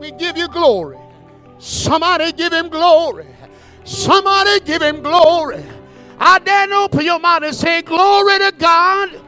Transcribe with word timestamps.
we 0.00 0.12
give 0.12 0.36
you 0.36 0.48
glory. 0.48 0.98
Somebody 1.58 2.32
give 2.32 2.52
him 2.52 2.68
glory. 2.68 3.26
Somebody 3.84 4.60
give 4.60 4.82
him 4.82 5.02
glory. 5.02 5.64
I 6.18 6.38
dare 6.40 6.72
open 6.74 7.04
your 7.04 7.18
mouth 7.18 7.42
and 7.42 7.54
say, 7.54 7.82
Glory 7.82 8.38
to 8.38 8.52
God. 8.58 9.20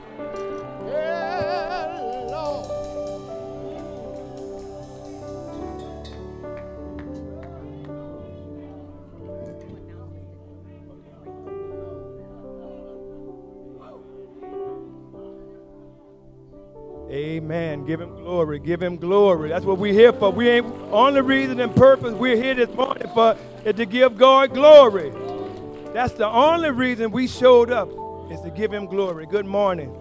Amen. 17.51 17.85
Give 17.85 18.01
him 18.01 18.15
glory. 18.15 18.61
Give 18.61 18.81
him 18.81 18.97
glory. 18.97 19.49
That's 19.49 19.65
what 19.65 19.79
we're 19.79 19.93
here 19.93 20.13
for. 20.13 20.31
We 20.31 20.49
ain't 20.49 20.67
only 20.93 21.21
reason 21.21 21.59
and 21.59 21.75
purpose 21.75 22.15
we're 22.15 22.41
here 22.41 22.55
this 22.55 22.71
morning 22.77 23.09
for 23.13 23.37
is 23.65 23.75
to 23.75 23.87
give 23.87 24.17
God 24.17 24.55
glory. 24.55 25.13
That's 25.93 26.13
the 26.13 26.29
only 26.29 26.71
reason 26.71 27.11
we 27.11 27.27
showed 27.27 27.73
up 27.73 27.89
is 28.31 28.41
to 28.43 28.51
give 28.51 28.73
him 28.73 28.87
glory. 28.87 29.27
Good 29.27 29.47
morning. 29.47 29.93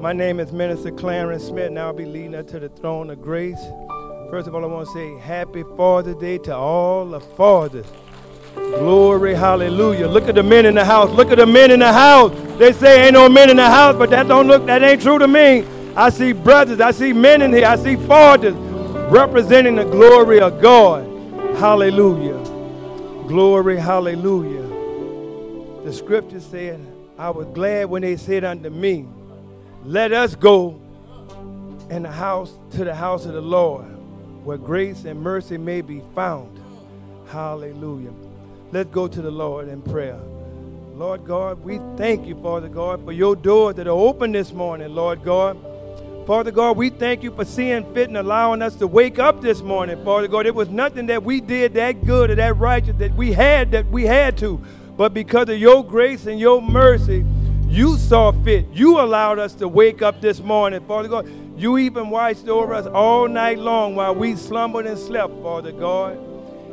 My 0.00 0.12
name 0.12 0.38
is 0.38 0.52
Minister 0.52 0.92
Clarence 0.92 1.46
Smith, 1.46 1.66
and 1.66 1.78
I'll 1.80 1.92
be 1.92 2.04
leading 2.04 2.36
us 2.36 2.48
to 2.52 2.60
the 2.60 2.68
throne 2.68 3.10
of 3.10 3.20
grace. 3.20 3.58
First 4.30 4.46
of 4.46 4.54
all, 4.54 4.62
I 4.62 4.68
want 4.68 4.86
to 4.86 4.92
say 4.92 5.18
happy 5.18 5.64
Father's 5.76 6.14
Day 6.14 6.38
to 6.38 6.54
all 6.54 7.04
the 7.04 7.18
fathers. 7.18 7.86
Glory, 8.54 9.34
hallelujah. 9.34 10.06
Look 10.06 10.28
at 10.28 10.36
the 10.36 10.44
men 10.44 10.66
in 10.66 10.76
the 10.76 10.84
house. 10.84 11.10
Look 11.10 11.32
at 11.32 11.38
the 11.38 11.46
men 11.46 11.72
in 11.72 11.80
the 11.80 11.92
house. 11.92 12.30
They 12.58 12.72
say 12.72 13.06
ain't 13.06 13.14
no 13.14 13.28
men 13.28 13.50
in 13.50 13.56
the 13.56 13.68
house, 13.68 13.96
but 13.96 14.08
that 14.10 14.28
don't 14.28 14.46
look 14.46 14.66
that 14.66 14.84
ain't 14.84 15.02
true 15.02 15.18
to 15.18 15.26
me. 15.26 15.64
I 15.96 16.10
see 16.10 16.32
brothers, 16.32 16.78
I 16.78 16.90
see 16.90 17.14
men 17.14 17.40
in 17.40 17.54
here, 17.54 17.66
I 17.66 17.76
see 17.76 17.96
fathers 17.96 18.54
representing 19.10 19.76
the 19.76 19.84
glory 19.84 20.40
of 20.40 20.60
God. 20.60 21.04
Hallelujah. 21.56 22.36
Glory, 23.26 23.78
hallelujah. 23.78 24.62
The 25.84 25.92
scripture 25.94 26.40
said, 26.40 26.84
I 27.16 27.30
was 27.30 27.46
glad 27.46 27.86
when 27.86 28.02
they 28.02 28.18
said 28.18 28.44
unto 28.44 28.68
me, 28.68 29.06
Let 29.84 30.12
us 30.12 30.34
go 30.34 30.78
in 31.88 32.02
the 32.02 32.12
house 32.12 32.52
to 32.72 32.84
the 32.84 32.94
house 32.94 33.24
of 33.24 33.32
the 33.32 33.40
Lord, 33.40 33.86
where 34.44 34.58
grace 34.58 35.06
and 35.06 35.22
mercy 35.22 35.56
may 35.56 35.80
be 35.80 36.02
found. 36.14 36.60
Hallelujah. 37.28 38.12
Let's 38.70 38.90
go 38.90 39.08
to 39.08 39.22
the 39.22 39.30
Lord 39.30 39.68
in 39.68 39.80
prayer. 39.80 40.20
Lord 40.94 41.24
God, 41.24 41.64
we 41.64 41.80
thank 41.96 42.26
you, 42.26 42.34
Father 42.42 42.68
God, 42.68 43.02
for 43.04 43.12
your 43.12 43.34
doors 43.34 43.76
that 43.76 43.86
are 43.86 43.90
open 43.90 44.32
this 44.32 44.52
morning, 44.52 44.94
Lord 44.94 45.22
God. 45.24 45.56
Father 46.26 46.50
God, 46.50 46.76
we 46.76 46.90
thank 46.90 47.22
you 47.22 47.30
for 47.30 47.44
seeing 47.44 47.84
fit 47.94 48.08
and 48.08 48.16
allowing 48.16 48.60
us 48.60 48.74
to 48.76 48.88
wake 48.88 49.20
up 49.20 49.40
this 49.40 49.62
morning, 49.62 50.04
Father 50.04 50.26
God. 50.26 50.44
It 50.44 50.56
was 50.56 50.68
nothing 50.68 51.06
that 51.06 51.22
we 51.22 51.40
did 51.40 51.74
that 51.74 52.04
good 52.04 52.32
or 52.32 52.34
that 52.34 52.56
righteous 52.56 52.96
that 52.98 53.14
we 53.14 53.32
had 53.32 53.70
that 53.70 53.86
we 53.86 54.06
had 54.06 54.36
to, 54.38 54.60
but 54.96 55.14
because 55.14 55.48
of 55.48 55.56
your 55.56 55.84
grace 55.84 56.26
and 56.26 56.40
your 56.40 56.60
mercy, 56.60 57.24
you 57.68 57.96
saw 57.96 58.32
fit. 58.32 58.66
You 58.72 58.98
allowed 58.98 59.38
us 59.38 59.54
to 59.54 59.68
wake 59.68 60.02
up 60.02 60.20
this 60.20 60.40
morning, 60.40 60.84
Father 60.88 61.08
God. 61.08 61.30
You 61.56 61.78
even 61.78 62.10
watched 62.10 62.48
over 62.48 62.74
us 62.74 62.86
all 62.88 63.28
night 63.28 63.60
long 63.60 63.94
while 63.94 64.14
we 64.14 64.34
slumbered 64.34 64.86
and 64.86 64.98
slept, 64.98 65.32
Father 65.42 65.70
God. 65.70 66.18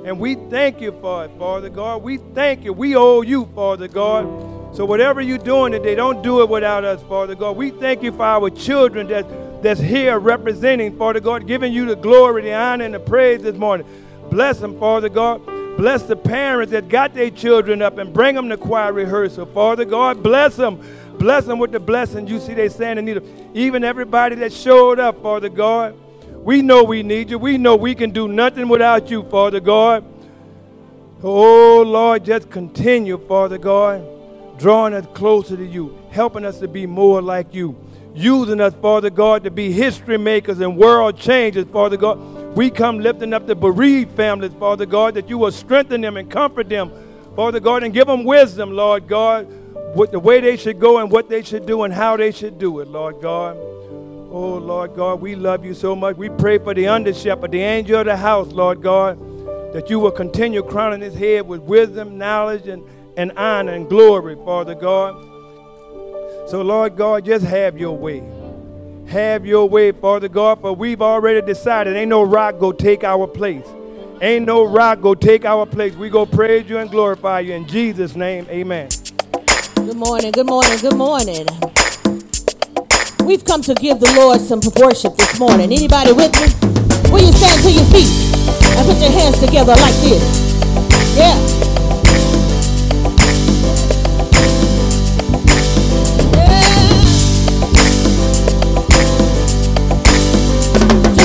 And 0.04 0.20
we 0.20 0.34
thank 0.50 0.82
you 0.82 0.92
for 1.00 1.26
it, 1.26 1.32
Father 1.38 1.70
God. 1.70 2.02
We 2.02 2.18
thank 2.18 2.64
you. 2.64 2.74
We 2.74 2.96
owe 2.96 3.22
you, 3.22 3.46
Father 3.54 3.88
God. 3.88 4.53
So 4.74 4.86
whatever 4.86 5.22
you're 5.22 5.38
doing 5.38 5.72
today, 5.72 5.94
don't 5.94 6.24
do 6.24 6.42
it 6.42 6.50
without 6.50 6.84
us, 6.84 7.00
Father 7.04 7.36
God. 7.36 7.56
We 7.56 7.70
thank 7.70 8.02
you 8.02 8.12
for 8.12 8.24
our 8.24 8.50
children 8.50 9.08
that, 9.10 9.62
that's 9.62 9.80
here 9.80 10.18
representing, 10.18 10.98
Father 10.98 11.20
God, 11.20 11.46
giving 11.46 11.72
you 11.72 11.86
the 11.86 11.96
glory, 11.96 12.42
the 12.42 12.56
honor, 12.56 12.86
and 12.86 12.96
the 12.96 13.00
praise 13.00 13.44
this 13.44 13.56
morning. 13.56 13.86
Bless 14.32 14.58
them, 14.58 14.80
Father 14.80 15.10
God. 15.10 15.46
Bless 15.78 16.04
the 16.04 16.16
parents 16.16 16.72
that 16.72 16.90
got 16.90 17.14
their 17.14 17.30
children 17.30 17.84
up 17.84 18.00
and 18.00 18.12
bring 18.12 18.34
them 18.34 18.50
to 18.50 18.58
choir 18.58 18.92
rehearsal. 18.92 19.46
Father 19.46 19.86
God, 19.86 20.24
bless 20.24 20.56
them. 20.56 20.84
Bless 21.20 21.46
them 21.46 21.60
with 21.60 21.72
the 21.72 21.80
blessings 21.80 22.32
you 22.32 22.40
see 22.40 22.56
they 22.56 22.70
stand 22.70 22.98
in 22.98 23.06
need 23.06 23.18
of. 23.18 23.28
Even 23.54 23.84
everybody 23.84 24.36
that 24.38 24.52
showed 24.52 25.00
up, 25.00 25.22
Father 25.22 25.50
God. 25.50 25.96
We 26.44 26.64
know 26.64 26.84
we 26.84 27.04
need 27.04 27.30
you. 27.30 27.38
We 27.38 27.60
know 27.60 27.76
we 27.76 27.94
can 27.94 28.10
do 28.10 28.28
nothing 28.28 28.68
without 28.68 29.12
you, 29.12 29.22
Father 29.24 29.60
God. 29.60 30.04
Oh, 31.22 31.84
Lord, 31.86 32.26
just 32.26 32.50
continue, 32.50 33.18
Father 33.18 33.58
God, 33.58 34.02
drawing 34.64 34.94
us 34.94 35.06
closer 35.14 35.58
to 35.58 35.66
you, 35.66 35.94
helping 36.10 36.46
us 36.46 36.60
to 36.60 36.70
be 36.70 36.86
more 36.86 37.22
like 37.22 37.54
you, 37.54 37.76
using 38.16 38.62
us, 38.62 38.74
Father 38.76 39.10
God, 39.10 39.44
to 39.44 39.52
be 39.52 39.74
history 39.74 40.18
makers 40.18 40.62
and 40.62 40.78
world 40.78 41.20
changers, 41.20 41.66
Father 41.66 41.98
God. 41.98 42.18
We 42.56 42.70
come 42.70 43.00
lifting 43.00 43.34
up 43.34 43.46
the 43.46 43.56
bereaved 43.56 44.16
families, 44.16 44.54
Father 44.58 44.86
God, 44.86 45.16
that 45.16 45.28
you 45.28 45.38
will 45.38 45.52
strengthen 45.52 46.00
them 46.00 46.16
and 46.16 46.32
comfort 46.32 46.70
them, 46.70 46.94
Father 47.36 47.60
God, 47.60 47.84
and 47.84 47.94
give 47.94 48.08
them 48.08 48.24
wisdom, 48.24 48.72
Lord 48.72 49.06
God, 49.06 49.48
with 49.98 50.12
the 50.12 50.20
way 50.20 50.40
they 50.40 50.56
should 50.56 50.80
go 50.80 51.00
and 51.00 51.12
what 51.12 51.28
they 51.28 51.44
should 51.44 51.66
do 51.66 51.84
and 51.84 51.94
how 51.94 52.16
they 52.16 52.32
should 52.32 52.58
do 52.58 52.80
it, 52.80 52.88
Lord 52.88 53.22
God. 53.22 53.58
Oh, 53.58 54.62
Lord 54.64 54.96
God, 54.96 55.20
we 55.20 55.36
love 55.36 55.66
you 55.66 55.74
so 55.74 55.94
much. 55.94 56.16
We 56.16 56.30
pray 56.30 56.58
for 56.58 56.74
the 56.74 56.88
under 56.88 57.14
shepherd, 57.14 57.52
the 57.52 57.60
angel 57.60 58.00
of 58.00 58.06
the 58.06 58.16
house, 58.16 58.48
Lord 58.48 58.82
God, 58.82 59.20
that 59.74 59.90
you 59.90 60.00
will 60.00 60.12
continue 60.12 60.64
crowning 60.64 61.02
his 61.02 61.16
head 61.16 61.46
with 61.50 61.60
wisdom, 61.60 62.18
knowledge, 62.18 62.66
and, 62.70 62.82
and 63.18 63.32
honor 63.38 63.74
and 63.74 63.90
glory, 63.90 64.36
Father 64.36 64.76
God. 64.76 65.16
So, 66.50 66.62
Lord 66.62 66.96
God, 66.96 67.26
just 67.26 67.46
have 67.46 67.78
your 67.78 67.98
way. 67.98 68.24
Have 69.08 69.46
your 69.46 69.68
way, 69.68 69.92
Father 69.92 70.28
God, 70.28 70.62
for 70.62 70.74
we've 70.74 71.02
already 71.02 71.42
decided 71.42 71.96
ain't 71.96 72.10
no 72.10 72.24
rock 72.24 72.60
go 72.60 72.72
take 72.72 73.04
our 73.04 73.28
place. 73.28 73.66
Ain't 74.22 74.46
no 74.46 74.64
rock 74.64 75.02
go 75.02 75.16
take 75.16 75.46
our 75.46 75.66
place. 75.66 75.94
We 75.96 76.10
go 76.10 76.26
praise 76.26 76.70
you 76.70 76.78
and 76.78 76.90
glorify 76.90 77.42
you 77.42 77.54
in 77.54 77.68
Jesus' 77.68 78.16
name. 78.16 78.48
Amen. 78.50 78.90
Good 79.76 79.98
morning, 79.98 80.32
good 80.32 80.48
morning, 80.48 80.78
good 80.80 80.96
morning. 80.96 81.46
We've 83.26 83.44
come 83.44 83.62
to 83.64 83.74
give 83.76 84.00
the 84.00 84.14
Lord 84.18 84.40
some 84.42 84.62
worship 84.82 85.16
this 85.16 85.40
morning. 85.40 85.72
Anybody 85.72 86.12
with 86.14 86.32
me? 86.34 87.12
Will 87.12 87.26
you 87.26 87.34
stand 87.34 87.64
to 87.64 87.72
your 87.72 87.86
feet 87.86 88.10
and 88.78 88.88
put 88.88 88.98
your 89.02 89.12
hands 89.12 89.40
together 89.40 89.76
like 89.76 89.96
this? 90.02 91.18
Yeah. 91.18 91.63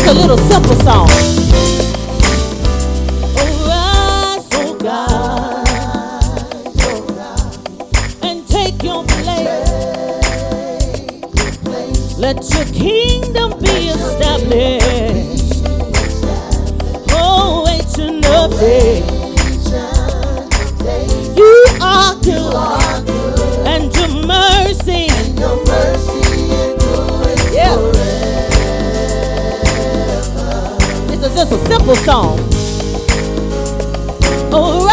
A 0.08 0.14
little 0.14 0.38
simple 0.38 0.74
song. 0.76 1.06
Oh, 3.36 4.46
oh 4.54 4.74
God, 4.78 5.68
and 8.22 8.48
take 8.48 8.82
your 8.82 9.04
place. 9.04 9.68
Let 12.16 12.42
your 12.54 12.64
kingdom 12.72 13.58
be 13.60 13.90
established. 13.90 15.64
Oh, 17.12 17.66
ancient 17.68 18.24
of 18.26 18.58
days. 18.58 19.04
You 21.36 21.66
are 21.82 22.14
good, 22.22 22.54
and 23.66 23.94
your 23.94 24.08
mercy. 24.26 25.08
Yeah. 27.54 27.76
This 27.92 28.07
just 31.38 31.52
a 31.52 31.66
simple 31.68 31.94
song. 31.94 32.36
Oh, 34.50 34.87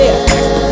there. 0.00 0.69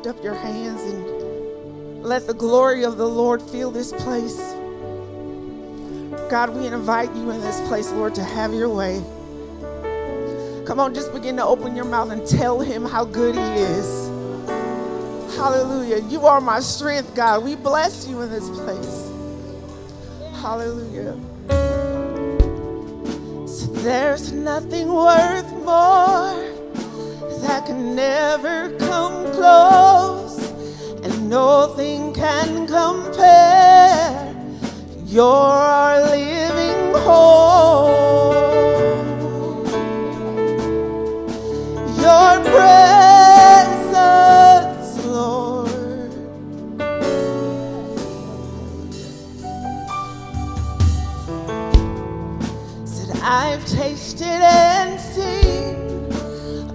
lift 0.00 0.16
up 0.16 0.24
your 0.24 0.34
hands 0.34 0.80
and 0.82 2.02
let 2.02 2.26
the 2.26 2.32
glory 2.32 2.84
of 2.84 2.96
the 2.96 3.06
Lord 3.06 3.42
fill 3.42 3.70
this 3.70 3.92
place. 3.92 4.38
God, 6.30 6.56
we 6.56 6.66
invite 6.66 7.14
you 7.14 7.30
in 7.30 7.40
this 7.42 7.60
place, 7.68 7.92
Lord, 7.92 8.14
to 8.14 8.24
have 8.24 8.54
your 8.54 8.70
way. 8.70 9.02
Come 10.64 10.80
on, 10.80 10.94
just 10.94 11.12
begin 11.12 11.36
to 11.36 11.44
open 11.44 11.76
your 11.76 11.84
mouth 11.84 12.10
and 12.10 12.26
tell 12.26 12.60
him 12.60 12.86
how 12.86 13.04
good 13.04 13.34
he 13.34 13.42
is. 13.42 14.08
Hallelujah. 15.36 15.98
You 16.08 16.24
are 16.24 16.40
my 16.40 16.60
strength, 16.60 17.14
God. 17.14 17.44
We 17.44 17.54
bless 17.54 18.08
you 18.08 18.22
in 18.22 18.30
this 18.30 18.48
place. 18.48 19.10
Hallelujah. 20.40 21.20
So 23.46 23.66
there's 23.82 24.32
nothing 24.32 24.90
worth 24.90 25.52
more 25.62 26.49
that 27.42 27.66
can 27.66 27.94
never 27.94 28.70
come 28.78 29.30
close, 29.32 30.38
and 31.02 31.28
nothing 31.28 32.12
can 32.12 32.66
compare. 32.66 34.34
You're 35.06 35.24
our 35.24 36.00
living 36.10 36.94
hope. 36.94 37.98
Your 42.04 42.40
presence, 42.54 44.10
Lord. 45.04 45.70
Said 52.84 53.10
I've 53.22 53.64
tasted 53.66 54.40
it 54.42 54.79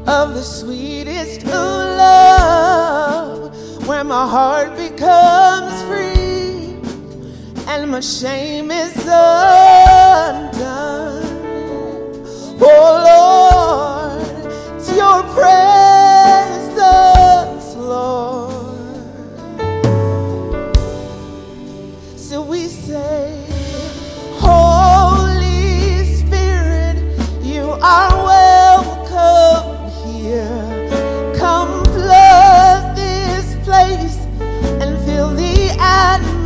of 0.07 0.33
the 0.35 0.41
sweetest 0.43 1.43
of 1.43 1.51
love, 1.97 3.53
where 3.87 4.03
my 4.03 4.27
heart 4.27 4.75
becomes 4.77 5.81
free 5.83 6.77
and 7.67 7.89
my 7.91 7.99
shame 7.99 8.69
is 8.71 8.95
undone. 8.97 9.15
Oh 12.61 14.17
Lord, 14.37 14.77
it's 14.77 14.95
your 14.95 15.23
prayer. 15.33 15.94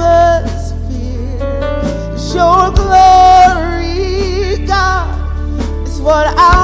atmosphere. 0.10 1.40
It's 2.14 2.34
your 2.34 2.72
glory, 2.72 4.66
God, 4.66 5.88
is 5.88 6.02
what 6.02 6.28
I. 6.38 6.59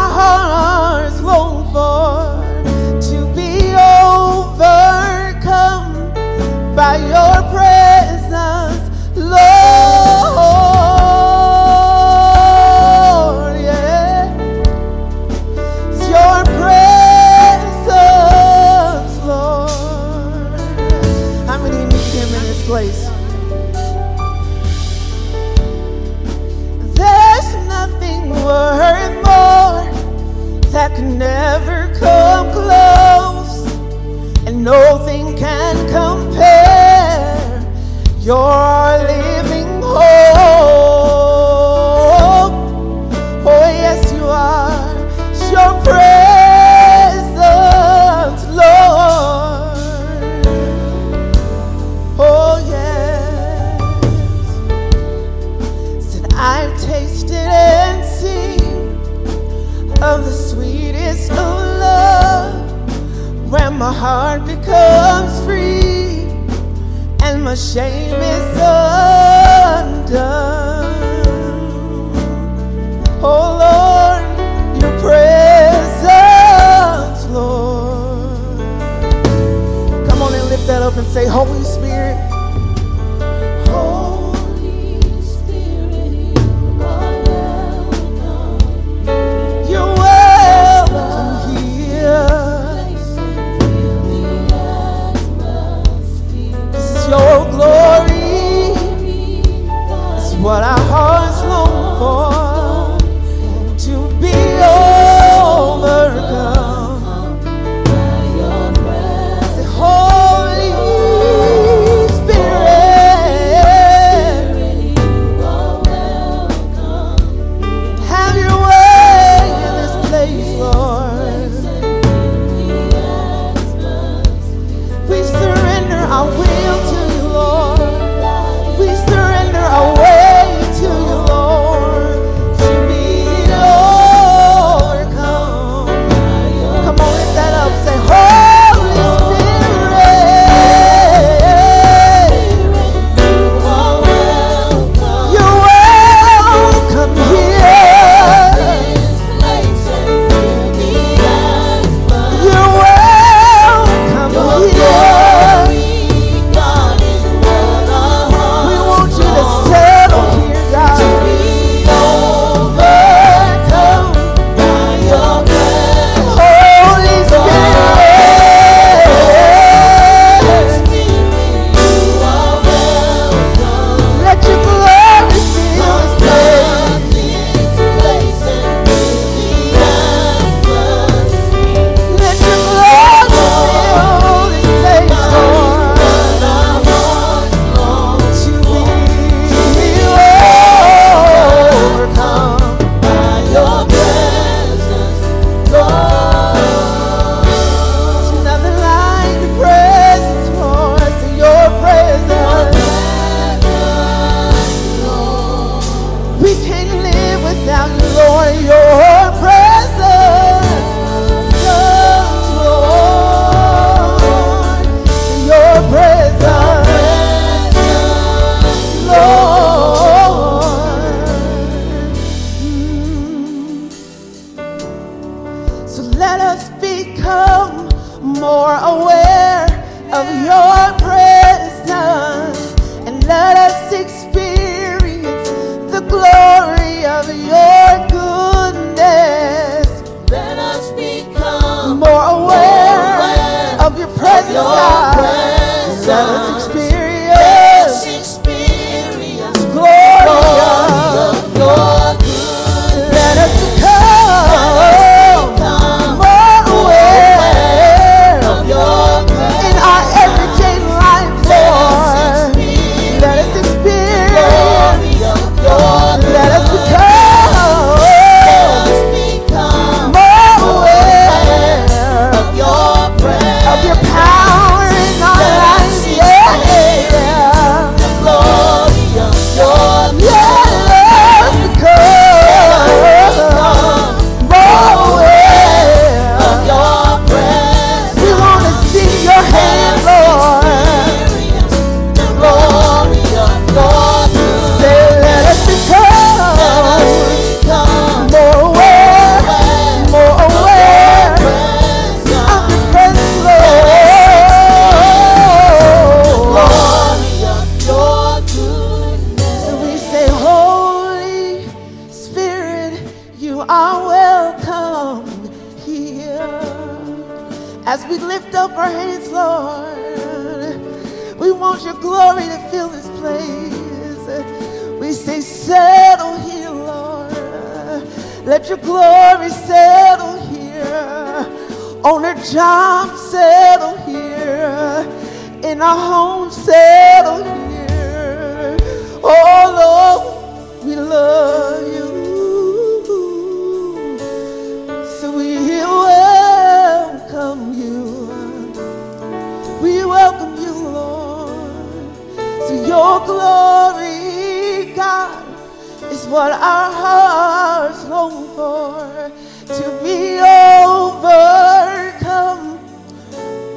To 359.68 360.00
be 360.03 360.40
overcome 360.86 362.79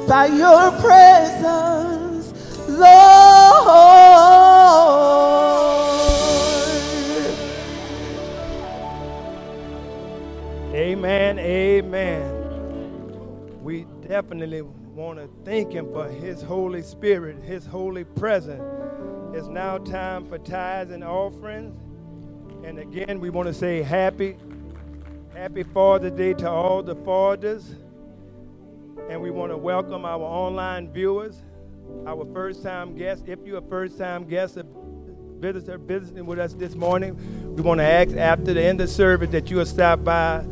by 0.07 0.27
your 0.27 0.71
presence, 0.81 2.33
Lord. 2.69 2.89
Amen. 10.73 11.39
Amen. 11.39 12.55
We 13.63 13.85
definitely 14.07 14.61
want 14.63 15.19
to 15.19 15.29
thank 15.45 15.73
Him 15.73 15.91
for 15.91 16.07
His 16.09 16.41
Holy 16.41 16.81
Spirit, 16.83 17.43
His 17.43 17.65
holy 17.65 18.05
presence. 18.05 18.63
It's 19.33 19.47
now 19.47 19.77
time 19.79 20.27
for 20.29 20.37
tithes 20.39 20.91
and 20.91 21.03
offerings. 21.03 21.77
And 22.65 22.79
again, 22.79 23.19
we 23.19 23.29
want 23.29 23.47
to 23.47 23.53
say 23.53 23.81
happy, 23.83 24.37
happy 25.39 25.63
Father's 25.63 26.11
Day 26.11 26.33
to 26.33 26.49
all 26.49 26.83
the 26.83 26.95
fathers. 26.95 27.73
And 29.09 29.21
we 29.21 29.31
want 29.31 29.53
to 29.53 29.57
welcome 29.57 30.03
our 30.03 30.19
online 30.19 30.91
viewers, 30.91 31.41
our 32.05 32.25
first 32.33 32.61
time 32.61 32.93
guests. 32.93 33.23
If 33.25 33.39
you're 33.45 33.59
a 33.59 33.69
first 33.69 33.97
time 33.97 34.25
guest, 34.25 34.57
a 34.57 34.65
visitor 35.39 35.77
visiting 35.77 36.25
with 36.25 36.39
us 36.39 36.53
this 36.55 36.75
morning, 36.75 37.55
we 37.55 37.61
want 37.61 37.79
to 37.79 37.85
ask 37.85 38.17
after 38.17 38.53
the 38.53 38.61
end 38.61 38.81
of 38.81 38.89
service 38.89 39.29
that 39.29 39.49
you 39.49 39.55
will 39.55 39.65
stop 39.65 40.03
by 40.03 40.43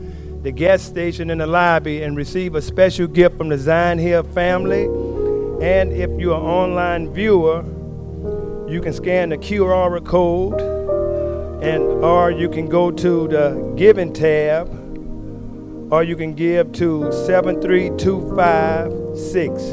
the 0.41 0.53
gas 0.53 0.83
station 0.83 1.31
in 1.31 1.39
the 1.39 1.47
lobby 1.47 2.03
and 2.03 2.15
receive 2.15 2.55
a 2.55 2.61
special 2.61 3.07
gift 3.07 3.37
from 3.37 3.49
the 3.49 3.57
Zion 3.57 3.99
Hill 3.99 4.23
family. 4.23 4.85
And 5.61 5.91
if 5.91 6.09
you're 6.11 6.37
an 6.37 6.43
online 6.43 7.13
viewer, 7.13 7.61
you 8.69 8.79
can 8.79 8.93
scan 8.93 9.29
the 9.29 9.37
QR 9.37 10.01
code 10.05 10.76
and 11.61 11.83
or 12.03 12.31
you 12.31 12.49
can 12.49 12.67
go 12.67 12.89
to 12.91 13.27
the 13.27 13.73
giving 13.75 14.13
tab 14.13 14.67
or 15.91 16.03
you 16.03 16.15
can 16.15 16.33
give 16.33 16.71
to 16.73 17.11
73256 17.11 19.63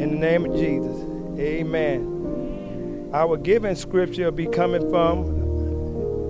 in 0.00 0.10
the 0.10 0.16
name 0.16 0.44
of 0.44 0.54
Jesus. 0.54 0.96
Amen. 1.40 3.10
Our 3.12 3.36
giving 3.36 3.74
scripture 3.74 4.24
will 4.24 4.32
be 4.32 4.46
coming 4.46 4.90
from 4.90 5.36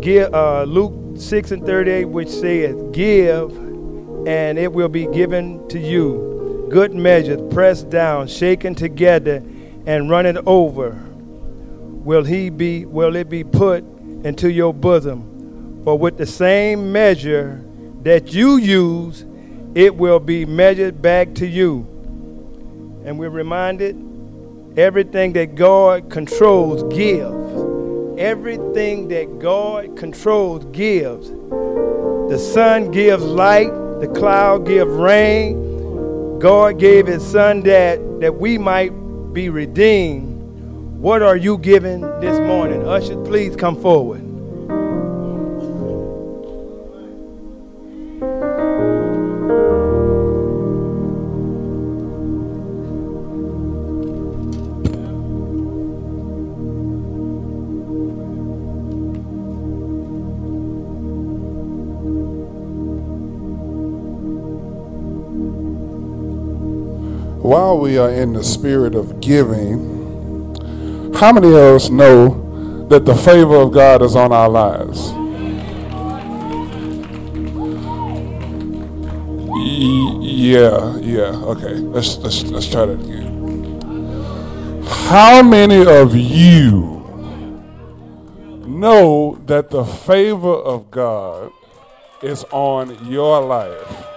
uh, 0.06 0.62
Luke 0.62 0.94
6 1.16 1.50
and 1.50 1.66
38, 1.66 2.04
which 2.04 2.28
says, 2.28 2.80
Give, 2.92 3.50
and 4.26 4.58
it 4.58 4.72
will 4.72 4.88
be 4.88 5.08
given 5.08 5.66
to 5.68 5.80
you. 5.80 6.68
Good 6.70 6.94
measure, 6.94 7.36
pressed 7.48 7.90
down, 7.90 8.28
shaken 8.28 8.76
together, 8.76 9.42
and 9.86 10.08
running 10.08 10.38
over. 10.46 10.90
Will 10.90 12.22
he 12.22 12.50
be 12.50 12.86
will 12.86 13.16
it 13.16 13.28
be 13.28 13.42
put 13.42 13.84
into 14.24 14.50
your 14.50 14.72
bosom? 14.72 15.82
For 15.84 15.98
with 15.98 16.18
the 16.18 16.26
same 16.26 16.92
measure 16.92 17.62
that 18.02 18.32
you 18.32 18.56
use, 18.56 19.24
it 19.74 19.94
will 19.94 20.20
be 20.20 20.44
measured 20.44 21.02
back 21.02 21.34
to 21.34 21.46
you. 21.46 21.80
And 23.04 23.18
we're 23.18 23.30
reminded 23.30 23.94
everything 24.76 25.32
that 25.34 25.54
God 25.54 26.10
controls 26.10 26.82
gives. 26.94 28.20
Everything 28.20 29.08
that 29.08 29.38
God 29.38 29.96
controls 29.96 30.64
gives. 30.66 31.30
The 31.30 32.38
sun 32.38 32.90
gives 32.90 33.22
light, 33.22 33.70
the 34.00 34.08
cloud 34.08 34.66
gives 34.66 34.90
rain. 34.90 36.38
God 36.38 36.78
gave 36.78 37.06
his 37.06 37.24
son 37.24 37.62
that 37.62 38.00
that 38.20 38.34
we 38.34 38.58
might 38.58 38.90
be 39.32 39.48
redeemed. 39.50 40.35
What 41.06 41.22
are 41.22 41.36
you 41.36 41.56
giving 41.58 42.00
this 42.20 42.36
morning? 42.40 42.82
Usher, 42.84 43.14
please 43.22 43.54
come 43.54 43.80
forward. 43.80 44.22
While 67.44 67.78
we 67.78 67.96
are 67.96 68.10
in 68.10 68.32
the 68.32 68.42
spirit 68.42 68.96
of 68.96 69.20
giving, 69.20 69.95
how 71.16 71.32
many 71.32 71.48
of 71.48 71.54
us 71.54 71.88
know 71.88 72.86
that 72.88 73.06
the 73.06 73.14
favor 73.14 73.56
of 73.56 73.72
God 73.72 74.02
is 74.02 74.14
on 74.14 74.32
our 74.32 74.48
lives? 74.48 75.12
Yeah, 80.36 80.98
yeah. 80.98 81.32
Okay, 81.52 81.74
let's 81.74 82.18
let's 82.18 82.42
let's 82.44 82.68
try 82.68 82.86
that 82.86 83.00
again. 83.00 83.80
How 85.08 85.42
many 85.42 85.86
of 85.86 86.14
you 86.14 86.96
know 88.66 89.38
that 89.46 89.70
the 89.70 89.84
favor 89.84 90.54
of 90.54 90.90
God 90.90 91.50
is 92.22 92.44
on 92.52 93.10
your 93.10 93.40
life? 93.40 94.15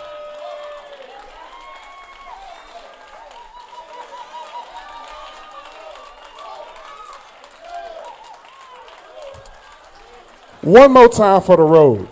One 10.61 10.91
more 10.91 11.07
time 11.07 11.41
for 11.41 11.55
the 11.55 11.63
road. 11.63 12.07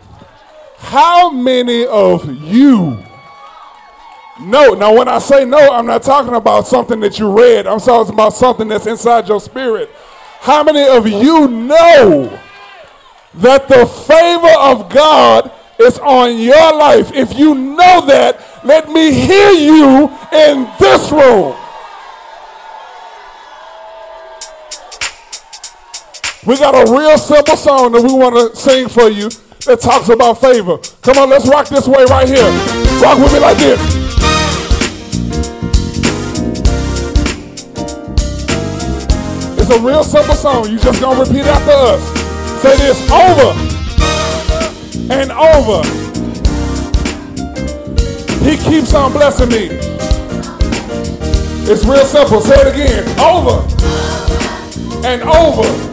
How 0.77 1.29
many 1.29 1.85
of 1.85 2.31
you 2.41 3.03
know? 4.39 4.73
Now, 4.73 4.95
when 4.95 5.07
I 5.07 5.19
say 5.19 5.43
no, 5.43 5.57
I'm 5.57 5.85
not 5.85 6.03
talking 6.03 6.33
about 6.33 6.65
something 6.67 6.99
that 7.01 7.19
you 7.19 7.29
read, 7.29 7.67
I'm 7.67 7.79
talking 7.79 8.13
about 8.13 8.33
something 8.33 8.67
that's 8.67 8.85
inside 8.85 9.27
your 9.27 9.41
spirit. 9.41 9.89
How 10.39 10.63
many 10.63 10.87
of 10.87 11.07
you 11.07 11.47
know 11.47 12.39
that 13.33 13.67
the 13.67 13.85
favor 13.85 14.53
of 14.59 14.89
God 14.89 15.51
is 15.79 15.99
on 15.99 16.37
your 16.37 16.77
life? 16.77 17.11
If 17.13 17.37
you 17.37 17.53
know 17.53 18.05
that, 18.05 18.39
let 18.63 18.89
me 18.89 19.11
hear 19.11 19.51
you 19.51 20.09
in 20.31 20.69
this 20.79 21.11
room. 21.11 21.55
We 26.47 26.55
got 26.55 26.75
a 26.75 26.89
real 26.89 27.17
simple 27.17 27.57
song 27.57 27.91
that 27.91 28.01
we 28.01 28.13
want 28.13 28.33
to 28.33 28.55
sing 28.55 28.87
for 28.87 29.09
you 29.09 29.27
that 29.67 29.81
talks 29.81 30.07
about 30.07 30.39
favor. 30.39 30.77
Come 31.01 31.17
on, 31.17 31.29
let's 31.29 31.45
rock 31.45 31.67
this 31.67 31.89
way 31.89 32.05
right 32.07 32.25
here. 32.25 32.47
Rock 33.03 33.19
with 33.19 33.33
me 33.33 33.39
like 33.39 33.57
this. 33.57 33.75
It's 39.59 39.69
a 39.69 39.79
real 39.81 40.05
simple 40.05 40.35
song. 40.35 40.71
You 40.71 40.79
just 40.79 41.01
gonna 41.01 41.19
repeat 41.19 41.43
after 41.43 41.75
us. 41.75 42.01
Say 42.61 42.77
this 42.77 42.95
over 43.11 43.51
and 45.11 45.35
over. 45.35 45.83
He 48.47 48.55
keeps 48.55 48.93
on 48.93 49.11
blessing 49.11 49.49
me. 49.49 49.67
It's 51.69 51.83
real 51.83 52.05
simple. 52.05 52.39
Say 52.39 52.55
it 52.55 52.73
again. 52.73 53.03
Over 53.19 53.67
and 55.05 55.23
over. 55.23 55.86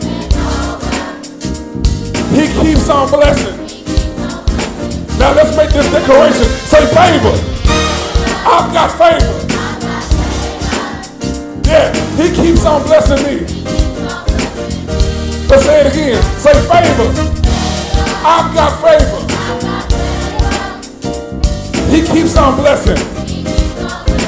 He 2.35 2.47
keeps 2.61 2.89
on 2.91 3.09
blessing. 3.11 3.57
Now 5.19 5.33
let's 5.35 5.57
make 5.57 5.71
this 5.71 5.91
declaration. 5.91 6.45
Say 6.67 6.85
favor. 6.91 7.35
I've 8.47 8.73
got 8.75 8.91
favor. 8.99 9.35
Yeah, 11.65 11.95
he 12.17 12.35
keeps 12.35 12.65
on 12.67 12.83
blessing 12.83 13.23
me. 13.25 13.47
Let's 15.49 15.65
say 15.65 15.81
it 15.81 15.93
again. 15.93 16.23
Say 16.39 16.53
favor. 16.67 17.09
I've 18.27 18.53
got 18.55 18.73
favor. 18.83 19.21
He 21.91 22.03
keeps 22.03 22.37
on 22.37 22.57
blessing. 22.57 22.97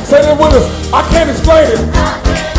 Say 0.05 0.23
that 0.23 0.38
with 0.38 0.55
us. 0.55 0.92
I 0.92 1.03
can't 1.11 1.29
explain 1.31 1.66
it. 1.73 2.56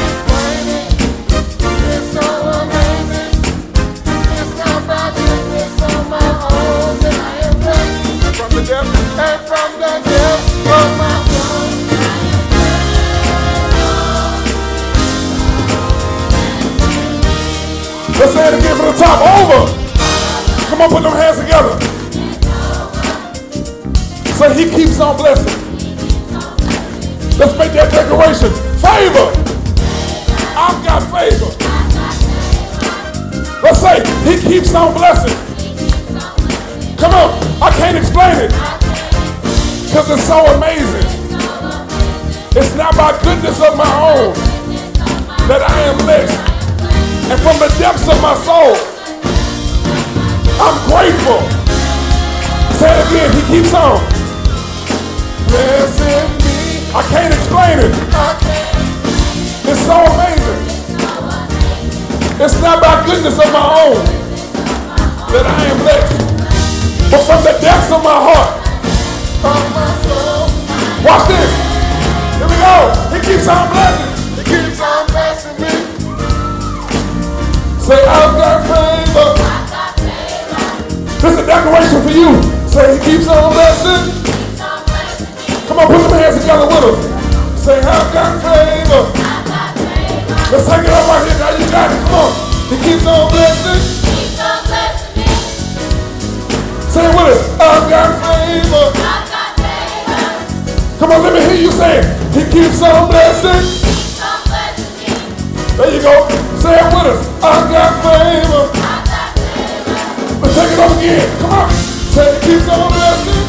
Let's 18.17 18.34
say 18.34 18.47
it 18.47 18.58
again 18.58 18.75
from 18.75 18.88
the 18.88 18.97
top. 18.97 19.21
Over. 19.21 19.69
Come 20.69 20.82
on, 20.82 20.89
put 20.89 21.03
them 21.03 21.13
hands 21.13 21.38
together. 21.38 21.77
Say 24.34 24.53
he 24.58 24.71
keeps 24.75 24.99
on 24.99 25.17
blessing. 25.17 25.53
Let's 27.38 27.56
make 27.60 27.73
that 27.73 27.91
declaration. 27.93 28.49
Favor. 28.82 29.30
I've 30.58 30.82
got 30.84 31.06
favor. 31.13 31.53
Let's 33.62 33.82
say 33.82 34.01
he 34.25 34.41
keeps 34.41 34.73
on 34.73 34.95
blessing. 34.95 35.38
Come 36.97 37.13
on. 37.13 37.38
I 37.62 37.69
can't 37.77 37.97
explain 37.97 38.36
it. 38.38 38.49
Because 39.86 40.10
it's 40.10 40.23
so 40.23 40.43
amazing. 40.58 41.06
It's 42.58 42.73
not 42.75 42.97
by 42.97 43.12
goodness 43.21 43.62
of 43.62 43.77
my 43.77 43.86
own 44.10 44.34
that 45.47 45.62
I 45.62 45.82
am 45.82 45.97
blessed. 45.99 46.46
And 47.29 47.39
from 47.41 47.59
the 47.59 47.67
depths 47.77 48.07
of 48.07 48.15
my 48.21 48.35
soul, 48.47 48.71
I'm 50.63 50.77
grateful. 50.87 51.43
Say 52.79 52.87
it 52.87 53.07
again. 53.07 53.29
He 53.35 53.43
keeps 53.51 53.73
on 53.73 53.99
blessing 55.51 56.23
me. 56.39 56.87
I 56.95 57.03
can't 57.11 57.33
explain 57.33 57.79
it. 57.83 57.91
It's 59.67 59.83
so 59.83 59.97
amazing. 60.07 60.63
It's 62.39 62.61
not 62.61 62.81
by 62.81 63.03
goodness 63.05 63.37
of 63.37 63.51
my 63.51 63.65
own 63.83 63.99
that 65.33 65.43
I 65.43 65.65
am 65.67 65.77
blessed, 65.83 67.11
but 67.11 67.21
from 67.27 67.43
the 67.43 67.59
depths 67.59 67.91
of 67.91 68.03
my 68.03 68.15
heart. 68.23 68.55
Watch 71.03 71.27
this. 71.27 71.51
Here 72.37 72.47
we 72.47 72.55
go. 72.55 72.75
He 73.11 73.19
keeps 73.19 73.47
on 73.49 73.67
blessing. 73.71 74.07
Say, 77.88 78.04
I've 78.04 78.36
got 78.36 78.67
favor. 78.67 79.32
This 81.23 81.32
is 81.32 81.39
a 81.39 81.45
declaration 81.47 82.04
for 82.04 82.12
you. 82.12 82.36
Say, 82.67 83.00
he 83.00 83.15
keeps 83.15 83.30
on 83.32 83.54
blessing. 83.54 84.12
Come 85.71 85.80
on, 85.80 85.88
put 85.88 86.04
them 86.04 86.19
hands 86.19 86.36
together 86.36 86.67
with 86.67 86.84
us. 86.84 87.00
Say, 87.63 87.80
I've 87.80 88.12
got 88.12 88.43
favor. 88.43 89.08
Let's 90.52 90.67
take 90.67 90.84
it 90.84 90.91
up 90.91 91.08
right 91.08 91.32
here. 91.32 91.39
Now 91.39 91.56
you 91.56 91.63
got 91.71 91.88
it. 91.88 92.04
Come 92.12 92.28
on. 92.28 92.32
He 92.67 92.76
keeps 92.84 93.08
on 93.08 93.32
blessing. 93.32 93.80
Say 96.91 97.08
it 97.08 97.15
with 97.15 97.39
us. 97.39 97.41
I've 97.56 97.88
got 97.88 98.19
favor. 98.19 98.91
Come 101.00 101.12
on, 101.13 101.23
let 101.23 101.32
me 101.32 101.39
hear 101.39 101.63
you 101.63 101.71
say 101.71 102.00
it. 102.00 102.06
He 102.36 102.52
keeps 102.52 102.82
on 102.82 103.08
blessing. 103.08 103.87
There 105.77 105.93
you 105.93 106.01
go. 106.01 106.25
Say 106.57 106.73
it 106.73 106.87
with 106.89 107.05
us. 107.13 107.21
I've 107.37 107.69
got 107.69 107.91
favor. 108.01 108.65
Let's 110.41 110.55
take 110.57 110.73
it 110.73 110.79
up 110.81 110.89
again. 110.97 111.21
Come 111.37 111.53
on. 111.53 111.69
Say 111.69 112.25
it 112.33 112.41
keeps 112.41 112.65
on 112.65 112.89
blessing. 112.89 113.45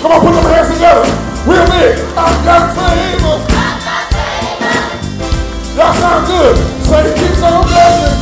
Come 0.00 0.12
on, 0.16 0.20
put 0.24 0.32
them 0.32 0.48
hands 0.48 0.72
together. 0.72 1.04
Real 1.44 1.66
big. 1.68 1.92
I've 2.16 2.40
got 2.48 2.72
favor. 2.72 3.36
I've 3.52 3.84
got 3.84 4.04
favor. 4.16 4.80
Y'all 5.76 5.92
sound 6.00 6.24
good. 6.24 6.56
Say 6.88 7.00
he 7.04 7.12
keeps 7.20 7.42
on 7.44 7.68
blessing. 7.68 8.16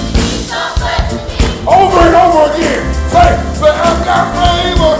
Over 1.70 1.98
and 2.02 2.14
over 2.18 2.50
again. 2.50 2.82
Say, 3.14 3.30
say 3.62 3.70
I've 3.70 4.02
got 4.02 4.26
favor. 4.34 4.92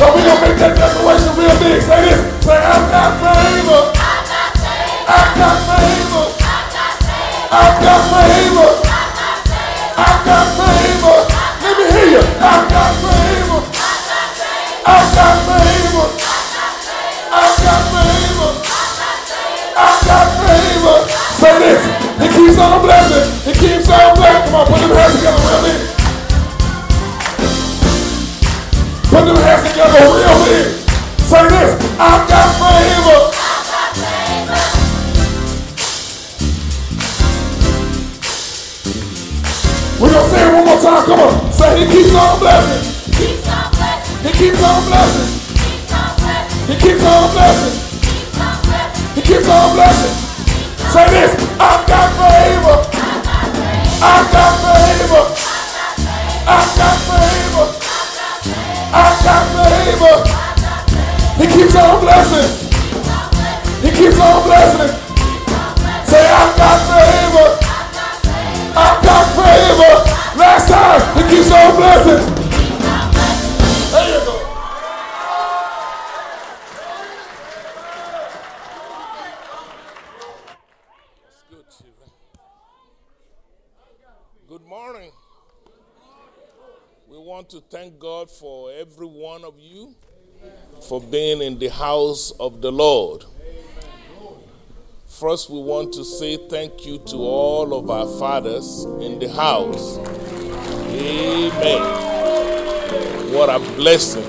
So 0.00 0.04
we 0.16 0.24
gonna 0.24 0.40
make 0.48 0.56
that 0.64 0.72
declaration 0.80 1.28
real 1.36 1.52
big. 1.60 1.84
Say 1.84 2.08
this. 2.08 2.20
Say 2.40 2.56
I've 2.56 2.88
got 2.88 3.20
favor. 3.20 3.92
I've 4.00 5.32
got 5.36 5.56
favor. 5.68 6.07
I've 7.50 7.76
got 7.82 8.00
favor. 8.12 8.70
I've 9.96 10.20
got 10.24 10.46
favor. 10.58 11.18
Let 11.64 11.74
me 11.78 11.84
hear 11.92 12.08
you. 12.18 12.22
I've 12.38 12.66
got 12.68 12.92
favor. 13.00 13.60
I've 14.84 15.08
got 15.16 15.36
favor. 15.48 16.06
I've 17.32 17.56
got 17.64 17.82
favor. 17.92 18.50
I've 19.76 20.00
got 20.04 20.26
favor. 20.38 20.96
Say 21.40 21.52
this. 21.58 21.82
He 22.20 22.26
keeps 22.36 22.58
on 22.58 22.82
blessing. 22.82 23.26
He 23.46 23.52
keeps 23.56 23.88
on 23.88 24.14
blessing. 24.16 24.44
Come 24.52 24.54
on, 24.60 24.66
put 24.66 24.80
them 24.80 24.90
hands 24.92 25.14
together 25.16 25.40
real 25.48 25.62
big. 25.64 25.80
Put 29.08 29.24
them 29.24 29.36
hands 29.40 29.62
together 29.70 30.00
real 30.04 30.36
big. 30.44 30.66
Say 31.24 31.42
this. 31.48 31.72
I've 31.96 32.28
got 32.28 32.48
favor. 32.60 33.37
We're 40.18 40.30
say 40.30 40.42
it 40.42 40.52
one 40.52 40.66
more 40.66 40.80
time. 40.82 41.04
Come 41.06 41.20
on. 41.20 41.52
Say 41.52 41.78
he 41.78 41.86
keeps 41.86 42.10
on 42.10 42.40
blessing. 42.42 42.82
He 43.14 44.30
keeps 44.34 44.62
on 44.66 44.82
blessing. 44.90 45.30
He 46.66 46.74
keeps 46.74 47.04
on 47.06 47.30
blessing. 47.30 47.74
He 49.14 49.22
keeps 49.22 49.46
on 49.46 49.74
blessing. 49.78 50.14
Say 50.90 51.06
this. 51.14 51.32
I've 51.62 51.86
got 51.86 52.08
favor. 52.18 52.82
I've 54.02 54.26
got 54.34 54.52
favor. 54.58 55.22
I've 56.50 56.70
got 56.74 56.96
favor. 57.06 57.66
I've 58.90 59.18
got 59.22 59.44
favor. 59.54 60.16
He 61.38 61.46
keeps 61.46 61.76
on 61.78 62.00
blessing. 62.02 62.50
He 63.86 63.90
keeps 63.94 64.18
on 64.18 64.42
blessing. 64.42 64.90
Say 66.10 66.26
I've 66.26 66.56
got 66.58 66.78
favor. 66.90 67.67
I've 68.78 69.02
got 69.02 69.24
favor. 69.34 69.94
Last 70.38 70.68
time, 70.68 71.00
he 71.16 71.22
keeps 71.36 71.50
on 71.50 71.76
blessing. 71.76 72.22
There 73.92 74.08
you 74.18 74.24
go. 74.24 74.34
Good, 81.50 81.64
children. 81.70 82.10
Good 84.48 84.62
morning. 84.62 85.10
We 87.08 87.18
want 87.18 87.48
to 87.50 87.60
thank 87.70 87.98
God 87.98 88.30
for 88.30 88.70
every 88.72 89.06
one 89.06 89.44
of 89.44 89.54
you 89.58 89.94
for 90.88 91.00
being 91.00 91.40
in 91.42 91.58
the 91.58 91.68
house 91.68 92.32
of 92.38 92.60
the 92.60 92.70
Lord. 92.70 93.24
First, 95.18 95.50
we 95.50 95.58
want 95.58 95.92
to 95.94 96.04
say 96.04 96.36
thank 96.36 96.86
you 96.86 96.98
to 97.06 97.16
all 97.16 97.74
of 97.76 97.90
our 97.90 98.06
fathers 98.20 98.84
in 99.00 99.18
the 99.18 99.28
house. 99.28 99.98
Amen. 100.94 101.82
What 103.32 103.48
a 103.50 103.58
blessing. 103.74 104.22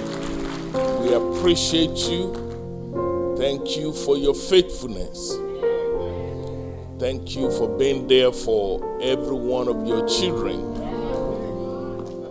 We 1.03 1.13
appreciate 1.13 1.95
you. 2.09 2.33
Thank 3.37 3.77
you 3.77 3.93
for 3.93 4.17
your 4.17 4.33
faithfulness. 4.33 5.35
Thank 6.97 7.35
you 7.35 7.51
for 7.51 7.69
being 7.77 8.07
there 8.07 8.31
for 8.31 8.99
every 8.99 9.35
one 9.37 9.67
of 9.67 9.85
your 9.85 10.09
children. 10.09 10.59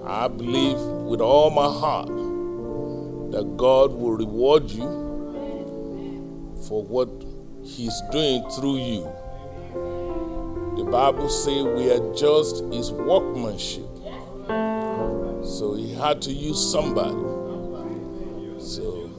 I 0.04 0.26
believe 0.26 0.80
with 1.06 1.20
all 1.20 1.50
my 1.50 1.72
heart 1.78 2.08
that 3.30 3.54
God 3.56 3.92
will 3.92 4.16
reward 4.16 4.68
you 4.68 4.88
for 6.66 6.82
what 6.82 7.27
He's 7.68 8.00
doing 8.10 8.48
through 8.50 8.78
you. 8.78 9.12
The 10.76 10.84
Bible 10.90 11.28
says 11.28 11.64
we 11.64 11.92
are 11.92 12.14
just 12.14 12.64
His 12.72 12.90
workmanship. 12.90 13.86
So 15.44 15.74
He 15.76 15.94
had 15.94 16.22
to 16.22 16.32
use 16.32 16.72
somebody. 16.72 17.22
So, 18.58 19.10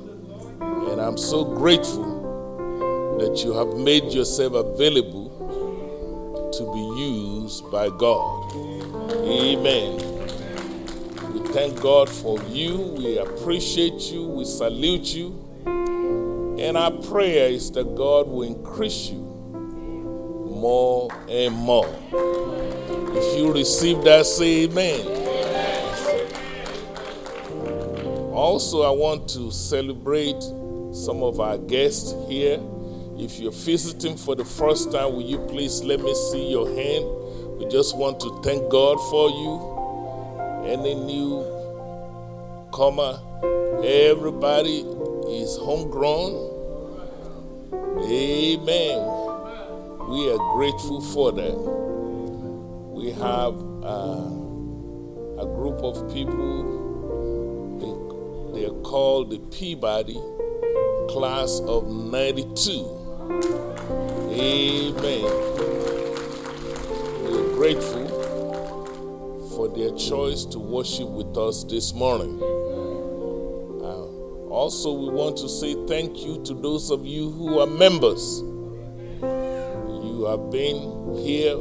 and 0.59 0.99
I'm 0.99 1.17
so 1.17 1.45
grateful 1.45 3.17
that 3.19 3.43
you 3.45 3.53
have 3.53 3.75
made 3.77 4.11
yourself 4.11 4.53
available 4.53 5.29
to 6.51 6.73
be 6.73 7.01
used 7.01 7.69
by 7.71 7.89
God. 7.89 8.51
Amen. 9.25 9.97
We 11.33 11.39
thank 11.53 11.79
God 11.81 12.09
for 12.09 12.41
you. 12.45 12.77
We 12.97 13.19
appreciate 13.19 14.11
you. 14.11 14.27
We 14.27 14.43
salute 14.43 15.13
you. 15.13 15.48
And 16.59 16.75
our 16.77 16.91
prayer 16.91 17.47
is 17.49 17.71
that 17.71 17.95
God 17.95 18.27
will 18.27 18.43
increase 18.43 19.09
you 19.09 19.19
more 20.59 21.09
and 21.29 21.55
more. 21.55 21.87
If 22.11 23.37
you 23.37 23.53
receive 23.53 24.03
that, 24.03 24.25
say 24.25 24.65
amen. 24.65 25.19
Also, 28.33 28.81
I 28.81 28.91
want 28.91 29.29
to 29.29 29.51
celebrate 29.51 30.41
some 30.91 31.23
of 31.23 31.39
our 31.39 31.57
guests 31.57 32.13
here. 32.27 32.59
If 33.17 33.39
you're 33.39 33.51
visiting 33.51 34.17
for 34.17 34.35
the 34.35 34.45
first 34.45 34.91
time, 34.91 35.13
will 35.13 35.21
you 35.21 35.39
please 35.47 35.81
let 35.83 36.01
me 36.01 36.13
see 36.13 36.49
your 36.49 36.67
hand? 36.67 37.05
We 37.57 37.67
just 37.69 37.97
want 37.97 38.19
to 38.19 38.41
thank 38.43 38.69
God 38.69 38.97
for 39.09 39.29
you. 39.29 40.65
Any 40.65 40.95
new 40.95 41.45
comer, 42.71 43.19
everybody 43.83 44.79
is 45.29 45.57
homegrown. 45.57 46.48
Amen. 48.05 48.99
We 50.09 50.31
are 50.31 50.37
grateful 50.55 51.01
for 51.01 51.31
that. 51.33 51.55
we 52.99 53.11
have 53.11 53.53
uh, 53.83 54.25
a 55.41 55.45
group 55.45 55.81
of 55.83 56.11
people, 56.13 56.63
they, 58.53 58.59
they 58.59 58.65
are 58.67 58.81
called 58.81 59.29
the 59.31 59.39
Peabody 59.55 60.19
Class 61.09 61.59
of 61.61 61.87
92. 61.89 62.97
Amen. 64.31 65.23
We're 67.23 67.53
grateful 67.55 68.07
for 69.55 69.67
their 69.69 69.91
choice 69.97 70.45
to 70.45 70.59
worship 70.59 71.07
with 71.09 71.37
us 71.37 71.63
this 71.65 71.93
morning. 71.93 72.39
Also, 74.49 74.91
we 74.91 75.09
want 75.09 75.37
to 75.37 75.47
say 75.47 75.75
thank 75.85 76.17
you 76.25 76.43
to 76.43 76.55
those 76.55 76.89
of 76.89 77.05
you 77.05 77.29
who 77.29 77.59
are 77.59 77.67
members. 77.67 78.41
You 78.41 80.25
have 80.27 80.49
been 80.49 81.15
here, 81.23 81.55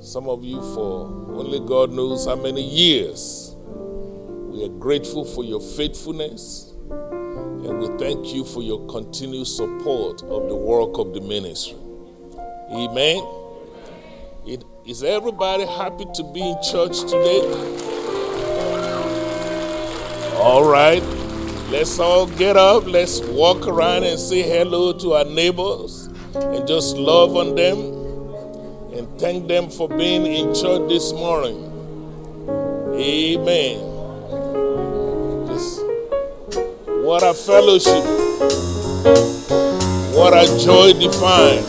some 0.00 0.28
of 0.28 0.44
you 0.44 0.60
for 0.74 1.06
only 1.34 1.58
God 1.60 1.92
knows 1.92 2.26
how 2.26 2.36
many 2.36 2.62
years. 2.62 3.56
We 3.58 4.64
are 4.64 4.78
grateful 4.78 5.24
for 5.24 5.42
your 5.42 5.60
faithfulness 5.60 6.74
and 6.90 7.78
we 7.78 7.88
thank 7.98 8.32
you 8.32 8.44
for 8.44 8.62
your 8.62 8.86
continued 8.86 9.46
support 9.46 10.22
of 10.22 10.48
the 10.48 10.54
work 10.54 10.98
of 10.98 11.14
the 11.14 11.20
ministry. 11.22 11.78
Amen. 12.70 13.26
It, 14.46 14.64
is 14.86 15.02
everybody 15.02 15.64
happy 15.64 16.04
to 16.14 16.22
be 16.32 16.40
in 16.40 16.56
church 16.62 17.00
today? 17.00 17.40
All 20.36 20.68
right. 20.68 21.25
Let's 21.68 21.98
all 21.98 22.26
get 22.26 22.56
up. 22.56 22.86
Let's 22.86 23.20
walk 23.20 23.66
around 23.66 24.04
and 24.04 24.20
say 24.20 24.42
hello 24.42 24.92
to 25.00 25.14
our 25.14 25.24
neighbors 25.24 26.06
and 26.34 26.66
just 26.66 26.96
love 26.96 27.36
on 27.36 27.56
them 27.56 27.78
and 28.96 29.20
thank 29.20 29.48
them 29.48 29.68
for 29.68 29.88
being 29.88 30.26
in 30.26 30.54
church 30.54 30.88
this 30.88 31.12
morning. 31.12 31.64
Amen. 32.94 33.78
Just, 35.48 35.82
what 37.02 37.24
a 37.24 37.34
fellowship. 37.34 38.04
What 40.14 40.34
a 40.34 40.46
joy 40.64 40.92
divine. 40.92 41.64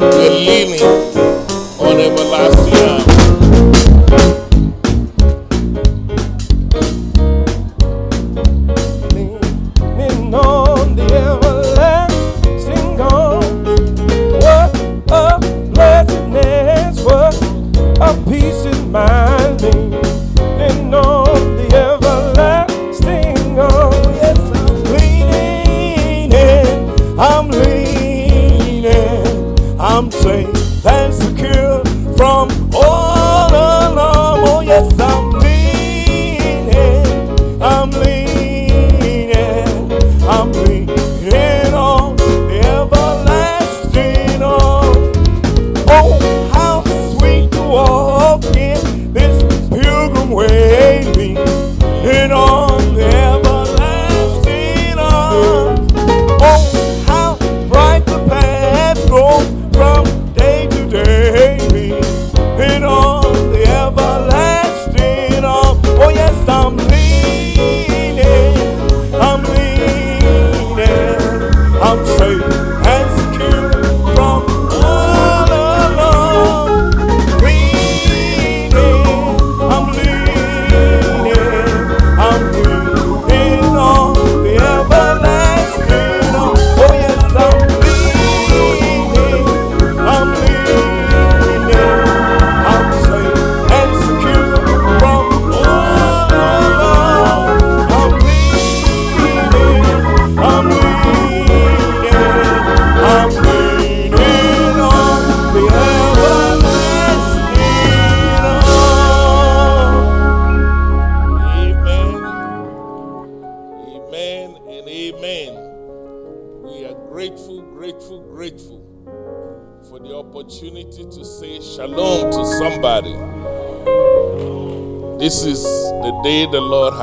We're 0.00 0.30
leaning 0.30 0.82
on 1.78 2.00
everlasting 2.00 3.05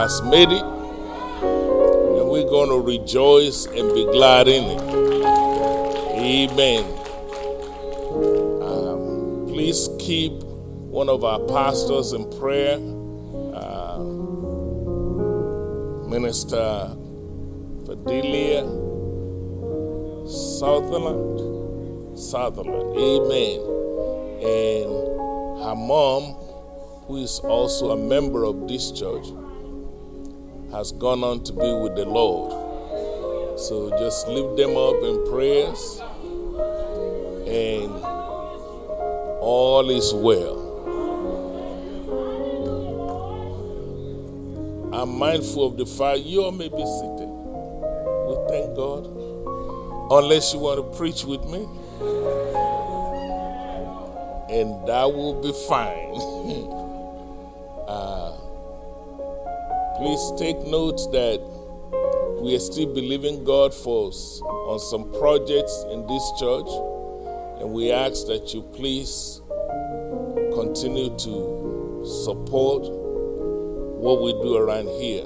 has 0.04 0.22
made 0.24 0.52
it, 0.52 0.62
and 0.62 2.28
we're 2.30 2.44
going 2.50 2.68
to 2.68 2.78
rejoice 2.78 3.68
and 3.68 3.94
be 3.94 4.04
glad 4.12 4.50
in 4.50 4.66
it. 4.66 4.82
Amen. 6.20 6.84
Um, 8.62 9.46
please 9.48 9.88
keep 10.00 10.34
one 10.44 11.08
of 11.08 11.24
our 11.24 11.40
pastors 11.48 12.12
in 12.12 12.30
prayer. 12.38 12.76
Uh, 13.56 14.00
Minister 16.10 16.98
Fidelia 17.86 18.64
Sutherland. 20.28 22.20
Sutherland. 22.20 22.98
Amen. 22.98 23.60
And 24.44 25.64
her 25.64 25.76
mom, 25.78 26.24
who 27.08 27.24
is 27.24 27.40
also 27.40 27.92
a 27.92 27.98
member 27.98 28.44
of 28.44 28.68
this 28.68 28.92
church, 28.92 29.28
has 30.84 30.92
gone 30.92 31.24
on 31.24 31.42
to 31.42 31.54
be 31.54 31.74
with 31.82 31.96
the 31.96 32.04
Lord. 32.04 32.52
So 33.58 33.90
just 33.92 34.28
lift 34.28 34.58
them 34.58 34.76
up 34.76 35.02
in 35.02 35.26
prayers, 35.32 36.02
and 37.48 37.90
all 39.40 39.90
is 39.90 40.14
well. 40.14 40.60
I'm 44.92 45.18
mindful 45.18 45.68
of 45.68 45.78
the 45.78 45.86
fact 45.86 46.20
you 46.20 46.44
all 46.44 46.52
may 46.52 46.68
be 46.68 46.76
seated. 46.76 47.30
We 48.28 48.36
thank 48.50 48.76
God. 48.76 49.08
Unless 50.12 50.54
you 50.54 50.60
want 50.60 50.80
to 50.80 50.98
preach 50.98 51.24
with 51.24 51.46
me, 51.46 51.66
and 54.50 54.86
that 54.86 55.06
will 55.06 55.42
be 55.42 55.54
fine. 55.66 56.60
please 60.04 60.34
take 60.38 60.60
note 60.68 61.00
that 61.14 61.40
we 62.42 62.54
are 62.54 62.60
still 62.60 62.94
believing 62.94 63.42
God 63.46 63.74
for 63.74 64.10
s- 64.10 64.42
on 64.68 64.78
some 64.78 65.10
projects 65.14 65.86
in 65.94 66.06
this 66.08 66.32
church, 66.38 66.68
and 67.62 67.72
we 67.72 67.90
ask 67.90 68.28
that 68.28 68.54
you 68.54 68.64
please 68.64 69.40
continue 70.54 71.08
to 71.20 72.02
support 72.04 72.84
what 72.92 74.22
we 74.22 74.34
do 74.44 74.58
around 74.58 74.90
here. 75.00 75.24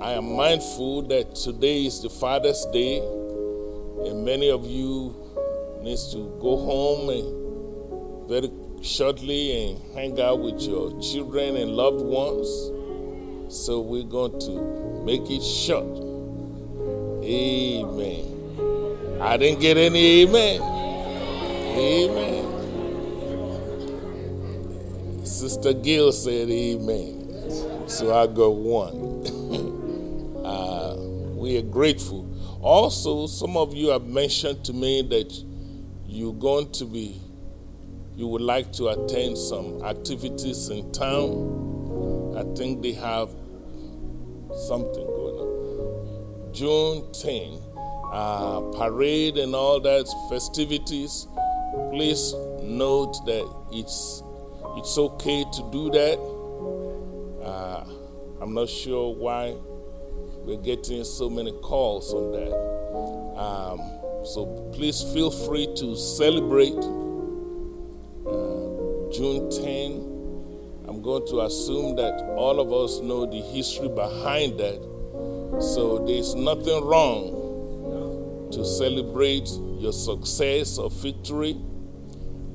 I 0.00 0.12
am 0.12 0.36
mindful 0.36 1.02
that 1.08 1.34
today 1.34 1.84
is 1.84 2.00
the 2.00 2.10
Father's 2.10 2.64
Day, 2.66 2.98
and 2.98 4.24
many 4.24 4.50
of 4.50 4.68
you 4.68 5.16
needs 5.82 6.12
to 6.12 6.18
go 6.40 6.56
home 6.58 7.10
and 7.10 8.28
very 8.28 8.52
shortly 8.82 9.50
and 9.72 9.94
hang 9.96 10.20
out 10.20 10.38
with 10.38 10.60
your 10.62 10.96
children 11.00 11.56
and 11.56 11.72
loved 11.72 12.02
ones. 12.02 12.70
So 13.48 13.80
we're 13.80 14.04
going 14.04 14.38
to 14.40 15.02
make 15.04 15.30
it 15.30 15.42
short. 15.42 15.86
Amen. 17.24 18.28
I 19.22 19.36
didn't 19.38 19.60
get 19.60 19.78
any 19.78 20.22
amen. 20.22 20.60
Amen. 21.78 22.46
Sister 25.24 25.72
Gill 25.72 26.12
said 26.12 26.50
amen. 26.50 27.88
So 27.88 28.14
I 28.14 28.26
got 28.26 28.50
one. 28.54 29.24
uh, 30.44 30.96
we 31.34 31.56
are 31.56 31.62
grateful. 31.62 32.26
Also, 32.60 33.26
some 33.26 33.56
of 33.56 33.72
you 33.72 33.88
have 33.88 34.04
mentioned 34.04 34.62
to 34.66 34.74
me 34.74 35.00
that 35.02 35.32
you're 36.06 36.34
going 36.34 36.70
to 36.72 36.84
be, 36.84 37.18
you 38.14 38.26
would 38.26 38.42
like 38.42 38.72
to 38.74 38.88
attend 38.88 39.38
some 39.38 39.82
activities 39.84 40.68
in 40.68 40.92
town. 40.92 41.67
Think 42.56 42.82
they 42.82 42.92
have 42.92 43.30
something 44.66 45.06
going 45.06 45.38
on. 45.38 46.52
Juneteenth, 46.52 47.62
uh, 48.12 48.60
parade 48.76 49.36
and 49.38 49.54
all 49.54 49.80
that 49.80 50.08
festivities. 50.28 51.26
Please 51.90 52.34
note 52.62 53.14
that 53.26 53.46
it's 53.72 54.22
it's 54.76 54.96
okay 54.98 55.44
to 55.52 55.70
do 55.70 55.90
that. 55.90 56.18
Uh, 57.44 57.84
I'm 58.40 58.54
not 58.54 58.68
sure 58.68 59.14
why 59.14 59.54
we're 60.44 60.56
getting 60.62 61.04
so 61.04 61.28
many 61.28 61.52
calls 61.62 62.12
on 62.14 62.32
that. 62.32 62.52
Um, 63.38 63.80
so 64.24 64.46
please 64.72 65.02
feel 65.12 65.30
free 65.30 65.66
to 65.76 65.96
celebrate 65.96 66.78
uh, 68.26 68.58
Juneteenth. 69.14 70.07
I'm 70.98 71.04
going 71.04 71.28
to 71.28 71.42
assume 71.42 71.94
that 71.94 72.20
all 72.36 72.58
of 72.58 72.72
us 72.72 72.98
know 72.98 73.24
the 73.24 73.40
history 73.40 73.86
behind 73.86 74.58
that. 74.58 74.82
So 75.62 76.04
there's 76.04 76.34
nothing 76.34 76.84
wrong 76.84 78.48
to 78.50 78.64
celebrate 78.64 79.48
your 79.78 79.92
success 79.92 80.76
or 80.76 80.90
victory 80.90 81.56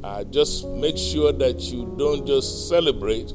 uh, 0.04 0.26
just 0.26 0.68
make 0.68 0.98
sure 0.98 1.32
that 1.32 1.62
you 1.62 1.96
don't 1.98 2.28
just 2.28 2.68
celebrate. 2.68 3.32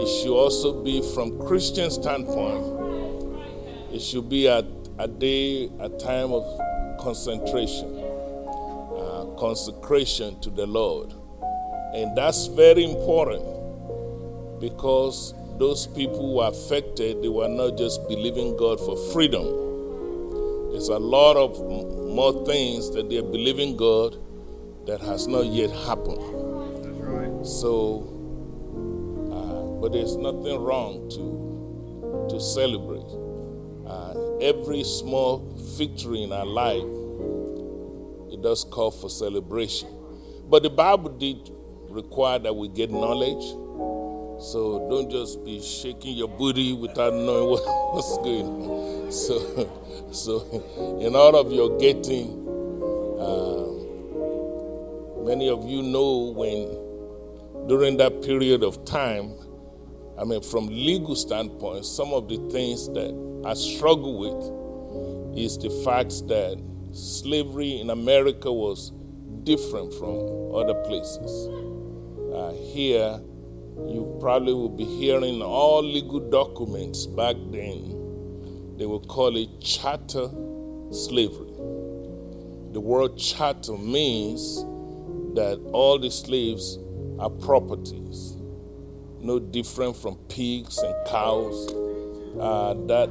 It 0.00 0.08
should 0.08 0.36
also 0.36 0.82
be 0.82 1.00
from 1.14 1.38
Christian 1.46 1.88
standpoint. 1.88 3.38
It 3.92 4.02
should 4.02 4.28
be 4.28 4.48
a, 4.48 4.66
a 4.98 5.06
day, 5.06 5.70
a 5.78 5.88
time 5.90 6.32
of 6.32 6.42
concentration, 6.98 8.02
uh, 8.98 9.26
consecration 9.38 10.40
to 10.40 10.50
the 10.50 10.66
Lord. 10.66 11.14
And 11.94 12.18
that's 12.18 12.46
very 12.48 12.82
important 12.82 13.55
because 14.60 15.34
those 15.58 15.86
people 15.86 16.36
were 16.36 16.48
affected, 16.48 17.22
they 17.22 17.28
were 17.28 17.48
not 17.48 17.78
just 17.78 18.06
believing 18.08 18.56
God 18.56 18.78
for 18.80 18.96
freedom. 19.12 19.44
There's 20.70 20.88
a 20.88 20.98
lot 20.98 21.36
of 21.36 21.58
more 22.14 22.44
things 22.44 22.90
that 22.90 23.08
they're 23.08 23.22
believing 23.22 23.76
God 23.76 24.16
that 24.86 25.00
has 25.00 25.26
not 25.26 25.46
yet 25.46 25.70
happened. 25.70 26.20
That's 26.84 26.98
right. 26.98 27.46
So, 27.46 28.12
uh, 29.32 29.80
but 29.80 29.92
there's 29.92 30.16
nothing 30.16 30.58
wrong 30.60 31.08
to 31.10 32.28
to 32.28 32.40
celebrate. 32.40 33.06
Uh, 33.86 34.36
every 34.40 34.82
small 34.84 35.38
victory 35.56 36.22
in 36.22 36.32
our 36.32 36.46
life, 36.46 36.82
it 38.32 38.42
does 38.42 38.64
call 38.64 38.90
for 38.90 39.08
celebration. 39.08 39.88
But 40.48 40.62
the 40.62 40.70
Bible 40.70 41.10
did 41.10 41.50
require 41.88 42.38
that 42.40 42.54
we 42.54 42.68
get 42.68 42.90
knowledge. 42.90 43.44
So 44.38 44.88
don't 44.90 45.10
just 45.10 45.44
be 45.44 45.60
shaking 45.62 46.16
your 46.16 46.28
booty 46.28 46.72
without 46.74 47.14
knowing 47.14 47.50
what, 47.50 47.94
what's 47.94 48.16
going 48.18 48.46
on. 48.46 49.12
So, 49.12 49.70
so 50.12 50.98
in 51.00 51.16
all 51.16 51.36
of 51.36 51.52
your 51.52 51.78
getting, 51.78 52.46
uh, 53.20 53.66
Many 55.26 55.48
of 55.50 55.64
you 55.68 55.82
know 55.82 56.32
when, 56.36 57.66
during 57.66 57.96
that 57.96 58.22
period 58.22 58.62
of 58.62 58.84
time, 58.84 59.34
I 60.16 60.22
mean, 60.24 60.40
from 60.40 60.68
legal 60.68 61.16
standpoint, 61.16 61.84
some 61.84 62.12
of 62.12 62.28
the 62.28 62.36
things 62.50 62.86
that 62.90 63.42
I 63.44 63.54
struggle 63.54 64.18
with 64.20 65.36
is 65.36 65.58
the 65.58 65.70
fact 65.84 66.28
that 66.28 66.62
slavery 66.92 67.80
in 67.80 67.90
America 67.90 68.52
was 68.52 68.92
different 69.42 69.92
from 69.94 70.54
other 70.54 70.74
places. 70.84 71.48
Uh, 72.32 72.52
here, 72.72 73.20
you 73.76 74.16
probably 74.20 74.54
will 74.54 74.68
be 74.68 74.84
hearing 74.84 75.42
all 75.42 75.82
legal 75.82 76.20
documents 76.20 77.06
back 77.06 77.36
then. 77.50 78.74
They 78.78 78.86
will 78.86 79.00
call 79.00 79.36
it 79.36 79.60
chattel 79.60 80.88
slavery. 80.92 81.52
The 82.72 82.80
word 82.80 83.16
chattel 83.16 83.78
means 83.78 84.64
that 85.34 85.60
all 85.72 85.98
the 85.98 86.10
slaves 86.10 86.78
are 87.18 87.30
properties, 87.30 88.36
no 89.20 89.38
different 89.38 89.96
from 89.96 90.16
pigs 90.28 90.78
and 90.78 90.94
cows. 91.06 91.72
Uh, 92.38 92.74
that 92.86 93.10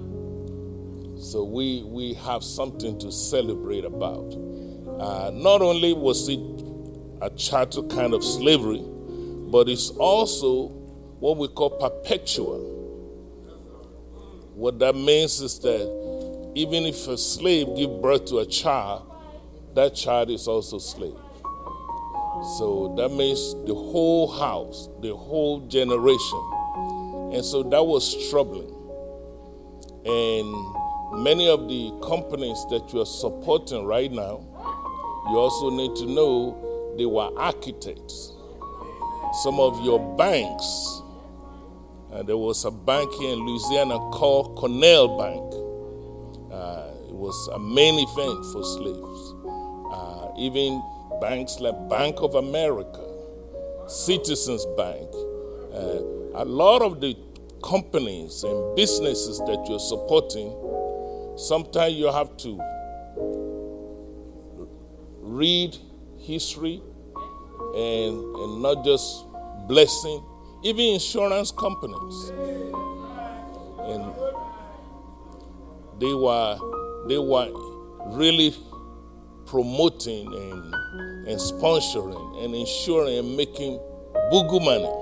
so 1.20 1.44
we 1.44 1.84
we 1.84 2.14
have 2.14 2.44
something 2.44 2.98
to 3.00 3.12
celebrate 3.12 3.86
about. 3.86 4.34
Uh, 5.00 5.30
not 5.34 5.62
only 5.62 5.94
was 5.94 6.28
it 6.28 6.40
a 7.22 7.30
chattel 7.36 7.88
kind 7.88 8.14
of 8.14 8.24
slavery, 8.24 8.84
but 9.52 9.70
it's 9.70 9.90
also 9.92 10.70
what 11.20 11.38
we 11.38 11.48
call 11.48 11.70
perpetual. 11.70 12.60
What 14.56 14.80
that 14.80 14.96
means 14.96 15.40
is 15.40 15.60
that 15.60 16.52
even 16.56 16.86
if 16.86 17.08
a 17.08 17.18
slave 17.18 17.68
give 17.76 18.02
birth 18.02 18.26
to 18.26 18.40
a 18.40 18.46
child, 18.46 19.12
that 19.76 19.94
child 19.94 20.32
is 20.32 20.48
also 20.48 20.80
slave. 20.80 21.14
So 22.58 22.96
that 22.98 23.10
means 23.10 23.54
the 23.68 23.76
whole 23.76 24.28
house, 24.28 24.90
the 25.02 25.16
whole 25.16 25.68
generation. 25.68 26.52
And 27.34 27.46
so 27.46 27.62
that 27.64 27.84
was 27.84 28.30
troubling. 28.30 28.74
And 30.06 31.24
many 31.24 31.50
of 31.50 31.68
the 31.68 31.92
companies 32.02 32.66
that 32.72 32.92
you 32.94 33.02
are 33.02 33.06
supporting 33.06 33.86
right 33.86 34.12
now, 34.12 34.47
you 35.30 35.38
also 35.38 35.70
need 35.70 35.96
to 35.96 36.06
know 36.06 36.96
they 36.98 37.06
were 37.06 37.30
architects. 37.38 38.34
Some 39.44 39.60
of 39.60 39.84
your 39.86 40.00
banks, 40.18 41.02
uh, 42.12 42.24
there 42.24 42.38
was 42.38 42.66
a 42.66 42.72
bank 42.72 43.12
here 43.16 43.34
in 43.34 43.40
Louisiana 43.40 44.00
called 44.12 44.58
Canal 44.58 45.18
Bank 45.18 45.68
It 47.08 47.14
was 47.16 47.50
a 47.54 47.60
main 47.60 47.96
event 48.00 48.46
for 48.52 48.64
slaves. 48.64 49.34
Uh, 49.92 50.32
even 50.38 50.82
banks 51.22 51.60
like 51.60 51.90
Bank 51.90 52.18
of 52.20 52.36
America, 52.36 53.02
Citizens 53.88 54.66
Bank, 54.78 55.10
uh, 55.74 56.02
a 56.36 56.46
lot 56.46 56.82
of 56.82 57.00
the 57.02 57.16
companies 57.64 58.44
and 58.44 58.76
businesses 58.76 59.40
that 59.40 59.66
you're 59.68 59.80
supporting, 59.80 60.54
sometimes 61.38 61.96
you 61.96 62.12
have 62.12 62.36
to 62.38 62.60
read 65.38 65.78
history 66.18 66.82
and, 67.76 68.36
and 68.36 68.62
not 68.62 68.84
just 68.84 69.26
blessing, 69.68 70.24
even 70.64 70.86
insurance 70.94 71.52
companies. 71.52 72.30
And 73.80 74.14
they 76.00 76.14
were 76.14 76.58
they 77.08 77.18
were 77.18 77.50
really 78.08 78.54
promoting 79.46 80.28
and, 80.28 80.74
and 81.28 81.40
sponsoring 81.40 82.44
and 82.44 82.54
ensuring 82.54 83.18
and 83.18 83.38
making 83.38 83.80
bugu 84.32 84.60
money. 84.64 84.94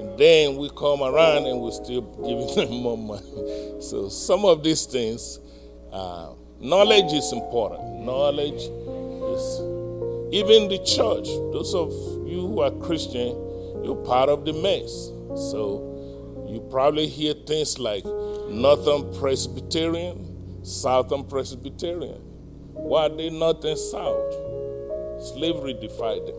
And 0.00 0.18
then 0.18 0.56
we 0.56 0.70
come 0.70 1.02
around 1.02 1.46
and 1.46 1.60
we're 1.60 1.72
still 1.72 2.00
giving 2.00 2.54
them 2.68 2.82
more 2.82 2.96
money. 2.96 3.80
So 3.80 4.08
some 4.08 4.44
of 4.46 4.62
these 4.62 4.86
things, 4.86 5.38
uh, 5.92 6.32
knowledge 6.58 7.12
is 7.12 7.32
important. 7.32 8.00
Knowledge 8.00 8.62
even 10.32 10.68
the 10.68 10.78
church, 10.84 11.26
those 11.52 11.74
of 11.74 11.90
you 12.26 12.46
who 12.46 12.60
are 12.60 12.70
Christian, 12.70 13.28
you're 13.84 13.96
part 14.04 14.28
of 14.28 14.44
the 14.44 14.52
mess. 14.52 15.10
So 15.50 16.46
you 16.48 16.60
probably 16.70 17.06
hear 17.06 17.34
things 17.34 17.78
like 17.78 18.04
Northern 18.04 19.12
Presbyterian, 19.18 20.64
Southern 20.64 21.24
Presbyterian. 21.24 22.20
Why 22.72 23.06
are 23.06 23.08
they 23.08 23.30
not 23.30 23.64
in 23.64 23.76
South? 23.76 24.32
Slavery 25.20 25.74
defied 25.74 26.26
them. 26.26 26.36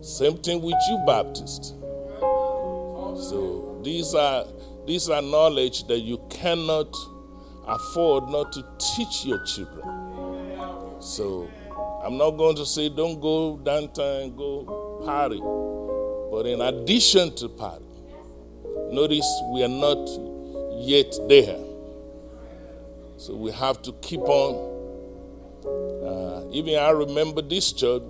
Same 0.00 0.36
thing 0.38 0.62
with 0.62 0.76
you 0.88 1.02
Baptists. 1.06 1.74
So 3.28 3.80
these 3.82 4.14
are 4.14 4.44
these 4.86 5.10
are 5.10 5.20
knowledge 5.20 5.86
that 5.88 6.00
you 6.00 6.18
cannot 6.30 6.94
afford 7.66 8.28
not 8.28 8.52
to 8.52 8.64
teach 8.78 9.24
your 9.26 9.42
children. 9.44 10.07
So 11.00 11.48
I'm 12.04 12.16
not 12.16 12.32
going 12.32 12.56
to 12.56 12.66
say 12.66 12.88
don't 12.88 13.20
go 13.20 13.56
downtown 13.58 14.36
go 14.36 15.02
party. 15.04 15.40
But 16.30 16.46
in 16.46 16.60
addition 16.60 17.34
to 17.36 17.48
party, 17.48 17.84
notice 18.90 19.26
we 19.52 19.62
are 19.64 19.68
not 19.68 20.08
yet 20.80 21.12
there. 21.28 21.58
So 23.16 23.34
we 23.36 23.50
have 23.52 23.82
to 23.82 23.92
keep 24.00 24.20
on 24.20 24.68
Uh, 26.04 26.44
even 26.52 26.78
I 26.78 26.90
remember 26.90 27.42
this 27.42 27.72
church. 27.72 28.02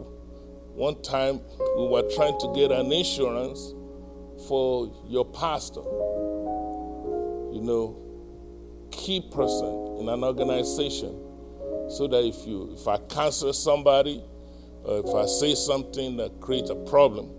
One 0.74 1.02
time 1.02 1.40
we 1.76 1.88
were 1.88 2.08
trying 2.14 2.38
to 2.38 2.52
get 2.54 2.70
an 2.70 2.92
insurance 2.92 3.74
for 4.46 4.92
your 5.08 5.24
pastor. 5.24 5.82
You 7.52 7.60
know, 7.62 7.96
key 8.92 9.20
person 9.32 9.96
in 10.00 10.08
an 10.08 10.22
organization. 10.22 11.27
So 11.88 12.06
that 12.08 12.24
if 12.24 12.46
you 12.46 12.74
if 12.78 12.86
I 12.86 12.98
cancel 12.98 13.52
somebody 13.52 14.22
or 14.84 14.98
if 14.98 15.14
I 15.14 15.26
say 15.26 15.54
something 15.54 16.16
that 16.18 16.40
creates 16.40 16.70
a 16.70 16.74
problem, 16.74 17.30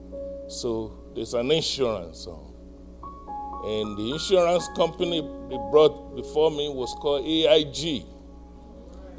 so 0.48 1.12
there's 1.16 1.34
an 1.34 1.52
insurance. 1.52 2.28
And 2.28 3.98
the 3.98 4.12
insurance 4.14 4.68
company 4.76 5.22
they 5.50 5.58
brought 5.70 6.16
before 6.16 6.50
me 6.50 6.70
was 6.70 6.94
called 7.00 7.26
AIG. 7.26 8.06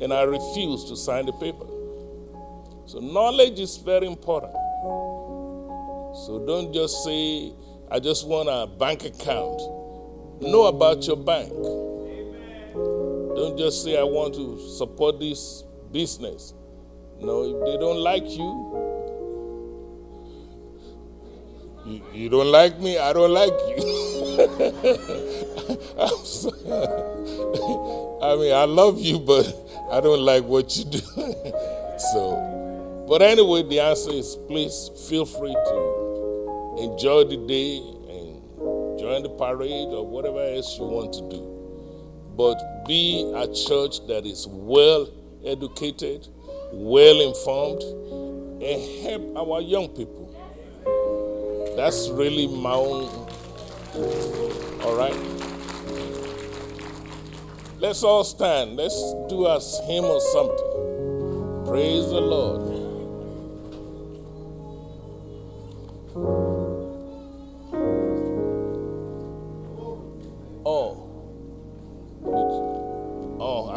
And 0.01 0.13
I 0.15 0.23
refused 0.23 0.89
to 0.89 0.97
sign 0.97 1.27
the 1.27 1.33
paper. 1.33 1.67
So 2.87 2.99
knowledge 3.01 3.61
is 3.61 3.77
very 3.77 4.07
important. 4.07 4.53
So 6.25 6.43
don't 6.47 6.73
just 6.73 7.05
say, 7.05 7.53
I 7.91 8.01
just 8.01 8.27
want 8.27 8.49
a 8.49 8.67
bank 8.67 9.05
account. 9.05 9.61
Know 10.41 10.65
about 10.65 11.07
your 11.07 11.17
bank. 11.17 11.53
Don't 13.41 13.57
just 13.57 13.83
say, 13.83 13.99
I 13.99 14.03
want 14.03 14.35
to 14.35 14.59
support 14.77 15.19
this 15.19 15.65
business. 15.91 16.53
No, 17.19 17.43
if 17.45 17.65
they 17.65 17.79
don't 17.79 17.97
like 17.97 18.29
you, 18.29 18.77
you, 22.13 22.29
don't 22.29 22.53
like 22.53 22.79
me, 22.81 22.99
I 22.99 23.15
don't 23.15 23.33
like 23.33 23.49
you. 23.49 24.37
I 28.23 28.37
mean, 28.37 28.53
I 28.53 28.67
love 28.67 29.01
you, 29.01 29.19
but 29.19 29.47
I 29.91 30.03
don't 30.03 30.21
like 30.21 30.45
what 30.45 30.77
you 30.77 30.85
do. 30.85 30.99
so, 32.13 33.07
but 33.09 33.23
anyway, 33.23 33.63
the 33.63 33.81
answer 33.81 34.13
is 34.13 34.37
please 34.49 34.91
feel 35.09 35.25
free 35.25 35.55
to 35.55 36.77
enjoy 36.79 37.25
the 37.25 37.39
day 37.49 37.79
and 37.79 38.99
join 38.99 39.23
the 39.23 39.31
parade 39.31 39.89
or 39.89 40.07
whatever 40.07 40.45
else 40.45 40.79
you 40.79 40.85
want 40.85 41.15
to 41.15 41.23
do. 41.31 41.41
But 42.37 42.61
be 42.87 43.31
a 43.35 43.47
church 43.47 44.07
that 44.07 44.27
is 44.27 44.47
well 44.49 45.09
educated, 45.45 46.29
well 46.73 47.21
informed, 47.21 47.83
and 48.63 49.03
help 49.03 49.37
our 49.37 49.61
young 49.61 49.89
people. 49.89 50.27
That's 51.77 52.09
really 52.11 52.47
my 52.47 52.73
own. 52.73 53.09
All 54.83 54.97
right? 54.97 55.17
Let's 57.79 58.03
all 58.03 58.25
stand. 58.25 58.77
Let's 58.77 59.01
do 59.29 59.47
a 59.47 59.59
hymn 59.87 60.05
or 60.05 60.21
something. 60.21 61.65
Praise 61.67 62.11
the 62.11 62.21
Lord. 62.21 62.81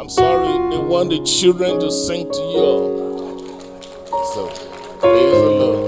I'm 0.04 0.10
sorry. 0.10 0.68
They 0.68 0.76
want 0.76 1.08
the 1.08 1.24
children 1.24 1.80
to 1.80 1.90
sing 1.90 2.30
to 2.30 2.40
you. 2.52 3.38
So, 4.34 4.48
praise 5.00 5.32
the 5.32 5.50
Lord. 5.50 5.83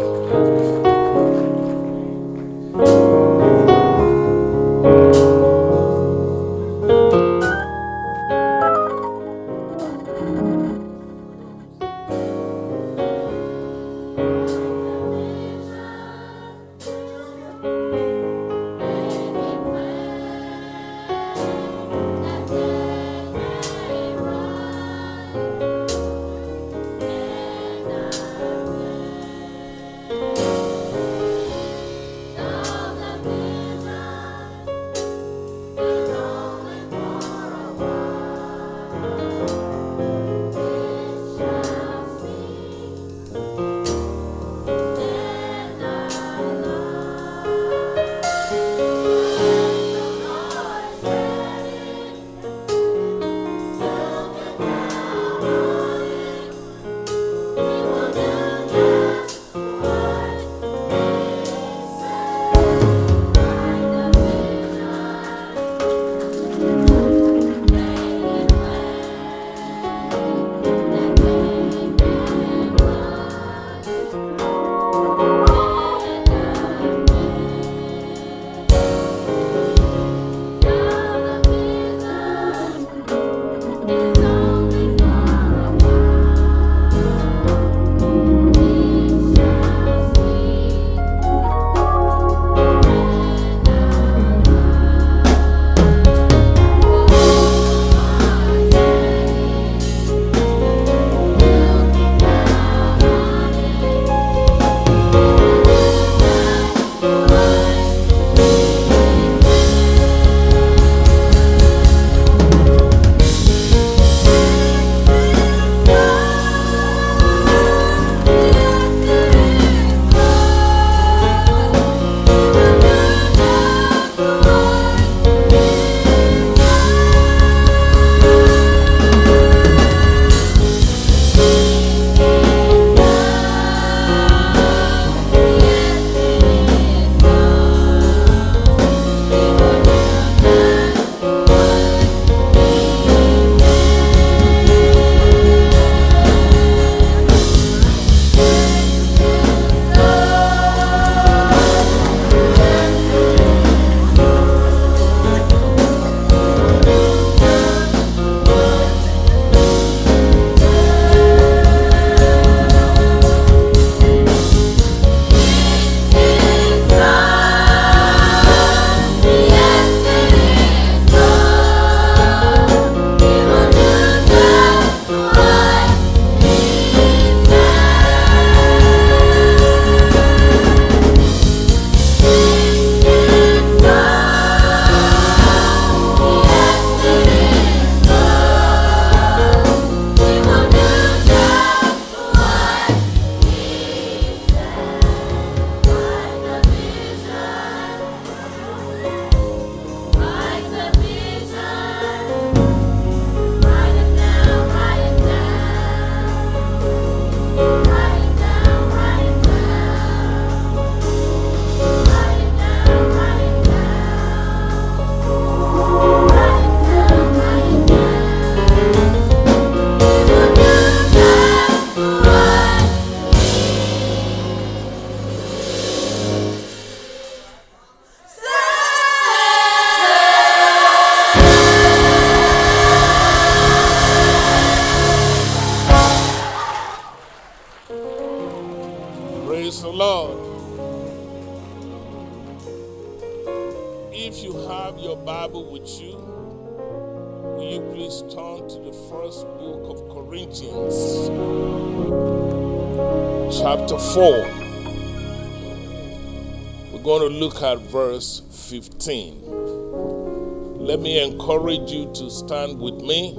Stand 262.47 262.79
with 262.79 263.03
me 263.03 263.33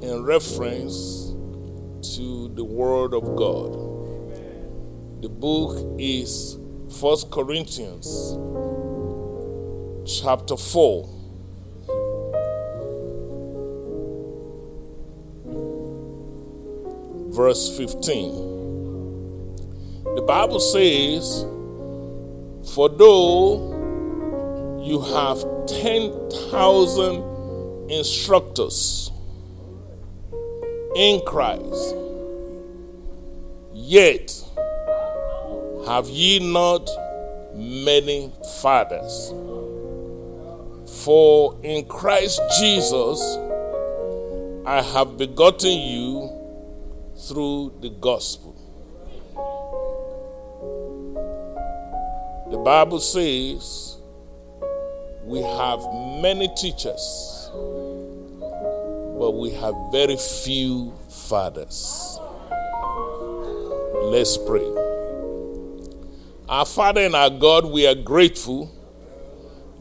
in 0.00 0.24
reference 0.24 1.34
to 2.16 2.50
the 2.54 2.64
Word 2.64 3.12
of 3.12 3.36
God. 3.36 3.74
The 5.20 5.28
book 5.28 5.76
is 5.98 6.56
First 6.98 7.30
Corinthians 7.30 8.38
chapter 10.18 10.56
4. 10.56 11.10
Verse 17.34 17.76
15. 17.76 18.32
The 20.16 20.22
Bible 20.26 20.60
says, 20.60 21.44
For 22.74 22.88
though 22.88 23.74
you 24.82 25.02
have 25.02 25.44
10,000 25.66 27.33
instructors 27.88 29.10
in 30.96 31.20
Christ, 31.26 31.96
yet 33.72 34.44
have 35.86 36.08
ye 36.08 36.38
not 36.38 36.88
many 37.54 38.32
fathers? 38.60 39.32
For 41.04 41.58
in 41.62 41.84
Christ 41.86 42.40
Jesus 42.58 43.20
I 44.66 44.80
have 44.80 45.18
begotten 45.18 45.72
you 45.72 46.30
through 47.28 47.74
the 47.80 47.90
gospel. 47.90 48.54
The 52.50 52.58
Bible 52.58 53.00
says 53.00 53.98
we 55.24 55.42
have 55.42 55.80
many 56.22 56.48
teachers, 56.56 57.43
but 59.24 59.30
we 59.30 59.48
have 59.52 59.74
very 59.90 60.18
few 60.18 60.92
fathers. 61.08 62.20
Let's 64.02 64.36
pray. 64.36 64.70
Our 66.46 66.66
Father 66.66 67.00
and 67.00 67.14
our 67.16 67.30
God, 67.30 67.64
we 67.64 67.86
are 67.86 67.94
grateful 67.94 68.70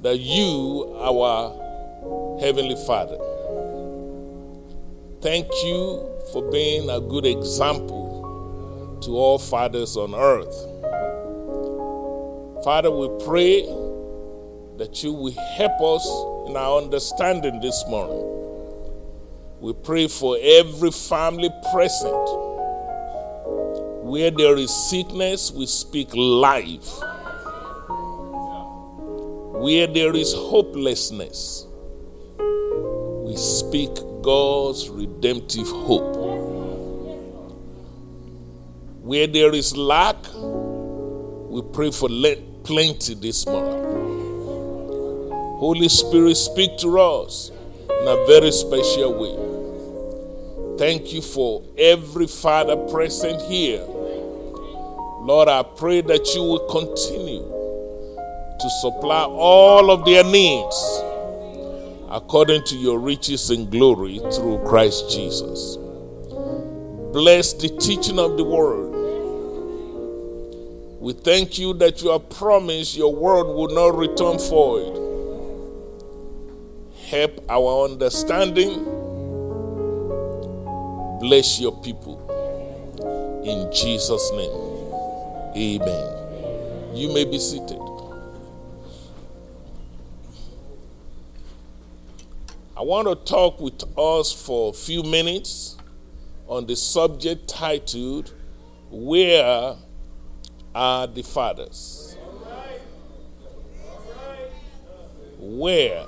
that 0.01 0.17
you, 0.17 0.95
our 0.97 2.39
Heavenly 2.39 2.77
Father, 2.87 3.17
thank 5.19 5.47
you 5.65 6.09
for 6.31 6.49
being 6.49 6.89
a 6.89 7.01
good 7.01 7.25
example 7.25 9.01
to 9.03 9.17
all 9.17 9.37
fathers 9.37 9.97
on 9.97 10.15
earth. 10.15 10.55
Father, 12.63 12.89
we 12.89 13.09
pray 13.25 13.63
that 14.77 15.03
you 15.03 15.11
will 15.11 15.35
help 15.57 15.81
us 15.81 16.07
in 16.47 16.55
our 16.55 16.81
understanding 16.81 17.59
this 17.59 17.83
morning. 17.89 18.32
We 19.63 19.73
pray 19.73 20.07
for 20.07 20.37
every 20.39 20.91
family 20.91 21.49
present. 21.71 22.27
Where 24.03 24.29
there 24.29 24.57
is 24.57 24.69
sickness, 24.89 25.51
we 25.51 25.65
speak 25.65 26.09
life 26.13 26.99
where 29.63 29.87
there 29.87 30.13
is 30.13 30.33
hopelessness, 30.33 31.67
we 33.23 33.33
speak 33.37 33.91
God's 34.21 34.89
redemptive 34.89 35.69
hope. 35.69 36.17
Where 39.03 39.25
there 39.25 39.55
is 39.55 39.77
lack, 39.77 40.17
we 40.35 41.61
pray 41.71 41.91
for 41.91 42.09
plenty 42.65 43.13
this 43.13 43.45
morning. 43.45 43.83
Holy 45.59 45.87
Spirit, 45.87 46.35
speak 46.35 46.77
to 46.79 46.99
us 46.99 47.51
in 48.01 48.07
a 48.09 48.25
very 48.27 48.51
special 48.51 49.13
way. 49.13 49.52
Thank 50.77 51.13
you 51.13 51.21
for 51.21 51.63
every 51.77 52.27
father 52.27 52.75
present 52.75 53.41
here. 53.43 53.85
Lord, 55.21 55.47
I 55.47 55.63
pray 55.63 56.01
that 56.01 56.33
you 56.33 56.41
will 56.41 56.67
continue 56.67 57.43
to 58.59 58.69
supply 58.81 59.23
all 59.23 59.91
of 59.91 60.03
their 60.03 60.23
needs 60.23 61.01
according 62.09 62.63
to 62.65 62.75
your 62.75 62.99
riches 62.99 63.49
and 63.49 63.69
glory 63.71 64.19
through 64.33 64.63
Christ 64.65 65.11
Jesus. 65.11 65.77
Bless 67.11 67.53
the 67.53 67.69
teaching 67.69 68.17
of 68.17 68.37
the 68.37 68.43
word. 68.43 68.91
We 70.99 71.13
thank 71.13 71.59
you 71.59 71.73
that 71.75 72.01
you 72.01 72.09
have 72.09 72.29
promised 72.29 72.95
your 72.97 73.13
word 73.13 73.45
will 73.53 73.69
not 73.69 73.97
return 73.97 74.39
void. 74.39 74.99
Help 77.07 77.45
our 77.49 77.85
understanding. 77.85 79.02
Bless 81.23 81.57
your 81.57 81.71
people. 81.71 82.19
In 83.45 83.71
Jesus' 83.71 84.29
name. 84.33 84.51
Amen. 85.55 86.93
You 86.93 87.13
may 87.13 87.23
be 87.23 87.39
seated. 87.39 87.79
I 92.75 92.81
want 92.81 93.07
to 93.07 93.15
talk 93.15 93.61
with 93.61 93.85
us 93.97 94.33
for 94.33 94.71
a 94.71 94.73
few 94.73 95.01
minutes 95.01 95.77
on 96.49 96.65
the 96.65 96.75
subject 96.75 97.47
titled, 97.47 98.33
Where 98.91 99.77
Are 100.75 101.07
the 101.07 101.23
Fathers? 101.23 102.17
Where 105.39 106.05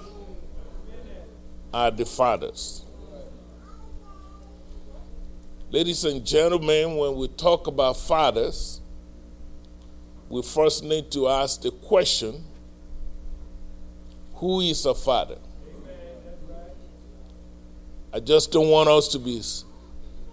are 1.74 1.92
the 1.92 2.06
fathers? 2.06 2.85
Ladies 5.76 6.06
and 6.06 6.26
gentlemen, 6.26 6.96
when 6.96 7.16
we 7.16 7.28
talk 7.28 7.68
about 7.68 7.98
fathers, 7.98 8.80
we 10.30 10.42
first 10.42 10.86
need 10.86 11.12
to 11.12 11.28
ask 11.28 11.64
the 11.64 11.70
question 11.70 12.46
who 14.36 14.62
is 14.62 14.86
a 14.86 14.96
father? 14.96 15.38
I 18.14 18.22
just 18.22 18.54
don't 18.54 18.70
want 18.70 18.88
us 18.88 19.10
to 19.10 19.20
be 19.20 19.42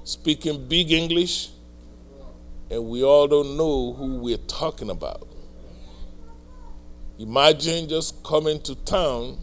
speaking 0.05 0.69
big 0.69 0.93
English 0.93 1.49
and 2.71 2.85
we 2.85 3.03
all 3.03 3.27
don't 3.27 3.57
know 3.57 3.95
who 3.95 4.19
we're 4.19 4.37
talking 4.37 4.91
about. 4.91 5.27
Imagine 7.19 7.89
just 7.89 8.23
coming 8.23 8.61
to 8.61 8.77
town 8.77 9.39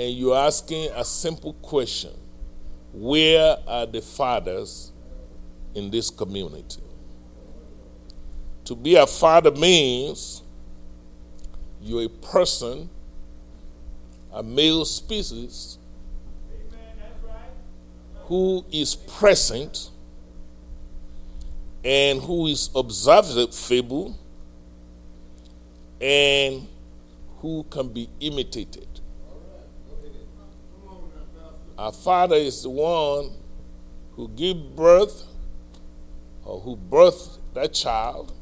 and 0.00 0.12
you're 0.16 0.36
asking 0.36 0.90
a 0.96 1.04
simple 1.04 1.52
question 1.52 2.10
Where 2.92 3.56
are 3.66 3.86
the 3.86 4.00
fathers 4.00 4.92
in 5.74 5.90
this 5.90 6.10
community? 6.10 6.82
To 8.64 8.74
be 8.74 8.96
a 8.96 9.06
father 9.06 9.50
means 9.50 10.42
you're 11.80 12.04
a 12.04 12.08
person, 12.08 12.90
a 14.32 14.42
male 14.42 14.84
species 14.84 15.78
who 18.24 18.64
is 18.70 18.94
present 18.94 19.90
and 21.84 22.20
who 22.20 22.46
is 22.48 22.68
observable 22.74 24.18
and 26.00 26.66
who 27.38 27.64
can 27.70 27.88
be 27.88 28.08
imitated. 28.20 28.87
Our 31.78 31.92
father 31.92 32.34
is 32.34 32.64
the 32.64 32.70
one 32.70 33.30
who 34.16 34.28
gave 34.30 34.56
birth 34.74 35.24
or 36.44 36.58
who 36.58 36.76
birthed 36.76 37.38
that 37.54 37.72
child, 37.72 38.32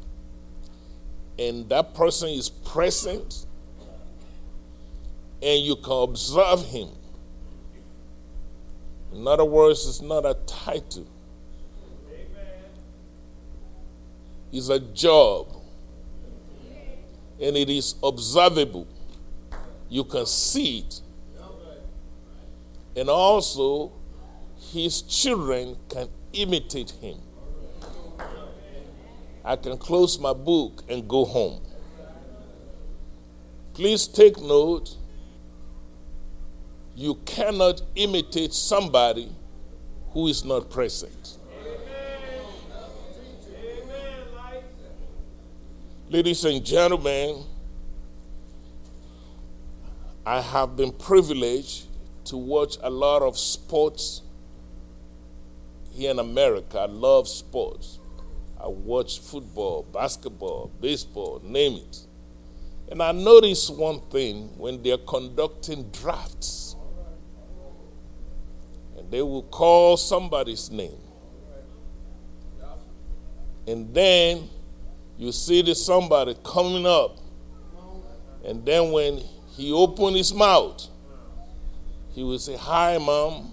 and 1.39 1.69
that 1.69 1.95
person 1.95 2.31
is 2.31 2.49
present, 2.49 3.45
and 5.43 5.63
you 5.63 5.77
can 5.77 6.09
observe 6.09 6.65
him. 6.65 6.89
In 9.13 9.29
other 9.29 9.45
words, 9.45 9.87
it's 9.87 10.01
not 10.01 10.25
a 10.25 10.35
title, 10.47 11.07
it's 14.51 14.71
a 14.71 14.81
job. 14.81 15.53
And 17.39 17.55
it 17.55 17.69
is 17.69 17.97
observable. 18.03 18.87
You 19.91 20.05
can 20.05 20.25
see 20.25 20.79
it. 20.79 21.03
And 22.97 23.11
also, 23.11 23.93
his 24.73 25.03
children 25.03 25.77
can 25.91 26.09
imitate 26.33 26.91
him. 26.91 27.19
I 29.45 29.57
can 29.57 29.77
close 29.77 30.19
my 30.19 30.33
book 30.33 30.83
and 30.89 31.07
go 31.07 31.25
home. 31.25 31.63
Please 33.75 34.09
take 34.09 34.41
note 34.41 34.97
you 36.97 37.17
cannot 37.27 37.83
imitate 37.95 38.55
somebody 38.55 39.31
who 40.13 40.29
is 40.29 40.47
not 40.47 40.71
present. 40.71 41.37
Ladies 46.09 46.45
and 46.47 46.65
gentlemen, 46.65 47.45
I 50.25 50.41
have 50.41 50.75
been 50.75 50.91
privileged 50.91 51.87
to 52.27 52.37
watch 52.37 52.77
a 52.83 52.91
lot 52.91 53.23
of 53.23 53.39
sports 53.39 54.23
here 55.93 56.11
in 56.11 56.19
America. 56.19 56.81
I 56.81 56.87
love 56.87 57.29
sports. 57.29 57.99
I 58.63 58.69
watch 58.69 59.21
football, 59.21 59.83
basketball, 59.93 60.71
baseball, 60.81 61.41
name 61.45 61.75
it. 61.77 61.99
And 62.91 63.03
I 63.03 63.13
notice 63.13 63.69
one 63.69 64.01
thing 64.11 64.49
when 64.57 64.83
they're 64.83 64.99
conducting 64.99 65.91
drafts, 65.91 66.77
and 68.97 69.11
they 69.11 69.23
will 69.23 69.43
call 69.43 69.97
somebody's 69.97 70.71
name. 70.71 70.99
And 73.67 73.93
then 73.93 74.49
you 75.19 75.33
see 75.33 75.63
this 75.63 75.85
somebody 75.85 76.37
coming 76.45 76.87
up, 76.87 77.19
and 78.45 78.65
then 78.65 78.93
when 78.93 79.21
he 79.57 79.73
open 79.73 80.15
his 80.15 80.33
mouth, 80.33 80.89
he 82.17 82.23
will 82.23 82.39
say, 82.39 82.57
Hi, 82.57 82.97
mom. 82.97 83.53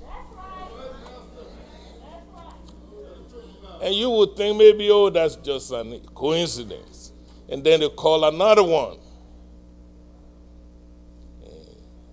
And 3.82 3.93
you 3.93 4.09
would 4.09 4.38
think 4.38 4.57
maybe, 4.57 4.89
oh, 4.89 5.09
that's 5.09 5.36
just 5.36 5.70
a 5.74 5.99
coincidence. 6.16 7.11
And 7.49 7.61
then 7.61 7.82
they 7.82 7.89
call 7.89 8.24
another 8.24 8.64
one. 8.64 8.99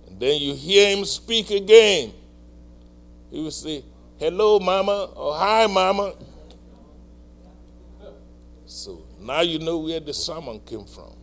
And 0.08 0.18
then 0.18 0.42
you 0.42 0.54
hear 0.54 0.96
him 0.96 1.04
speak 1.04 1.52
again. 1.52 2.12
He 3.30 3.40
will 3.40 3.52
say, 3.52 3.84
Hello, 4.18 4.58
mama, 4.58 5.04
or 5.14 5.36
Hi, 5.36 5.68
mama. 5.68 6.14
So 8.66 9.04
now 9.20 9.42
you 9.42 9.60
know 9.60 9.78
where 9.78 10.00
the 10.00 10.12
sermon 10.12 10.58
came 10.66 10.84
from. 10.84 11.14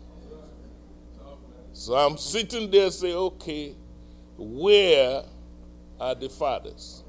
So 1.74 1.96
I'm 1.96 2.18
sitting 2.18 2.72
there 2.72 2.90
saying, 2.90 3.14
okay, 3.14 3.76
where 4.38 5.24
are 6.00 6.16
the 6.16 6.30
fathers? 6.30 7.04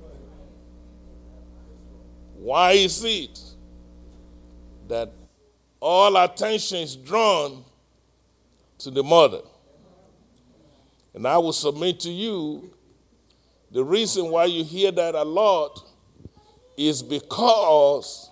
Why 2.35 2.73
is 2.73 3.05
it 3.05 3.41
that 4.89 5.13
all 5.81 6.17
attention 6.17 6.79
is 6.79 6.97
drawn 6.97 7.65
to 8.79 8.91
the 8.91 9.03
mother? 9.03 9.41
And 11.15 11.27
I 11.27 11.37
will 11.39 11.53
submit 11.53 12.01
to 12.01 12.11
you 12.11 12.73
the 13.71 13.85
reason 13.85 14.31
why 14.31 14.47
you 14.47 14.65
hear 14.65 14.91
that 14.93 15.15
a 15.15 15.25
lot 15.25 15.85
is 16.77 17.03
because 17.03 18.31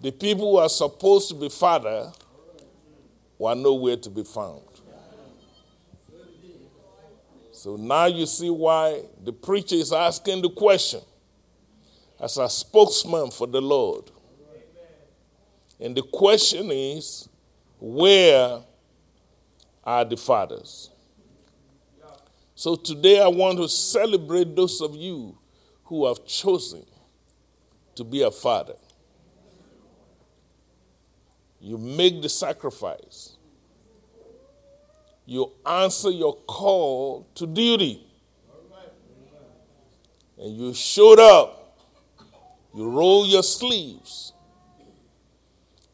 the 0.00 0.10
people 0.10 0.50
who 0.50 0.56
are 0.58 0.68
supposed 0.68 1.28
to 1.28 1.34
be 1.34 1.48
father 1.48 2.12
were 3.38 3.54
nowhere 3.54 3.96
to 3.96 4.10
be 4.10 4.24
found. 4.24 4.71
So 7.62 7.76
now 7.76 8.06
you 8.06 8.26
see 8.26 8.50
why 8.50 9.02
the 9.22 9.32
preacher 9.32 9.76
is 9.76 9.92
asking 9.92 10.42
the 10.42 10.50
question 10.50 11.00
as 12.18 12.36
a 12.36 12.48
spokesman 12.48 13.30
for 13.30 13.46
the 13.46 13.62
Lord. 13.62 14.10
And 15.78 15.96
the 15.96 16.02
question 16.02 16.72
is 16.72 17.28
where 17.78 18.64
are 19.84 20.04
the 20.04 20.16
fathers? 20.16 20.90
So 22.56 22.74
today 22.74 23.22
I 23.22 23.28
want 23.28 23.58
to 23.58 23.68
celebrate 23.68 24.56
those 24.56 24.80
of 24.80 24.96
you 24.96 25.38
who 25.84 26.08
have 26.08 26.26
chosen 26.26 26.84
to 27.94 28.02
be 28.02 28.22
a 28.22 28.32
father. 28.32 28.74
You 31.60 31.78
make 31.78 32.22
the 32.22 32.28
sacrifice 32.28 33.31
you 35.26 35.52
answer 35.64 36.10
your 36.10 36.34
call 36.46 37.28
to 37.34 37.46
duty. 37.46 38.06
And 40.38 40.56
you 40.56 40.74
showed 40.74 41.20
up. 41.20 41.78
You 42.74 42.88
roll 42.90 43.26
your 43.26 43.42
sleeves. 43.42 44.32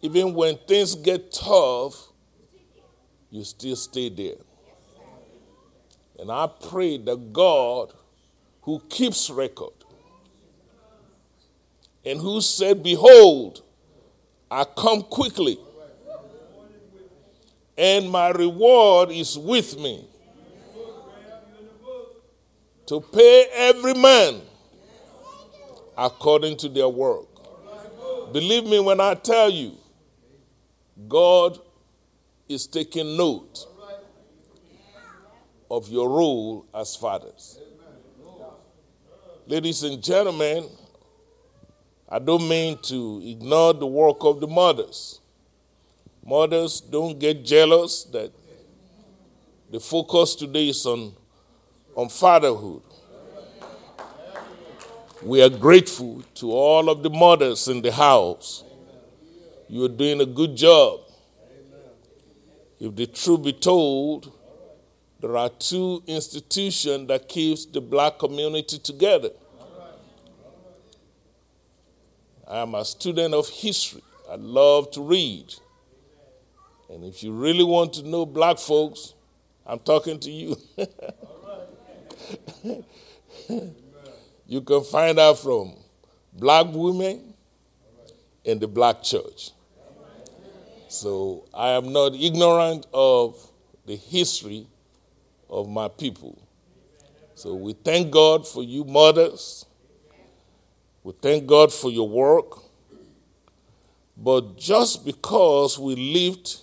Even 0.01 0.33
when 0.35 0.57
things 0.57 0.95
get 0.95 1.33
tough, 1.33 2.13
you 3.31 3.45
still 3.45 3.77
stay 3.77 4.09
there. 4.09 4.37
And 6.19 6.31
I 6.31 6.49
pray 6.71 6.99
that 6.99 7.33
God, 7.33 7.93
who 8.63 8.81
keeps 8.89 9.29
record, 9.29 9.73
and 12.05 12.21
who 12.21 12.41
said, 12.41 12.83
Behold, 12.83 13.63
I 14.51 14.65
come 14.65 15.03
quickly 15.03 15.59
and 17.79 18.11
my 18.11 18.31
reward 18.31 19.13
is 19.13 19.39
with 19.39 19.79
me 19.79 20.05
to 22.87 23.01
pay 23.01 23.47
every 23.55 23.95
man 23.95 24.41
according 25.97 26.57
to 26.57 26.69
their 26.69 26.89
work. 26.89 27.29
Believe 28.33 28.65
me 28.65 28.81
when 28.81 29.01
I 29.01 29.15
tell 29.15 29.49
you, 29.49 29.77
God 31.07 31.59
is 32.49 32.67
taking 32.67 33.17
note 33.17 33.67
of 35.71 35.89
your 35.89 36.09
role 36.09 36.67
as 36.75 36.97
fathers. 36.97 37.61
Ladies 39.47 39.85
and 39.85 40.03
gentlemen, 40.03 40.69
I 42.09 42.19
don't 42.19 42.49
mean 42.49 42.79
to 42.83 43.23
ignore 43.25 43.73
the 43.73 43.87
work 43.87 44.17
of 44.23 44.41
the 44.41 44.49
mothers. 44.49 45.18
Mothers, 46.29 46.83
don't 46.83 47.19
get 47.19 47.43
jealous 47.43 48.05
that 48.05 48.31
the 49.71 49.81
focus 49.81 50.35
today 50.35 50.69
is 50.69 50.85
on, 50.85 51.15
on 51.95 52.11
fatherhood. 52.11 52.83
We 55.23 55.41
are 55.41 55.49
grateful 55.49 56.23
to 56.35 56.53
all 56.53 56.91
of 56.91 57.03
the 57.03 57.09
mothers 57.09 57.67
in 57.69 57.81
the 57.81 57.91
house. 57.91 58.63
You 59.69 59.87
are 59.87 59.89
doing 59.89 60.21
a 60.21 60.27
good 60.27 60.55
job. 60.55 61.01
If 62.79 62.95
the 62.95 63.07
truth 63.07 63.45
be 63.45 63.55
told, 63.55 64.31
there 65.21 65.35
are 65.35 65.49
two 65.49 66.03
institutions 66.07 67.09
that 67.09 67.27
keeps 67.27 67.65
the 67.65 67.81
black 67.81 68.19
community 68.19 68.79
together. 68.79 69.31
I 72.47 72.59
am 72.59 72.75
a 72.75 72.85
student 72.85 73.33
of 73.33 73.49
history. 73.49 74.03
I 74.31 74.37
love 74.37 74.91
to 74.91 75.01
read. 75.01 75.55
And 76.89 77.05
if 77.05 77.23
you 77.23 77.33
really 77.33 77.65
want 77.65 77.93
to 77.95 78.03
know 78.03 78.25
black 78.25 78.59
folks, 78.59 79.15
I'm 79.67 79.79
talking 79.79 80.19
to 80.21 80.31
you. 80.31 80.57
you 84.47 84.63
can 84.63 84.83
find 84.85 85.19
out 85.19 85.39
from 85.39 85.75
black 86.33 86.67
women 86.71 87.35
in 88.45 88.59
the 88.59 88.67
black 88.67 89.03
church. 89.03 89.51
So 90.89 91.45
I 91.53 91.73
am 91.73 91.93
not 91.93 92.15
ignorant 92.15 92.87
of 92.95 93.37
the 93.85 93.97
history 93.97 94.67
of 95.51 95.69
my 95.69 95.89
people. 95.89 96.41
So 97.35 97.55
we 97.55 97.75
thank 97.75 98.11
God 98.11 98.49
for 98.49 98.63
you, 98.63 98.85
mothers. 98.85 99.67
We 101.05 101.13
thank 101.21 101.47
God 101.47 101.73
for 101.73 101.91
your 101.91 102.09
work. 102.09 102.63
But 104.17 104.57
just 104.57 105.05
because 105.05 105.79
we 105.79 105.95
lived 105.95 106.57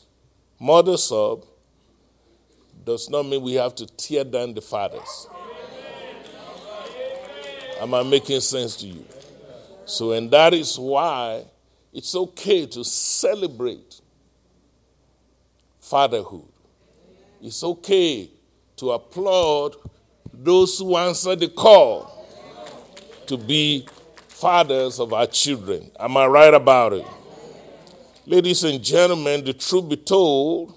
mothers 0.59 1.11
up 1.11 1.43
does 2.83 3.09
not 3.09 3.23
mean 3.23 3.41
we 3.41 3.53
have 3.53 3.75
to 3.75 3.85
tear 3.85 4.23
down 4.23 4.53
the 4.53 4.61
fathers. 4.61 5.27
Am 7.79 7.93
I 7.93 8.03
making 8.03 8.39
sense 8.39 8.75
to 8.77 8.87
you? 8.87 9.05
So, 9.85 10.13
and 10.13 10.31
that 10.31 10.53
is 10.53 10.77
why 10.79 11.45
it's 11.93 12.15
okay 12.15 12.65
to 12.67 12.83
celebrate 12.83 14.01
fatherhood. 15.79 16.47
It's 17.41 17.63
okay 17.63 18.29
to 18.77 18.91
applaud 18.91 19.75
those 20.33 20.79
who 20.79 20.97
answer 20.97 21.35
the 21.35 21.47
call 21.47 22.25
to 23.27 23.37
be 23.37 23.87
fathers 24.27 24.99
of 24.99 25.13
our 25.13 25.27
children. 25.27 25.89
Am 25.99 26.17
I 26.17 26.25
right 26.25 26.53
about 26.53 26.93
it? 26.93 27.05
Ladies 28.28 28.63
and 28.63 28.84
gentlemen, 28.84 29.43
the 29.43 29.53
truth 29.53 29.88
be 29.88 29.97
told, 29.97 30.76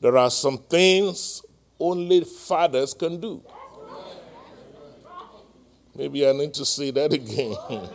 there 0.00 0.16
are 0.16 0.30
some 0.30 0.58
things 0.58 1.42
only 1.78 2.22
fathers 2.22 2.92
can 2.92 3.20
do. 3.20 3.40
Maybe 5.96 6.28
I 6.28 6.32
need 6.32 6.52
to 6.54 6.64
say 6.64 6.90
that 6.90 7.12
again. 7.12 7.56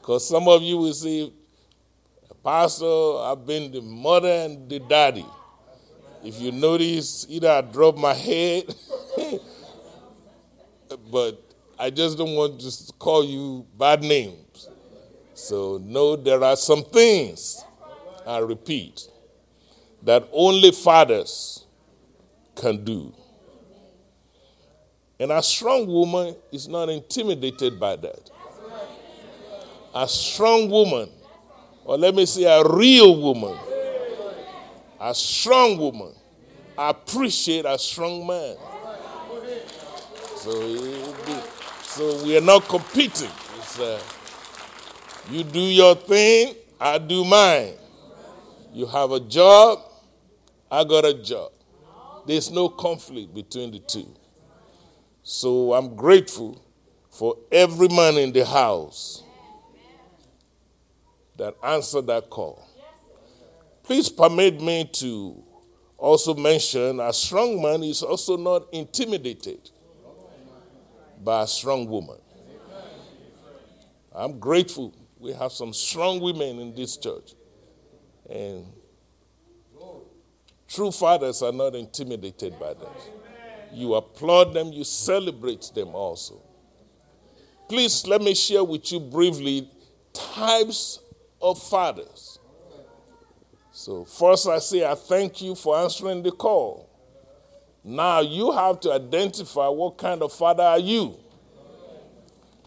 Because 0.00 0.26
some 0.26 0.48
of 0.48 0.62
you 0.62 0.78
will 0.78 0.94
say, 0.94 1.30
Pastor, 2.42 3.18
I've 3.20 3.46
been 3.46 3.70
the 3.70 3.82
mother 3.82 4.28
and 4.28 4.68
the 4.68 4.78
daddy. 4.78 5.26
If 6.24 6.40
you 6.40 6.52
notice, 6.52 7.26
either 7.28 7.48
I 7.48 7.60
drop 7.60 7.96
my 7.96 8.14
head 8.14 8.74
but 11.12 11.38
I 11.78 11.90
just 11.90 12.18
don't 12.18 12.34
want 12.34 12.60
to 12.60 12.92
call 12.98 13.24
you 13.24 13.66
bad 13.78 14.02
names. 14.02 14.69
So, 15.40 15.80
no, 15.82 16.16
there 16.16 16.44
are 16.44 16.54
some 16.54 16.84
things, 16.84 17.64
I 18.26 18.38
repeat, 18.38 19.08
that 20.02 20.28
only 20.32 20.70
fathers 20.70 21.64
can 22.54 22.84
do. 22.84 23.12
And 25.18 25.32
a 25.32 25.42
strong 25.42 25.86
woman 25.86 26.36
is 26.52 26.68
not 26.68 26.90
intimidated 26.90 27.80
by 27.80 27.96
that. 27.96 28.30
A 29.94 30.06
strong 30.06 30.68
woman, 30.68 31.08
or 31.84 31.96
let 31.96 32.14
me 32.14 32.26
say 32.26 32.44
a 32.44 32.62
real 32.62 33.16
woman, 33.18 33.58
a 35.00 35.14
strong 35.14 35.78
woman, 35.78 36.12
appreciate 36.76 37.64
a 37.64 37.78
strong 37.78 38.26
man. 38.26 38.56
So, 40.36 41.12
so 41.82 42.24
we 42.24 42.36
are 42.36 42.42
not 42.42 42.68
competing. 42.68 43.30
You 45.30 45.44
do 45.44 45.60
your 45.60 45.94
thing, 45.94 46.56
I 46.80 46.98
do 46.98 47.24
mine. 47.24 47.74
You 48.72 48.86
have 48.86 49.12
a 49.12 49.20
job, 49.20 49.78
I 50.68 50.82
got 50.82 51.04
a 51.04 51.14
job. 51.14 51.52
There's 52.26 52.50
no 52.50 52.68
conflict 52.68 53.32
between 53.32 53.70
the 53.70 53.78
two. 53.78 54.12
So 55.22 55.72
I'm 55.72 55.94
grateful 55.94 56.60
for 57.10 57.36
every 57.52 57.86
man 57.88 58.18
in 58.18 58.32
the 58.32 58.44
house 58.44 59.22
that 61.36 61.54
answered 61.62 62.08
that 62.08 62.28
call. 62.28 62.66
Please 63.84 64.08
permit 64.08 64.60
me 64.60 64.84
to 64.94 65.40
also 65.96 66.34
mention 66.34 66.98
a 66.98 67.12
strong 67.12 67.62
man 67.62 67.84
is 67.84 68.02
also 68.02 68.36
not 68.36 68.66
intimidated 68.72 69.70
by 71.22 71.42
a 71.42 71.46
strong 71.46 71.86
woman. 71.86 72.18
I'm 74.12 74.40
grateful 74.40 74.92
we 75.20 75.32
have 75.32 75.52
some 75.52 75.72
strong 75.72 76.20
women 76.20 76.58
in 76.58 76.74
this 76.74 76.96
church. 76.96 77.34
And 78.28 78.66
true 80.66 80.90
fathers 80.90 81.42
are 81.42 81.52
not 81.52 81.74
intimidated 81.74 82.58
by 82.58 82.74
that. 82.74 83.10
You 83.72 83.94
applaud 83.94 84.54
them, 84.54 84.72
you 84.72 84.82
celebrate 84.84 85.70
them 85.74 85.88
also. 85.94 86.40
Please 87.68 88.06
let 88.06 88.20
me 88.20 88.34
share 88.34 88.64
with 88.64 88.90
you 88.90 88.98
briefly 88.98 89.68
types 90.12 90.98
of 91.40 91.62
fathers. 91.62 92.38
So, 93.70 94.04
first, 94.04 94.48
I 94.48 94.58
say, 94.58 94.84
I 94.84 94.94
thank 94.94 95.40
you 95.40 95.54
for 95.54 95.76
answering 95.78 96.22
the 96.22 96.32
call. 96.32 96.90
Now, 97.84 98.20
you 98.20 98.50
have 98.50 98.80
to 98.80 98.92
identify 98.92 99.68
what 99.68 99.96
kind 99.96 100.22
of 100.22 100.32
father 100.32 100.64
are 100.64 100.78
you 100.78 101.16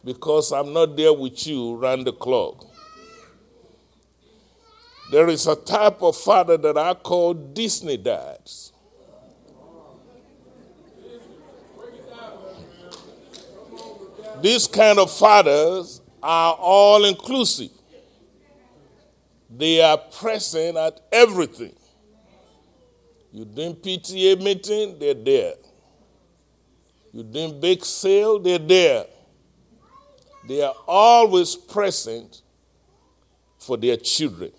because 0.04 0.52
I'm 0.52 0.74
not 0.74 0.98
there 0.98 1.14
with 1.14 1.48
you 1.48 1.76
round 1.76 2.06
the 2.06 2.14
clock. 2.14 2.66
There 5.12 5.30
is 5.30 5.48
a 5.48 5.56
type 5.56 6.02
of 6.02 6.18
father 6.18 6.58
that 6.58 6.78
I 6.78 6.94
call 6.96 7.34
Disney 7.34 7.98
dads. 7.98 8.72
These 14.42 14.68
kind 14.68 15.00
of 15.00 15.10
fathers 15.12 16.02
are 16.22 16.56
all 16.56 17.06
inclusive. 17.06 17.72
They 19.50 19.82
are 19.82 19.98
present 19.98 20.76
at 20.76 21.00
everything. 21.12 21.76
You 23.32 23.46
doing 23.46 23.76
PTA 23.76 24.42
meeting, 24.42 24.98
they're 25.00 25.14
there. 25.14 25.54
You 27.12 27.24
doing 27.24 27.60
big 27.62 27.86
sale, 27.86 28.40
they're 28.40 28.58
there. 28.58 29.06
They 30.48 30.62
are 30.62 30.76
always 30.88 31.56
present 31.56 32.42
for 33.58 33.78
their 33.78 33.98
children. 33.98 34.52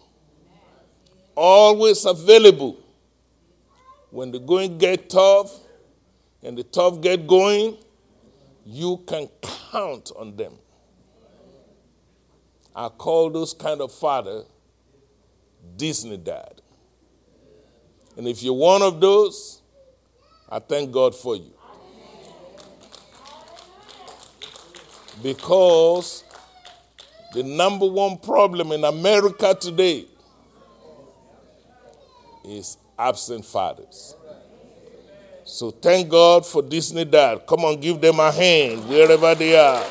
Always 1.35 2.05
available. 2.05 2.81
When 4.11 4.31
the 4.31 4.39
going 4.39 4.79
get 4.79 5.11
tough 5.11 5.53
and 6.43 6.57
the 6.57 6.63
tough 6.63 7.01
get 7.01 7.27
going, 7.27 7.77
you 8.65 9.03
can 9.07 9.29
count 9.71 10.13
on 10.17 10.37
them. 10.37 10.55
I 12.75 12.89
call 12.89 13.31
those 13.31 13.53
kind 13.53 13.81
of 13.81 13.93
father 13.93 14.45
Disney 15.77 16.17
dad. 16.17 16.61
And 18.17 18.29
if 18.29 18.43
you're 18.43 18.55
one 18.55 18.83
of 18.83 19.01
those, 19.01 19.63
I 20.49 20.59
thank 20.61 20.93
God 20.93 21.15
for 21.15 21.37
you. 21.37 21.54
Because 25.23 26.25
the 27.33 27.43
number 27.43 27.87
one 27.87 28.19
problem 28.19 28.73
in 28.73 28.85
America 28.85 29.57
today 29.59 30.07
is 32.45 32.77
absent 32.99 33.45
fathers. 33.45 34.15
So 35.45 35.71
thank 35.71 36.09
God 36.09 36.45
for 36.45 36.63
Disney 36.63 37.05
Dad. 37.05 37.47
Come 37.47 37.65
on, 37.65 37.81
give 37.81 38.01
them 38.01 38.19
a 38.19 38.31
hand 38.31 38.89
wherever 38.89 39.35
they 39.35 39.57
are. 39.57 39.85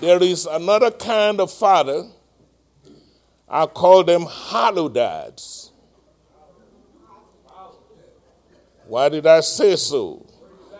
There 0.00 0.22
is 0.22 0.46
another 0.46 0.90
kind 0.90 1.40
of 1.40 1.50
father. 1.50 2.04
I 3.48 3.66
call 3.66 4.04
them 4.04 4.22
hollow 4.22 4.88
dads. 4.88 5.70
Why 8.86 9.08
did 9.08 9.26
I 9.26 9.40
say 9.40 9.76
so? 9.76 10.25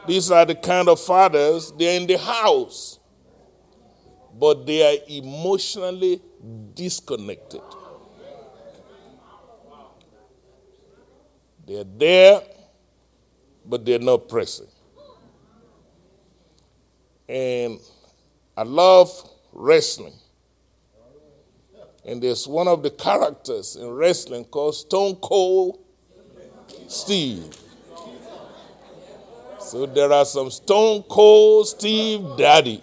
These 0.06 0.30
are 0.30 0.44
the 0.44 0.54
kind 0.54 0.88
of 0.88 1.00
fathers, 1.00 1.72
they're 1.76 2.00
in 2.00 2.06
the 2.06 2.18
house, 2.18 3.00
but 4.38 4.66
they 4.66 4.82
are 4.82 5.02
emotionally 5.08 6.20
disconnected. 6.74 7.62
They're 11.66 11.84
there, 11.84 12.42
but 13.64 13.84
they're 13.84 13.98
not 13.98 14.28
present. 14.28 14.68
And 17.28 17.80
I 18.56 18.62
love 18.62 19.10
wrestling. 19.52 20.14
And 22.04 22.22
there's 22.22 22.46
one 22.46 22.68
of 22.68 22.84
the 22.84 22.90
characters 22.90 23.74
in 23.74 23.90
wrestling 23.90 24.44
called 24.44 24.76
Stone 24.76 25.16
Cold 25.16 25.80
Steve. 26.86 27.56
So 29.66 29.84
there 29.84 30.12
are 30.12 30.24
some 30.24 30.48
Stone 30.48 31.02
Cold 31.08 31.66
Steve 31.66 32.24
Daddy. 32.38 32.80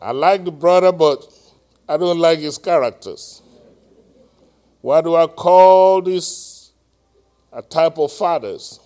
I 0.00 0.12
like 0.12 0.46
the 0.46 0.50
brother, 0.50 0.90
but 0.90 1.26
I 1.86 1.98
don't 1.98 2.18
like 2.18 2.38
his 2.38 2.56
characters. 2.56 3.42
Why 4.80 5.02
do 5.02 5.14
I 5.14 5.26
call 5.26 6.00
this 6.00 6.72
a 7.52 7.60
type 7.60 7.98
of 7.98 8.10
fathers? 8.10 8.80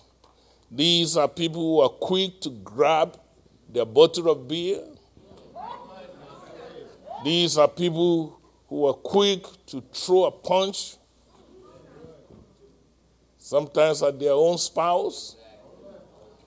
These 0.69 1.15
are 1.15 1.29
people 1.29 1.61
who 1.61 1.79
are 1.79 1.87
quick 1.87 2.41
to 2.41 2.49
grab 2.49 3.17
their 3.69 3.85
bottle 3.85 4.29
of 4.29 4.45
beer. 4.45 4.83
These 7.23 7.57
are 7.57 7.69
people 7.69 8.41
who 8.67 8.87
are 8.87 8.93
quick 8.93 9.45
to 9.67 9.81
throw 9.93 10.25
a 10.25 10.31
punch, 10.31 10.97
sometimes 13.49 14.03
at 14.03 14.19
their 14.19 14.33
own 14.33 14.59
spouse, 14.59 15.35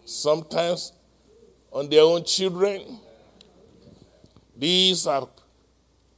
sometimes 0.05 0.93
on 1.73 1.91
their 1.91 2.03
own 2.03 2.23
children. 2.23 3.01
These 4.57 5.09
are 5.09 5.29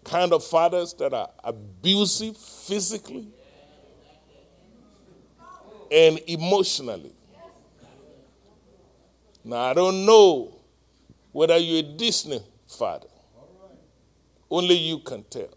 kind 0.05 0.35
of 0.35 0.45
fathers 0.45 0.93
that 0.99 1.15
are 1.15 1.31
abusive 1.43 2.37
physically 2.37 3.29
and 5.91 6.21
emotionally. 6.27 7.15
Now, 9.43 9.71
I 9.71 9.73
don't 9.73 10.05
know 10.05 10.55
whether 11.33 11.57
you're 11.57 11.79
a 11.79 11.97
Disney 11.97 12.43
father. 12.69 13.09
Only 14.51 14.75
you 14.75 14.99
can 14.99 15.23
tell. 15.25 15.49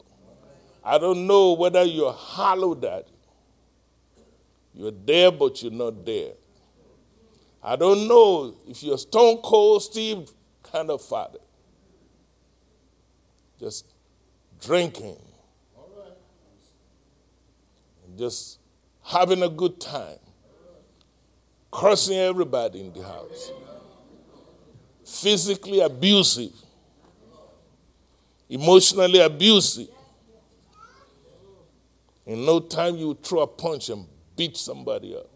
I 0.85 0.97
don't 0.97 1.27
know 1.27 1.51
whether 1.51 1.83
you're 1.83 2.11
a 2.11 2.13
hollow 2.13 2.73
daddy. 2.75 3.16
You're 4.77 4.91
there, 4.91 5.31
but 5.31 5.63
you're 5.63 5.71
not 5.71 6.05
there. 6.05 6.33
I 7.63 7.75
don't 7.75 8.07
know 8.07 8.53
if 8.67 8.83
you're 8.83 8.97
Stone 8.99 9.37
Cold 9.37 9.81
Steve 9.81 10.29
kind 10.61 10.91
of 10.91 11.01
father. 11.01 11.39
Just 13.59 13.87
drinking. 14.63 15.17
Just 18.15 18.59
having 19.03 19.41
a 19.41 19.49
good 19.49 19.81
time. 19.81 20.19
Cursing 21.71 22.19
everybody 22.19 22.81
in 22.81 22.93
the 22.93 23.01
house. 23.01 23.51
Physically 25.03 25.79
abusive. 25.79 26.53
Emotionally 28.47 29.19
abusive. 29.21 29.89
In 32.27 32.45
no 32.45 32.59
time, 32.59 32.95
you 32.97 33.17
throw 33.23 33.41
a 33.41 33.47
punch 33.47 33.89
and 33.89 34.05
beat 34.37 34.55
somebody 34.55 35.15
up. 35.15 35.29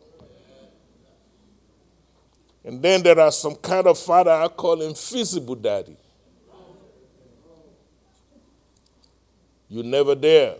And 2.63 2.81
then 2.81 3.01
there 3.01 3.19
are 3.19 3.31
some 3.31 3.55
kind 3.55 3.87
of 3.87 3.97
father 3.97 4.31
I 4.31 4.47
call 4.47 4.81
invisible 4.81 5.55
daddy. 5.55 5.97
You 9.67 9.83
never 9.83 10.15
dare. 10.15 10.55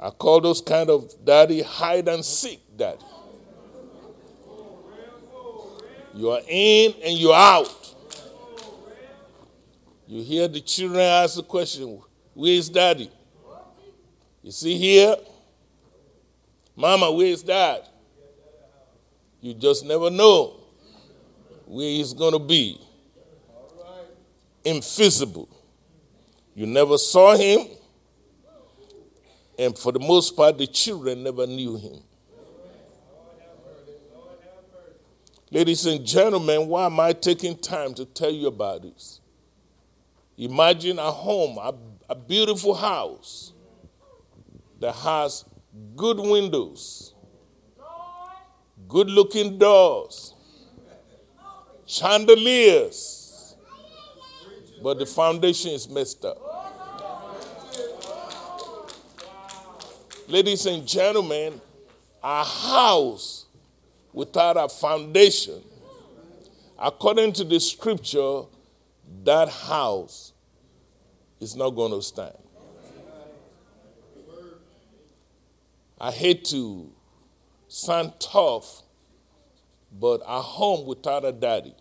I 0.00 0.10
call 0.10 0.40
those 0.40 0.60
kind 0.60 0.88
of 0.88 1.12
daddy 1.24 1.60
hide 1.62 2.08
and 2.08 2.24
seek 2.24 2.60
daddy. 2.76 3.04
You 6.14 6.30
are 6.30 6.40
in 6.48 6.94
and 7.04 7.18
you're 7.18 7.34
out. 7.34 7.74
You 10.06 10.22
hear 10.22 10.48
the 10.48 10.60
children 10.60 11.00
ask 11.00 11.36
the 11.36 11.42
question, 11.42 12.00
Where 12.32 12.52
is 12.52 12.68
daddy? 12.68 13.10
You 14.42 14.52
see 14.52 14.78
here? 14.78 15.16
Mama, 16.78 17.10
where 17.10 17.26
is 17.26 17.42
dad? 17.42 17.88
You 19.40 19.52
just 19.52 19.84
never 19.84 20.10
know 20.10 20.60
where 21.66 21.88
he's 21.88 22.12
going 22.12 22.34
to 22.34 22.38
be. 22.38 22.80
Invisible. 24.64 25.48
You 26.54 26.66
never 26.66 26.96
saw 26.96 27.34
him, 27.34 27.66
and 29.58 29.76
for 29.76 29.90
the 29.90 29.98
most 29.98 30.36
part, 30.36 30.56
the 30.56 30.68
children 30.68 31.24
never 31.24 31.48
knew 31.48 31.76
him. 31.76 31.98
Ladies 35.50 35.84
and 35.84 36.06
gentlemen, 36.06 36.68
why 36.68 36.86
am 36.86 37.00
I 37.00 37.12
taking 37.12 37.58
time 37.58 37.92
to 37.94 38.04
tell 38.04 38.30
you 38.30 38.46
about 38.46 38.82
this? 38.82 39.20
Imagine 40.36 41.00
a 41.00 41.10
home, 41.10 41.58
a, 41.58 41.74
a 42.08 42.14
beautiful 42.14 42.74
house 42.74 43.52
that 44.78 44.94
has 44.94 45.44
good 45.96 46.18
windows, 46.18 47.14
good 48.88 49.08
looking 49.08 49.58
doors, 49.58 50.34
chandeliers, 51.86 53.56
but 54.82 54.98
the 54.98 55.06
foundation 55.06 55.72
is 55.72 55.88
messed 55.88 56.24
up. 56.24 56.38
Ladies 60.28 60.66
and 60.66 60.86
gentlemen, 60.86 61.60
a 62.22 62.44
house 62.44 63.46
without 64.12 64.56
a 64.56 64.68
foundation, 64.68 65.62
according 66.78 67.32
to 67.32 67.44
the 67.44 67.58
scripture, 67.58 68.42
that 69.24 69.48
house 69.48 70.32
is 71.40 71.56
not 71.56 71.70
going 71.70 71.92
to 71.92 72.02
stand. 72.02 72.36
I 76.00 76.12
hate 76.12 76.44
to 76.46 76.90
sound 77.66 78.12
tough, 78.20 78.82
but 79.92 80.22
a 80.26 80.40
home 80.40 80.86
without 80.86 81.24
a 81.24 81.32
daddy, 81.32 81.74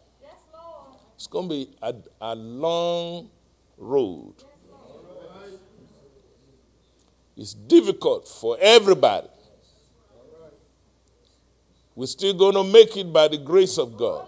it's 1.15 1.27
going 1.27 1.49
to 1.49 1.55
be 1.55 1.75
a, 1.81 1.93
a 2.21 2.35
long 2.35 3.29
road. 3.77 4.33
It's 7.35 7.53
difficult 7.53 8.27
for 8.27 8.57
everybody. 8.59 9.27
We're 11.95 12.07
still 12.07 12.33
going 12.33 12.55
to 12.55 12.63
make 12.63 12.97
it 12.97 13.11
by 13.13 13.27
the 13.27 13.37
grace 13.37 13.77
of 13.77 13.97
God. 13.97 14.27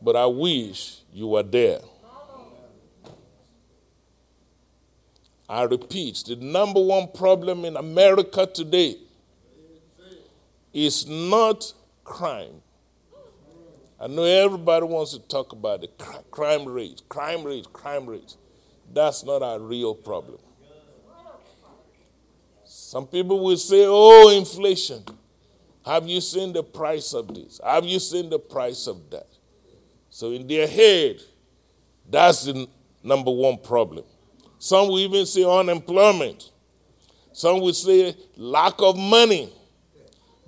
But 0.00 0.16
I 0.16 0.26
wish 0.26 1.00
you 1.12 1.28
were 1.28 1.42
there. 1.42 1.80
I 5.48 5.62
repeat, 5.62 6.24
the 6.26 6.36
number 6.36 6.80
one 6.80 7.08
problem 7.12 7.64
in 7.64 7.76
America 7.76 8.46
today 8.46 8.96
is 10.74 11.06
not 11.06 11.72
crime. 12.04 12.62
I 13.98 14.06
know 14.06 14.24
everybody 14.24 14.84
wants 14.84 15.12
to 15.12 15.20
talk 15.20 15.52
about 15.52 15.80
the 15.80 15.88
crime 16.30 16.66
rate, 16.66 17.02
crime 17.08 17.44
rate, 17.44 17.72
crime 17.72 18.06
rate. 18.06 18.36
That's 18.92 19.24
not 19.24 19.38
a 19.38 19.58
real 19.58 19.94
problem. 19.94 20.38
Some 22.64 23.06
people 23.06 23.40
will 23.40 23.56
say, 23.56 23.84
oh, 23.86 24.30
inflation. 24.36 25.04
Have 25.84 26.06
you 26.06 26.20
seen 26.20 26.52
the 26.52 26.62
price 26.62 27.14
of 27.14 27.34
this? 27.34 27.60
Have 27.64 27.86
you 27.86 27.98
seen 27.98 28.28
the 28.28 28.38
price 28.38 28.86
of 28.86 29.10
that? 29.10 29.26
So, 30.10 30.32
in 30.32 30.46
their 30.46 30.66
head, 30.66 31.20
that's 32.08 32.44
the 32.44 32.68
number 33.02 33.30
one 33.30 33.58
problem. 33.58 34.04
Some 34.58 34.88
will 34.88 34.98
even 34.98 35.24
say 35.26 35.44
unemployment. 35.44 36.50
Some 37.32 37.60
will 37.60 37.72
say 37.72 38.16
lack 38.36 38.74
of 38.78 38.96
money. 38.96 39.52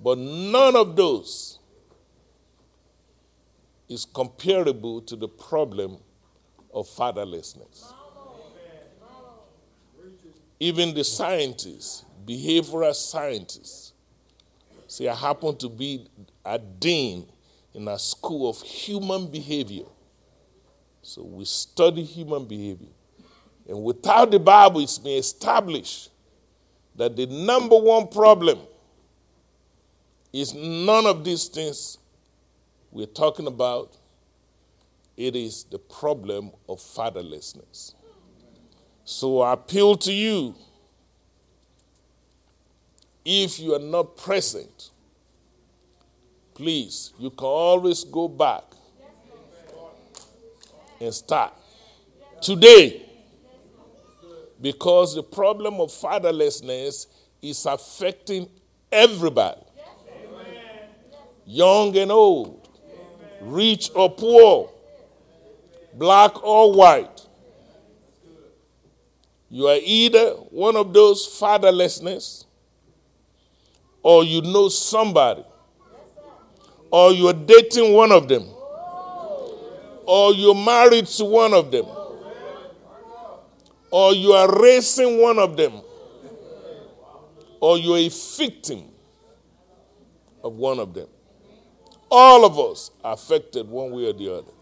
But 0.02 0.18
none 0.18 0.76
of 0.76 0.96
those 0.96 1.58
is 3.88 4.04
comparable 4.04 5.00
to 5.02 5.16
the 5.16 5.28
problem 5.28 5.98
of 6.72 6.88
fatherlessness. 6.88 7.92
Even 10.58 10.94
the 10.94 11.04
scientists, 11.04 12.04
behavioral 12.26 12.94
scientists, 12.94 13.92
see, 14.86 15.08
I 15.08 15.14
happen 15.14 15.56
to 15.56 15.68
be 15.68 16.06
a 16.44 16.58
dean 16.58 17.26
in 17.74 17.88
a 17.88 17.98
school 17.98 18.50
of 18.50 18.60
human 18.62 19.30
behavior. 19.30 19.86
So 21.02 21.22
we 21.22 21.44
study 21.44 22.02
human 22.04 22.44
behavior. 22.44 22.88
And 23.70 23.84
without 23.84 24.32
the 24.32 24.40
Bible, 24.40 24.80
it's 24.80 24.98
been 24.98 25.16
established 25.16 26.10
that 26.96 27.14
the 27.14 27.26
number 27.26 27.78
one 27.78 28.08
problem 28.08 28.58
is 30.32 30.52
none 30.52 31.06
of 31.06 31.22
these 31.24 31.46
things 31.46 31.96
we're 32.90 33.06
talking 33.06 33.46
about. 33.46 33.96
It 35.16 35.36
is 35.36 35.62
the 35.62 35.78
problem 35.78 36.50
of 36.68 36.80
fatherlessness. 36.80 37.94
So 39.04 39.40
I 39.40 39.52
appeal 39.52 39.96
to 39.98 40.12
you 40.12 40.56
if 43.24 43.60
you 43.60 43.76
are 43.76 43.78
not 43.78 44.16
present, 44.16 44.90
please, 46.54 47.12
you 47.20 47.30
can 47.30 47.46
always 47.46 48.02
go 48.02 48.26
back 48.26 48.64
and 51.00 51.14
start 51.14 51.52
today 52.42 53.06
because 54.60 55.14
the 55.14 55.22
problem 55.22 55.80
of 55.80 55.90
fatherlessness 55.90 57.06
is 57.42 57.64
affecting 57.66 58.48
everybody 58.92 59.62
young 61.46 61.96
and 61.96 62.12
old, 62.12 62.68
rich 63.40 63.90
or 63.94 64.08
poor, 64.08 64.70
black 65.94 66.42
or 66.44 66.72
white. 66.72 67.26
You 69.48 69.66
are 69.66 69.78
either 69.82 70.30
one 70.50 70.76
of 70.76 70.92
those 70.92 71.26
fatherlessness, 71.26 72.44
or 74.02 74.22
you 74.22 74.42
know 74.42 74.68
somebody, 74.68 75.44
or 76.92 77.10
you're 77.12 77.32
dating 77.32 77.92
one 77.94 78.12
of 78.12 78.28
them, 78.28 78.46
or 80.06 80.32
you're 80.32 80.54
married 80.54 81.06
to 81.06 81.24
one 81.24 81.52
of 81.52 81.72
them 81.72 81.86
or 83.90 84.14
you 84.14 84.32
are 84.32 84.60
raising 84.60 85.20
one 85.20 85.38
of 85.38 85.56
them, 85.56 85.80
or 87.60 87.78
you're 87.78 87.98
a 87.98 88.08
victim 88.08 88.84
of 90.42 90.54
one 90.54 90.78
of 90.78 90.94
them. 90.94 91.08
All 92.10 92.44
of 92.44 92.58
us 92.58 92.90
affected 93.04 93.68
one 93.68 93.90
way 93.90 94.06
or 94.06 94.12
the 94.12 94.34
other. 94.34 94.52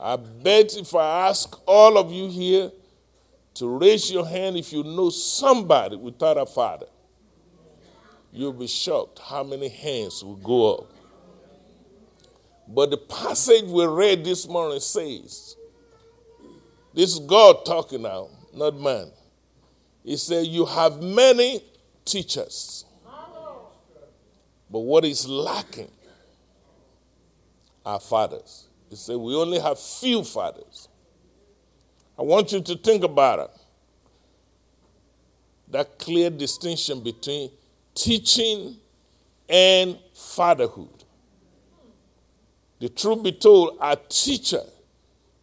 I 0.00 0.16
bet 0.16 0.76
if 0.76 0.94
I 0.94 1.28
ask 1.28 1.58
all 1.66 1.98
of 1.98 2.12
you 2.12 2.28
here 2.28 2.70
to 3.54 3.78
raise 3.78 4.10
your 4.10 4.26
hand 4.26 4.56
if 4.56 4.72
you 4.72 4.82
know 4.82 5.10
somebody 5.10 5.96
without 5.96 6.36
a 6.36 6.46
father, 6.46 6.86
you'll 8.32 8.52
be 8.52 8.66
shocked 8.66 9.20
how 9.20 9.44
many 9.44 9.68
hands 9.68 10.22
will 10.24 10.36
go 10.36 10.74
up. 10.74 10.92
But 12.66 12.90
the 12.90 12.96
passage 12.96 13.64
we 13.64 13.86
read 13.86 14.24
this 14.24 14.48
morning 14.48 14.80
says, 14.80 15.53
this 16.94 17.12
is 17.14 17.18
God 17.18 17.64
talking 17.64 18.02
now, 18.02 18.28
not 18.54 18.78
man. 18.78 19.10
He 20.04 20.16
said, 20.16 20.46
You 20.46 20.64
have 20.64 21.02
many 21.02 21.64
teachers. 22.04 22.84
But 24.70 24.80
what 24.80 25.04
is 25.04 25.28
lacking 25.28 25.90
are 27.84 28.00
fathers. 28.00 28.68
He 28.90 28.96
said, 28.96 29.16
We 29.16 29.34
only 29.34 29.58
have 29.58 29.78
few 29.78 30.22
fathers. 30.24 30.88
I 32.18 32.22
want 32.22 32.52
you 32.52 32.60
to 32.60 32.76
think 32.76 33.02
about 33.02 33.38
it. 33.40 33.50
That 35.68 35.98
clear 35.98 36.30
distinction 36.30 37.00
between 37.00 37.50
teaching 37.94 38.76
and 39.48 39.98
fatherhood. 40.14 41.04
The 42.78 42.88
truth 42.88 43.22
be 43.22 43.32
told, 43.32 43.78
a 43.80 43.96
teacher 44.08 44.62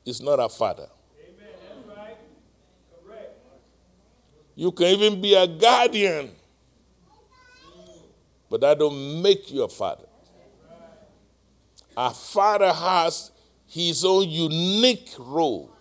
is 0.05 0.21
not 0.21 0.39
a 0.39 0.47
father. 0.47 0.87
You 4.55 4.71
can 4.71 4.87
even 4.87 5.21
be 5.21 5.33
a 5.33 5.47
guardian, 5.47 6.31
but 8.49 8.61
that 8.61 8.79
don't 8.79 9.21
make 9.21 9.51
you 9.51 9.63
a 9.63 9.69
father. 9.69 10.05
A 11.95 12.13
father 12.13 12.71
has 12.71 13.31
his 13.67 14.03
own 14.03 14.29
unique 14.29 15.11
role 15.17 15.71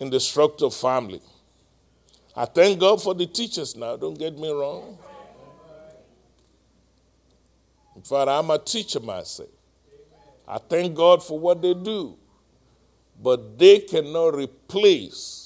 in 0.00 0.10
the 0.10 0.18
structure 0.18 0.66
of 0.66 0.74
family. 0.74 1.20
I 2.34 2.46
thank 2.46 2.80
God 2.80 3.02
for 3.02 3.14
the 3.14 3.26
teachers 3.26 3.76
now, 3.76 3.96
don't 3.96 4.18
get 4.18 4.38
me 4.38 4.50
wrong. 4.50 4.98
In 7.94 8.02
fact, 8.02 8.28
I'm 8.28 8.50
a 8.50 8.58
teacher 8.58 9.00
myself. 9.00 9.50
I 10.48 10.58
thank 10.58 10.94
God 10.94 11.22
for 11.22 11.38
what 11.38 11.60
they 11.62 11.74
do, 11.74 12.16
but 13.22 13.58
they 13.58 13.80
cannot 13.80 14.34
replace 14.34 15.41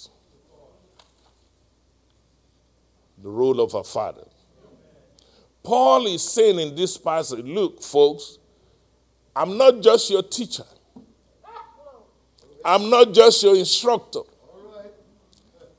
the 3.26 3.32
role 3.32 3.60
of 3.60 3.74
a 3.74 3.82
father. 3.82 4.22
Paul 5.64 6.06
is 6.06 6.22
saying 6.22 6.60
in 6.60 6.76
this 6.76 6.96
passage 6.96 7.44
look, 7.44 7.82
folks, 7.82 8.38
I'm 9.34 9.58
not 9.58 9.82
just 9.82 10.08
your 10.10 10.22
teacher, 10.22 10.62
I'm 12.64 12.88
not 12.88 13.12
just 13.12 13.42
your 13.42 13.56
instructor. 13.56 14.20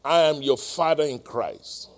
I 0.04 0.24
am 0.24 0.42
your 0.42 0.58
father 0.58 1.04
in 1.04 1.20
Christ. 1.20 1.90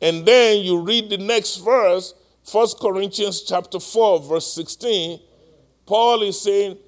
And 0.00 0.24
then 0.24 0.62
you 0.62 0.80
read 0.80 1.10
the 1.10 1.18
next 1.18 1.58
verse, 1.58 2.14
1 2.50 2.66
Corinthians 2.80 3.42
chapter 3.42 3.78
4, 3.78 4.20
verse 4.20 4.50
16. 4.54 5.20
Paul 5.84 6.22
is 6.22 6.40
saying, 6.40 6.78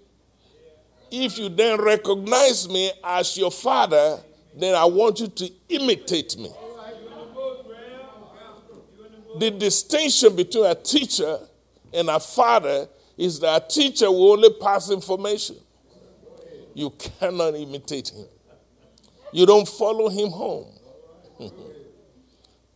if 1.11 1.39
you 1.39 1.51
then 1.51 1.81
recognize 1.83 2.67
me 2.67 2.93
as 3.05 3.37
your 3.37 3.51
father, 3.51 4.21
then 4.55 4.75
I 4.75 4.87
want 4.87 5.21
you 5.21 5.29
to 5.29 5.51
imitate 5.69 6.39
me. 6.39 6.51
The 9.39 9.51
distinction 9.51 10.35
between 10.37 10.67
a 10.67 10.75
teacher 10.75 11.39
and 11.93 12.09
a 12.09 12.19
father 12.21 12.89
is 13.17 13.41
that 13.41 13.65
a 13.65 13.69
teacher 13.69 14.11
will 14.11 14.33
only 14.33 14.51
pass 14.61 14.91
information. 14.91 15.57
You 16.75 16.91
cannot 16.91 17.55
imitate 17.55 18.11
him. 18.11 18.27
You 19.33 19.47
don't 19.47 19.67
follow 19.67 20.09
him 20.09 20.29
home. 20.31 20.67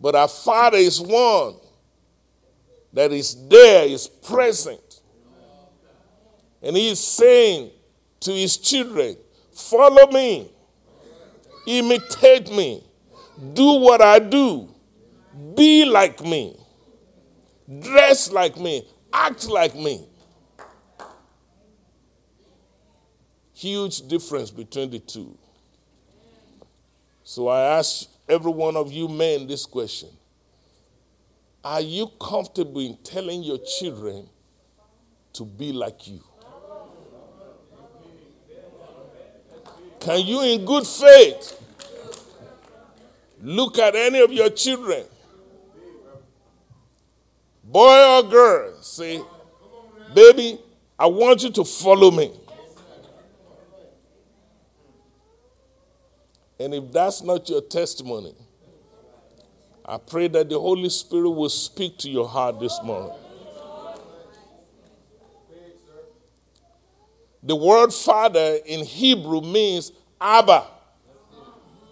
but 0.01 0.15
a 0.15 0.27
Father 0.27 0.79
is 0.79 1.01
one 1.01 1.57
that 2.93 3.13
is 3.13 3.49
there, 3.49 3.87
is 3.87 4.09
present. 4.09 5.01
And 6.63 6.77
he 6.77 6.91
is 6.91 7.01
saying 7.03 7.71
to 8.21 8.33
his 8.33 8.57
children, 8.57 9.17
Follow 9.53 10.11
me, 10.11 10.51
imitate 11.67 12.51
me, 12.51 12.83
do 13.53 13.81
what 13.81 14.01
I 14.01 14.19
do, 14.19 14.69
be 15.55 15.85
like 15.85 16.23
me, 16.25 16.57
dress 17.81 18.31
like 18.33 18.59
me, 18.59 18.87
act 19.13 19.49
like 19.49 19.75
me. 19.75 20.07
Huge 23.55 24.09
difference 24.09 24.51
between 24.51 24.91
the 24.91 24.99
two. 24.99 25.37
So 27.23 27.49
I 27.49 27.77
ask 27.79 28.09
every 28.29 28.51
one 28.51 28.77
of 28.77 28.91
you 28.91 29.07
men 29.07 29.47
this 29.47 29.67
question 29.67 30.09
Are 31.63 31.81
you 31.81 32.09
comfortable 32.21 32.81
in 32.81 32.97
telling 33.05 33.43
your 33.43 33.59
children 33.59 34.29
to 35.35 35.45
be 35.45 35.73
like 35.73 36.09
you? 36.09 36.21
Can 40.01 40.27
you, 40.27 40.41
in 40.43 40.65
good 40.65 40.87
faith, 40.87 41.61
look 43.43 43.79
at 43.79 43.95
any 43.95 44.21
of 44.21 44.33
your 44.33 44.49
children, 44.49 45.05
boy 47.71 48.19
or 48.19 48.23
girl, 48.25 48.83
say, 48.83 49.21
Baby, 50.15 50.59
I 50.99 51.07
want 51.07 51.43
you 51.43 51.51
to 51.51 51.65
follow 51.65 52.11
me. 52.11 52.33
And 56.59 56.75
if 56.75 56.93
that's 56.93 57.23
not 57.23 57.49
your 57.49 57.63
testimony, 57.63 58.35
I 59.85 59.99
pray 59.99 60.29
that 60.29 60.49
the 60.49 60.59
Holy 60.59 60.89
Spirit 60.91 61.31
will 61.31 61.49
speak 61.49 61.97
to 61.99 62.11
your 62.11 62.29
heart 62.29 62.61
this 62.61 62.79
morning. 62.83 63.17
The 67.43 67.57
word 67.57 67.93
father 67.93 68.59
in 68.67 68.85
Hebrew 68.85 69.41
means 69.41 69.93
Abba. 70.21 70.67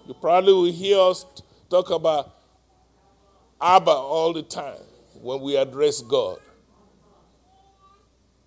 You 0.06 0.14
probably 0.14 0.52
will 0.52 0.64
hear 0.72 0.98
us 0.98 1.24
talk 1.70 1.88
about 1.90 2.34
Abba 3.60 3.90
all 3.90 4.34
the 4.34 4.42
time 4.42 4.76
when 5.20 5.40
we 5.40 5.56
address 5.56 6.00
God. 6.00 6.38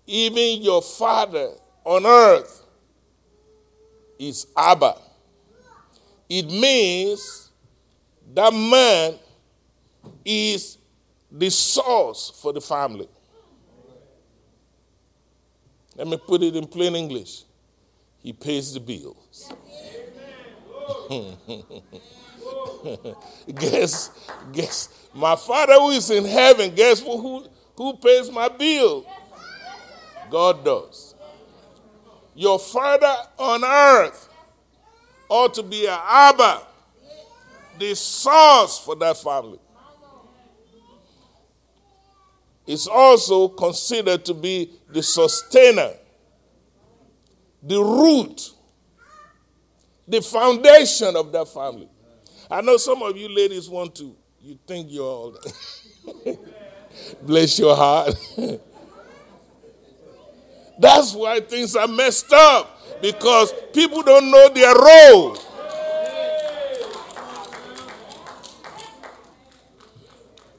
Even 0.06 0.62
your 0.62 0.82
father 0.82 1.50
on 1.84 2.06
earth 2.06 2.64
is 4.18 4.46
Abba. 4.56 4.96
It 6.28 6.46
means 6.46 7.50
that 8.34 8.52
man 8.52 9.18
is 10.24 10.78
the 11.30 11.50
source 11.50 12.32
for 12.40 12.52
the 12.52 12.60
family. 12.60 13.08
Let 15.96 16.06
me 16.06 16.16
put 16.16 16.42
it 16.42 16.56
in 16.56 16.66
plain 16.66 16.96
English. 16.96 17.44
He 18.22 18.32
pays 18.32 18.72
the 18.72 18.80
bills. 18.80 19.52
guess, 23.54 24.10
guess, 24.52 24.88
my 25.14 25.36
father 25.36 25.74
who 25.74 25.90
is 25.90 26.10
in 26.10 26.24
heaven, 26.24 26.74
guess 26.74 27.00
who, 27.00 27.46
who 27.76 27.96
pays 27.96 28.30
my 28.30 28.48
bill? 28.48 29.06
God 30.30 30.64
does. 30.64 31.14
Your 32.34 32.58
father 32.58 33.14
on 33.38 33.64
earth 33.64 34.28
ought 35.28 35.54
to 35.54 35.62
be 35.62 35.86
an 35.86 35.98
Abba, 36.02 36.62
the 37.78 37.94
source 37.94 38.78
for 38.78 38.96
that 38.96 39.16
family. 39.16 39.58
It's 42.66 42.86
also 42.86 43.48
considered 43.48 44.24
to 44.26 44.34
be 44.34 44.70
the 44.88 45.02
sustainer, 45.02 45.92
the 47.62 47.82
root, 47.82 48.50
the 50.06 50.22
foundation 50.22 51.16
of 51.16 51.32
that 51.32 51.48
family. 51.48 51.88
I 52.52 52.60
know 52.60 52.76
some 52.76 53.02
of 53.02 53.16
you 53.16 53.34
ladies 53.34 53.66
want 53.70 53.94
to, 53.94 54.14
you 54.42 54.58
think 54.66 54.88
you're 54.90 55.02
all. 55.04 55.38
Bless 57.22 57.58
your 57.58 57.74
heart. 57.74 58.14
That's 60.78 61.14
why 61.14 61.40
things 61.40 61.74
are 61.76 61.88
messed 61.88 62.30
up 62.30 63.00
because 63.00 63.54
people 63.72 64.02
don't 64.02 64.30
know 64.30 64.50
their 64.50 64.74
role. 64.74 65.34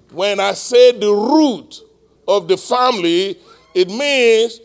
When 0.10 0.40
I 0.40 0.54
say 0.54 0.94
the 0.94 1.12
root 1.14 1.80
of 2.28 2.48
the 2.48 2.58
family, 2.58 3.38
it 3.76 3.90
means 3.90 4.62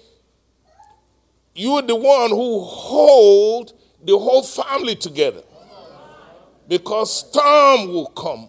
you're 1.55 1.83
the 1.83 1.95
one 1.97 2.31
who 2.31 2.61
hold 2.61 3.75
the 4.03 4.17
whole 4.19 4.43
family 4.43 4.97
together. 4.97 5.43
Because 6.69 7.29
storm 7.29 7.89
will 7.89 8.07
come. 8.07 8.49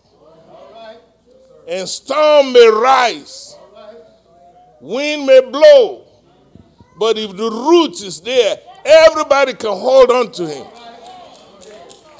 And 1.67 1.87
storm 1.87 2.51
may 2.53 2.67
rise. 2.67 3.55
Wind 4.81 5.25
may 5.25 5.41
blow. 5.41 6.05
But 6.97 7.17
if 7.17 7.35
the 7.35 7.49
root 7.49 8.01
is 8.01 8.19
there, 8.21 8.57
Everybody 8.85 9.53
can 9.53 9.71
hold 9.71 10.09
on 10.09 10.31
to 10.33 10.47
him. 10.47 10.65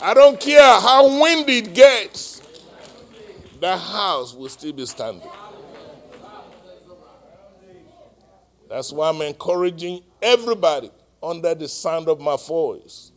I 0.02 0.14
don't 0.14 0.39
care 0.39 0.62
how 0.62 1.22
windy 1.22 1.58
it 1.58 1.74
gets, 1.74 2.41
the 3.60 3.76
house 3.76 4.34
will 4.34 4.50
still 4.50 4.74
be 4.74 4.86
standing. 4.86 5.28
That's 8.70 8.93
why 8.93 9.10
I'm 9.10 9.22
encouraging 9.22 10.04
everybody 10.22 10.91
under 11.24 11.56
the 11.56 11.68
sound 11.68 12.08
of 12.08 12.20
my 12.20 12.38
voice 12.38 13.09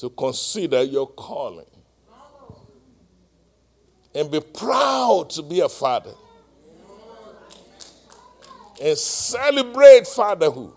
to 0.00 0.08
consider 0.08 0.82
your 0.82 1.06
calling 1.06 1.66
and 4.14 4.30
be 4.30 4.40
proud 4.40 5.28
to 5.28 5.42
be 5.42 5.60
a 5.60 5.68
father 5.68 6.14
and 8.80 8.96
celebrate 8.96 10.06
fatherhood. 10.06 10.72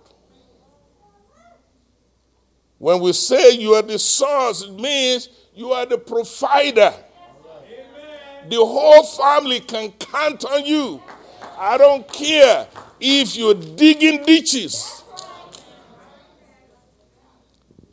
When 2.78 3.00
we 3.00 3.14
say 3.14 3.52
you 3.52 3.76
are 3.76 3.82
the 3.82 3.98
source, 3.98 4.64
it 4.64 4.74
means 4.74 5.30
you 5.56 5.72
are 5.72 5.86
the 5.86 5.98
provider. 5.98 6.82
Amen. 6.82 8.50
The 8.50 8.58
whole 8.58 9.04
family 9.04 9.62
can 9.62 9.92
count 9.92 10.44
on 10.44 10.66
you. 10.66 11.02
I 11.58 11.78
don't 11.78 12.06
care 12.12 12.68
if 13.00 13.38
you're 13.38 13.54
digging 13.54 14.26
ditches. 14.26 15.03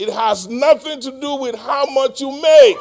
It 0.01 0.09
has 0.09 0.49
nothing 0.49 0.99
to 1.03 1.21
do 1.21 1.35
with 1.35 1.55
how 1.57 1.85
much 1.85 2.23
you 2.23 2.31
make. 2.41 2.79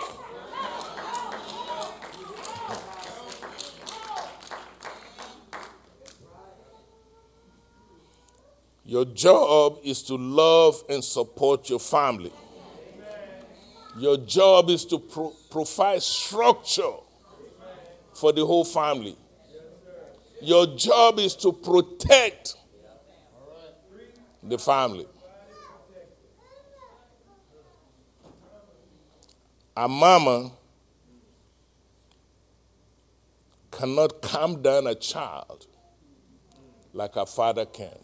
Your 8.86 9.04
job 9.04 9.80
is 9.84 10.02
to 10.04 10.16
love 10.16 10.82
and 10.88 11.04
support 11.04 11.70
your 11.70 11.82
family. 11.82 12.32
Your 13.98 14.16
job 14.16 14.70
is 14.70 14.86
to 14.86 14.98
pro- 14.98 15.34
provide 15.52 16.02
structure 16.02 16.94
for 18.14 18.32
the 18.32 18.46
whole 18.46 18.64
family. 18.64 19.18
Your 20.42 20.68
job 20.68 21.20
is 21.20 21.36
to 21.36 21.52
protect 21.52 22.56
the 24.42 24.58
family. 24.58 25.06
A 29.80 29.88
mama 29.88 30.52
cannot 33.72 34.22
calm 34.22 34.62
down 34.62 34.88
a 34.88 34.94
child 34.94 35.68
like 36.92 37.16
a 37.16 37.26
father 37.26 37.66
can. 37.66 37.98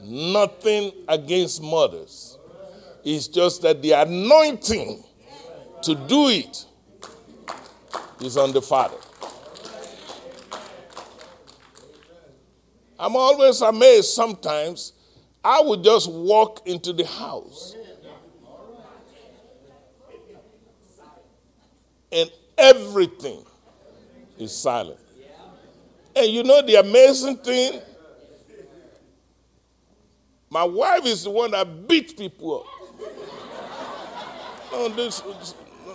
Nothing 0.00 0.92
against 1.08 1.60
mothers. 1.60 2.38
It's 3.02 3.26
just 3.26 3.62
that 3.62 3.82
the 3.82 3.90
anointing 3.90 5.02
to 5.82 5.94
do 5.96 6.28
it 6.28 6.64
is 8.20 8.36
on 8.36 8.52
the 8.52 8.62
father. 8.62 8.98
I'm 12.96 13.16
always 13.16 13.60
amazed 13.60 14.10
sometimes. 14.10 14.92
I 15.48 15.60
would 15.60 15.84
just 15.84 16.10
walk 16.10 16.66
into 16.66 16.92
the 16.92 17.06
house 17.06 17.76
and 22.10 22.28
everything 22.58 23.44
is 24.40 24.50
silent. 24.50 24.98
And 26.16 26.26
you 26.26 26.42
know 26.42 26.62
the 26.62 26.74
amazing 26.80 27.36
thing? 27.36 27.80
My 30.50 30.64
wife 30.64 31.06
is 31.06 31.22
the 31.22 31.30
one 31.30 31.52
that 31.52 31.86
beats 31.86 32.12
people 32.12 32.64
up. 32.64 33.10
No, 34.72 34.88
this, 34.88 35.22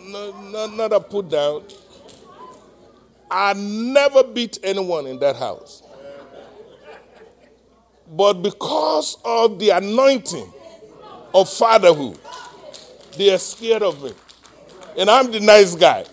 no, 0.02 0.68
not 0.68 0.94
a 0.94 1.00
put 1.02 1.28
down. 1.28 1.64
I 3.30 3.52
never 3.56 4.24
beat 4.24 4.60
anyone 4.64 5.08
in 5.08 5.20
that 5.20 5.36
house. 5.36 5.84
But 8.12 8.34
because 8.42 9.18
of 9.24 9.58
the 9.58 9.70
anointing 9.70 10.52
of 11.34 11.50
fatherhood, 11.50 12.20
they 13.18 13.34
are 13.34 13.38
scared 13.38 13.84
of 13.84 14.04
me. 14.04 14.12
And 14.98 15.10
I'm 15.10 15.32
the 15.32 15.40
nice 15.40 15.76
guy. 15.76 16.04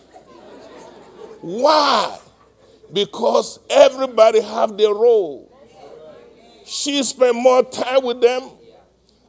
Why? 1.41 2.21
Because 2.93 3.59
everybody 3.69 4.41
have 4.41 4.77
their 4.79 4.95
role. 4.95 5.53
She 6.65 7.03
spend 7.03 7.37
more 7.37 7.65
time 7.65 8.05
with 8.05 8.21
them. 8.21 8.49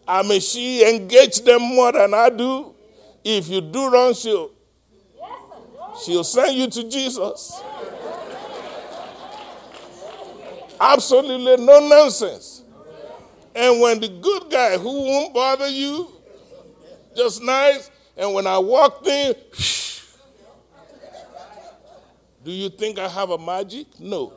I 0.08 0.22
mean, 0.22 0.40
she 0.40 0.88
engage 0.88 1.42
them 1.42 1.62
more 1.62 1.92
than 1.92 2.14
I 2.14 2.30
do. 2.30 2.76
If 3.24 3.48
you 3.48 3.62
do 3.62 3.90
wrong, 3.90 4.14
she'll, 4.14 4.52
she'll 6.04 6.24
send 6.24 6.56
you 6.56 6.68
to 6.70 6.90
Jesus. 6.90 7.62
Absolutely 10.80 11.66
no 11.66 11.88
nonsense. 11.88 12.59
And 13.60 13.82
when 13.82 14.00
the 14.00 14.08
good 14.08 14.50
guy 14.50 14.78
who 14.78 15.04
won't 15.04 15.34
bother 15.34 15.68
you, 15.68 16.08
just 17.14 17.44
nice, 17.44 17.92
and 18.16 18.34
when 18.34 18.48
I 18.48 18.58
walked 18.58 19.06
in, 19.06 19.34
do 22.46 22.52
you 22.52 22.70
think 22.70 22.98
I 22.98 23.10
have 23.10 23.32
a 23.32 23.38
magic? 23.38 23.88
No. 24.00 24.32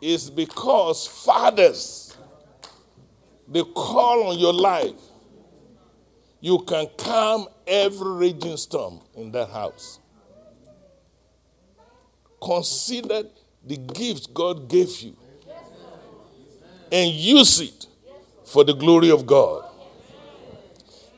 It's 0.00 0.30
because 0.30 1.06
fathers, 1.06 2.16
they 3.46 3.64
call 3.64 4.28
on 4.28 4.38
your 4.38 4.54
life. 4.54 4.94
You 6.40 6.60
can 6.60 6.86
calm 6.96 7.46
every 7.66 8.28
raging 8.28 8.56
storm 8.56 9.02
in 9.14 9.32
that 9.32 9.50
house. 9.50 9.98
Consider 12.42 13.24
the 13.68 13.76
gift 13.76 14.32
God 14.32 14.68
gave 14.68 15.00
you 15.00 15.14
and 16.90 17.10
use 17.12 17.60
it 17.60 17.86
for 18.44 18.64
the 18.64 18.72
glory 18.72 19.10
of 19.10 19.26
God. 19.26 19.64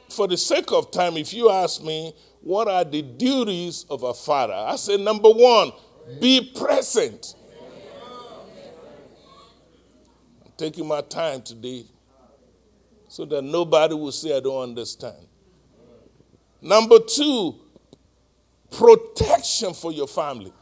For 0.09 0.27
the 0.27 0.37
sake 0.37 0.73
of 0.73 0.91
time, 0.91 1.17
if 1.17 1.33
you 1.33 1.49
ask 1.49 1.83
me, 1.83 2.13
what 2.41 2.67
are 2.67 2.85
the 2.85 3.03
duties 3.03 3.87
of 3.89 4.03
a 4.03 4.13
father? 4.13 4.55
I 4.55 4.75
say, 4.77 4.97
number 4.97 5.31
one, 5.31 5.73
be 6.21 6.53
present. 6.57 7.37
I'm 10.45 10.53
taking 10.57 10.89
my 10.89 11.03
time 11.03 11.43
today 11.43 11.85
so 13.07 13.25
that 13.27 13.43
nobody 13.43 13.95
will 13.95 14.11
say 14.11 14.37
I 14.37 14.41
don't 14.41 14.63
understand. 14.63 15.27
Number 16.61 16.99
two, 16.99 17.55
protection 18.77 19.73
for 19.73 19.93
your 19.93 20.09
family. 20.09 20.53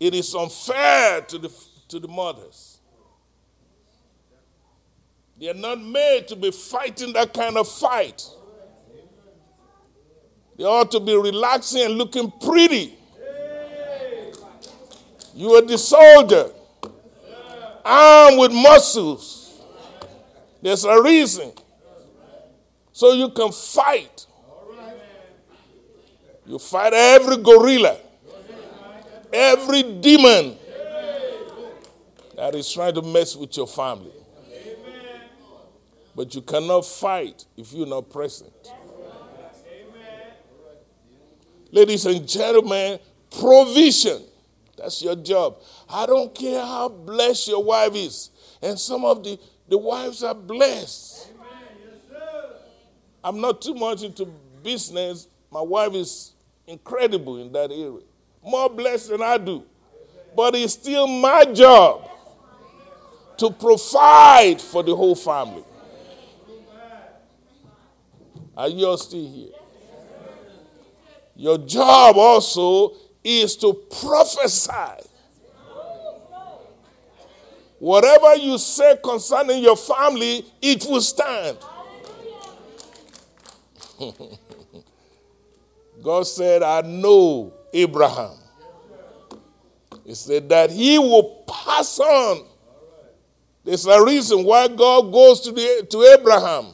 It 0.00 0.14
is 0.14 0.34
unfair 0.34 1.22
to 1.22 1.38
the, 1.38 1.52
to 1.88 1.98
the 1.98 2.08
mothers. 2.08 2.78
They 5.38 5.48
are 5.48 5.54
not 5.54 5.80
made 5.80 6.26
to 6.28 6.36
be 6.36 6.50
fighting 6.50 7.12
that 7.12 7.32
kind 7.32 7.56
of 7.56 7.68
fight. 7.68 8.28
They 10.56 10.64
ought 10.64 10.90
to 10.90 11.00
be 11.00 11.16
relaxing 11.16 11.82
and 11.82 11.94
looking 11.94 12.32
pretty. 12.40 12.96
You 15.34 15.52
are 15.52 15.62
the 15.62 15.78
soldier, 15.78 16.50
armed 17.84 18.40
with 18.40 18.52
muscles. 18.52 19.60
There's 20.60 20.84
a 20.84 21.00
reason. 21.00 21.52
So 22.92 23.12
you 23.12 23.30
can 23.30 23.52
fight. 23.52 24.26
You 26.44 26.58
fight 26.58 26.92
every 26.92 27.36
gorilla 27.36 27.98
every 29.32 29.82
demon 29.82 30.56
that 32.36 32.54
is 32.54 32.72
trying 32.72 32.94
to 32.94 33.02
mess 33.02 33.34
with 33.36 33.56
your 33.56 33.66
family. 33.66 34.12
But 36.14 36.34
you 36.34 36.42
cannot 36.42 36.84
fight 36.84 37.44
if 37.56 37.72
you're 37.72 37.86
not 37.86 38.10
present. 38.10 38.52
Ladies 41.70 42.06
and 42.06 42.26
gentlemen, 42.26 42.98
provision. 43.38 44.22
That's 44.76 45.02
your 45.02 45.16
job. 45.16 45.60
I 45.88 46.06
don't 46.06 46.34
care 46.34 46.60
how 46.60 46.88
blessed 46.88 47.48
your 47.48 47.62
wife 47.62 47.94
is. 47.94 48.30
And 48.62 48.78
some 48.78 49.04
of 49.04 49.22
the, 49.22 49.38
the 49.68 49.76
wives 49.76 50.22
are 50.22 50.34
blessed. 50.34 51.32
I'm 53.22 53.40
not 53.40 53.60
too 53.60 53.74
much 53.74 54.02
into 54.02 54.26
business. 54.62 55.26
My 55.50 55.60
wife 55.60 55.94
is 55.94 56.32
incredible 56.66 57.40
in 57.40 57.52
that 57.52 57.70
area 57.70 58.07
more 58.48 58.70
blessed 58.70 59.10
than 59.10 59.22
I 59.22 59.38
do. 59.38 59.64
But 60.34 60.54
it's 60.54 60.74
still 60.74 61.06
my 61.06 61.44
job 61.46 62.08
to 63.38 63.50
provide 63.50 64.60
for 64.60 64.82
the 64.82 64.94
whole 64.94 65.14
family. 65.14 65.64
Are 68.56 68.68
you 68.68 68.86
all 68.86 68.96
still 68.98 69.26
here? 69.28 69.50
Your 71.36 71.58
job 71.58 72.16
also 72.16 72.96
is 73.22 73.56
to 73.58 73.72
prophesy. 73.72 75.06
Whatever 77.78 78.34
you 78.34 78.58
say 78.58 78.98
concerning 79.02 79.62
your 79.62 79.76
family, 79.76 80.44
it 80.60 80.84
will 80.84 81.00
stand. 81.00 81.58
God 86.02 86.26
said, 86.26 86.64
I 86.64 86.80
know 86.82 87.52
Abraham. 87.72 88.36
He 90.04 90.14
said 90.14 90.48
that 90.48 90.70
he 90.70 90.98
will 90.98 91.44
pass 91.46 91.98
on. 92.00 92.46
There's 93.64 93.86
a 93.86 94.02
reason 94.02 94.44
why 94.44 94.68
God 94.68 95.12
goes 95.12 95.42
to, 95.42 95.52
the, 95.52 95.86
to 95.90 96.02
Abraham 96.18 96.72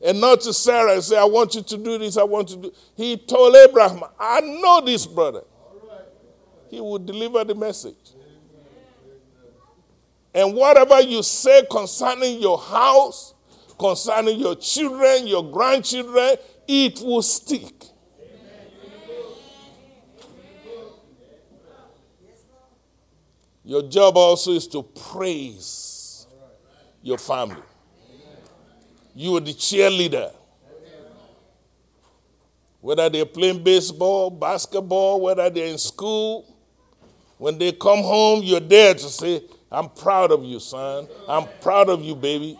and 0.00 0.20
not 0.20 0.40
to 0.42 0.52
Sarah 0.52 0.92
and 0.92 1.02
say, 1.02 1.18
I 1.18 1.24
want 1.24 1.54
you 1.56 1.62
to 1.62 1.76
do 1.76 1.98
this, 1.98 2.16
I 2.16 2.22
want 2.22 2.48
to 2.50 2.56
do. 2.56 2.72
He 2.96 3.16
told 3.16 3.56
Abraham, 3.56 4.04
I 4.18 4.40
know 4.40 4.80
this 4.84 5.06
brother. 5.06 5.42
He 6.70 6.80
will 6.80 6.98
deliver 6.98 7.42
the 7.44 7.54
message. 7.54 7.96
And 10.34 10.54
whatever 10.54 11.00
you 11.00 11.22
say 11.22 11.66
concerning 11.68 12.40
your 12.40 12.58
house, 12.58 13.34
concerning 13.78 14.38
your 14.38 14.54
children, 14.54 15.26
your 15.26 15.50
grandchildren, 15.50 16.36
it 16.68 17.00
will 17.00 17.22
stick. 17.22 17.72
Your 23.68 23.82
job 23.82 24.16
also 24.16 24.52
is 24.52 24.66
to 24.68 24.82
praise 24.82 26.26
your 27.02 27.18
family. 27.18 27.60
You 29.14 29.36
are 29.36 29.40
the 29.40 29.52
cheerleader. 29.52 30.32
whether 32.80 33.10
they're 33.10 33.26
playing 33.26 33.62
baseball, 33.62 34.30
basketball, 34.30 35.20
whether 35.20 35.50
they're 35.50 35.66
in 35.66 35.76
school. 35.76 36.46
When 37.36 37.58
they 37.58 37.72
come 37.72 37.98
home, 37.98 38.42
you're 38.42 38.58
there 38.58 38.94
to 38.94 39.00
say, 39.00 39.42
I'm 39.70 39.90
proud 39.90 40.32
of 40.32 40.42
you, 40.44 40.60
son. 40.60 41.06
I'm 41.28 41.46
proud 41.60 41.90
of 41.90 42.02
you, 42.02 42.14
baby. 42.14 42.58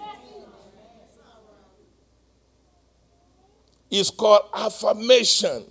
It's 3.91 4.11
called 4.11 4.51
affirmation. 4.53 5.65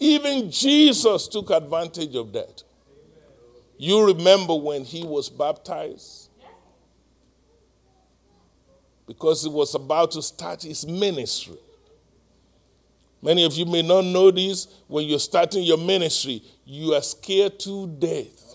Even 0.00 0.50
Jesus 0.50 1.28
took 1.28 1.50
advantage 1.50 2.14
of 2.14 2.32
that. 2.32 2.62
You 3.84 4.06
remember 4.06 4.54
when 4.54 4.84
he 4.84 5.02
was 5.02 5.28
baptized? 5.28 6.30
Because 9.08 9.42
he 9.42 9.48
was 9.48 9.74
about 9.74 10.12
to 10.12 10.22
start 10.22 10.62
his 10.62 10.86
ministry. 10.86 11.58
Many 13.20 13.44
of 13.44 13.52
you 13.54 13.66
may 13.66 13.82
not 13.82 14.04
know 14.04 14.30
this. 14.30 14.68
When 14.86 15.08
you're 15.08 15.18
starting 15.18 15.64
your 15.64 15.78
ministry, 15.78 16.44
you 16.64 16.94
are 16.94 17.02
scared 17.02 17.58
to 17.58 17.88
death. 17.88 18.54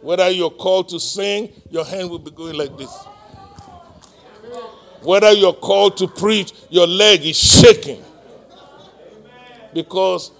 Whether 0.00 0.30
you're 0.30 0.48
called 0.50 0.90
to 0.90 1.00
sing, 1.00 1.52
your 1.70 1.84
hand 1.84 2.08
will 2.08 2.20
be 2.20 2.30
going 2.30 2.56
like 2.56 2.76
this. 2.78 2.96
Whether 5.02 5.32
you're 5.32 5.54
called 5.54 5.96
to 5.96 6.06
preach, 6.06 6.52
your 6.70 6.86
leg 6.86 7.26
is 7.26 7.36
shaking. 7.36 8.00
Because 9.74 10.30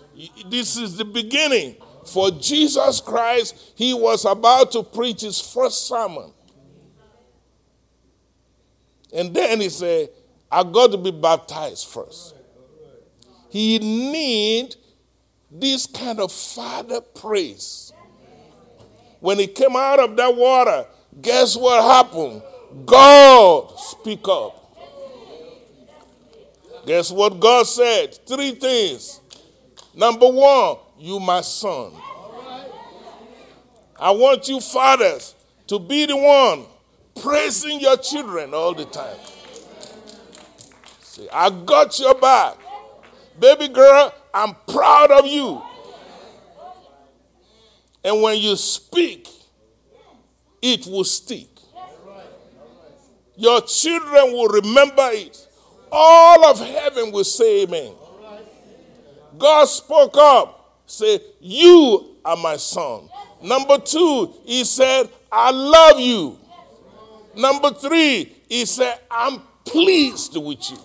this 0.49 0.77
is 0.77 0.97
the 0.97 1.05
beginning. 1.05 1.75
For 2.13 2.31
Jesus 2.31 3.01
Christ, 3.01 3.73
he 3.75 3.93
was 3.93 4.25
about 4.25 4.73
to 4.73 4.83
preach 4.83 5.21
his 5.21 5.41
first 5.41 5.87
sermon. 5.87 6.33
And 9.13 9.35
then 9.35 9.61
he 9.61 9.69
said, 9.69 10.09
I 10.51 10.65
got 10.65 10.91
to 10.93 10.99
be 10.99 11.11
baptized 11.11 11.87
first. 11.89 12.35
He 13.51 13.79
need 13.79 14.77
this 15.51 15.87
kind 15.87 16.21
of 16.21 16.33
father 16.33 17.01
praise. 17.01 17.93
When 19.21 19.39
he 19.39 19.47
came 19.47 19.77
out 19.77 20.01
of 20.01 20.17
that 20.17 20.35
water, 20.35 20.87
guess 21.21 21.57
what 21.57 21.83
happened? 21.83 22.43
God 22.85 23.79
speak 23.79 24.27
up. 24.29 24.55
Guess 26.87 27.11
what 27.11 27.39
God 27.41 27.67
said? 27.67 28.15
Three 28.27 28.53
things. 28.53 29.21
Number 29.95 30.29
one, 30.29 30.79
you 30.99 31.21
my 31.21 31.41
son. 31.41 31.93
I 33.99 34.11
want 34.13 34.49
you 34.49 34.61
fathers 34.61 35.35
to 35.67 35.79
be 35.79 36.07
the 36.07 36.17
one 36.17 36.67
praising 37.21 37.81
your 37.81 37.97
children 37.97 38.55
all 38.55 38.75
the 38.75 38.85
time. 38.85 39.17
See, 41.01 41.29
I 41.33 41.51
got 41.51 41.99
your 41.99 42.15
back. 42.15 42.57
Baby 43.39 43.69
girl, 43.69 44.15
I'm 44.33 44.55
proud 44.67 45.11
of 45.11 45.27
you. 45.27 45.63
And 48.05 48.23
when 48.23 48.39
you 48.39 48.57
speak, 48.57 49.29
it 50.63 50.87
will 50.87 51.05
stick. 51.05 51.49
Your 53.37 53.61
children 53.61 54.33
will 54.33 54.49
remember 54.49 55.11
it. 55.13 55.47
All 55.93 56.45
of 56.47 56.59
heaven 56.61 57.13
will 57.13 57.25
say 57.25 57.63
amen. 57.63 57.93
God 59.39 59.65
spoke 59.67 60.17
up, 60.17 60.58
say, 60.89 61.21
You 61.41 62.17
are 62.25 62.37
my 62.37 62.57
son. 62.57 63.09
Number 63.43 63.79
two, 63.79 64.33
he 64.45 64.65
said, 64.65 65.09
I 65.31 65.51
love 65.51 66.01
you. 66.01 66.39
Number 67.37 67.71
three, 67.73 68.35
he 68.49 68.65
said, 68.67 68.99
I'm 69.11 69.41
pleased 69.65 70.37
with 70.37 70.71
you. 70.71 70.79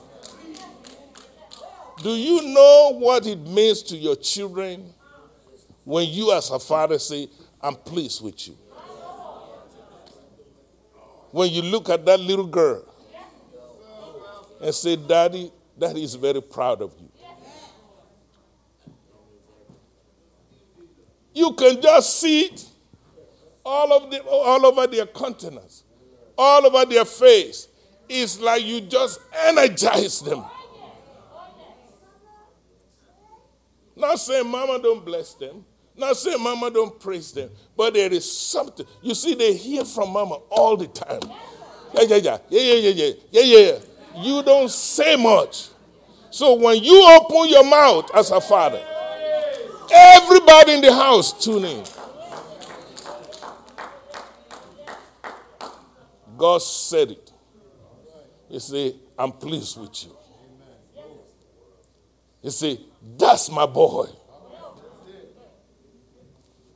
Do 2.04 2.10
you 2.12 2.54
know 2.54 2.98
what 3.00 3.26
it 3.26 3.40
means 3.40 3.82
to 3.84 3.98
your 3.98 4.16
children 4.18 4.94
when 5.86 6.08
you, 6.10 6.32
as 6.34 6.50
a 6.52 6.60
father, 6.60 7.00
say, 7.00 7.30
I'm 7.62 7.76
pleased 7.76 8.22
with 8.24 8.48
you? 8.48 8.58
When 11.32 11.50
you 11.50 11.64
look 11.64 11.90
at 11.90 12.06
that 12.06 12.20
little 12.20 12.46
girl 12.46 12.84
and 14.62 14.76
say, 14.76 14.96
Daddy, 14.98 15.52
Daddy 15.80 16.04
is 16.04 16.14
very 16.14 16.42
proud 16.42 16.82
of 16.82 16.94
you. 17.00 17.10
You 21.34 21.54
can 21.54 21.82
just 21.82 22.20
see 22.20 22.42
it 22.42 22.66
all, 23.66 23.92
of 23.94 24.12
the, 24.12 24.22
all 24.24 24.66
over 24.66 24.88
their 24.88 25.06
countenance, 25.06 25.84
all 26.38 26.66
over 26.66 26.86
their 26.86 27.06
face. 27.06 27.68
It's 28.10 28.40
like 28.40 28.64
you 28.64 28.82
just 28.82 29.20
energize 29.46 30.20
them. 30.22 30.44
Not 33.96 34.20
saying 34.20 34.48
mama 34.48 34.80
don't 34.80 35.04
bless 35.06 35.34
them. 35.36 35.66
Not 35.96 36.18
saying 36.18 36.42
mama 36.42 36.72
don't 36.72 37.00
praise 37.00 37.32
them. 37.32 37.50
But 37.78 37.94
there 37.94 38.12
is 38.12 38.30
something. 38.32 38.86
You 39.02 39.14
see, 39.14 39.36
they 39.36 39.54
hear 39.56 39.86
from 39.86 40.12
mama 40.12 40.40
all 40.50 40.76
the 40.76 40.88
time. 40.88 41.22
Yeah, 41.94 42.02
yeah, 42.04 42.16
yeah. 42.18 42.38
Yeah, 42.50 42.62
yeah, 42.62 42.90
yeah, 42.90 42.90
yeah. 42.90 43.14
Yeah, 43.32 43.60
yeah. 43.60 43.80
You 44.24 44.44
don't 44.44 44.70
say 44.70 45.16
much. 45.16 45.70
So 46.32 46.56
when 46.56 46.84
you 46.84 47.08
open 47.12 47.50
your 47.50 47.64
mouth 47.64 48.10
as 48.16 48.32
a 48.32 48.42
father, 48.42 48.84
everybody 49.94 50.74
in 50.74 50.82
the 50.82 50.94
house 50.94 51.44
tune 51.44 51.66
in. 51.66 51.84
God 56.38 56.62
said 56.62 57.12
it. 57.12 57.32
He 58.50 58.60
said, 58.60 58.94
I'm 59.18 59.32
pleased 59.32 59.80
with 59.80 60.04
you. 60.04 60.16
He 62.42 62.50
said, 62.50 62.80
That's 63.18 63.50
my 63.50 63.66
boy. 63.66 64.08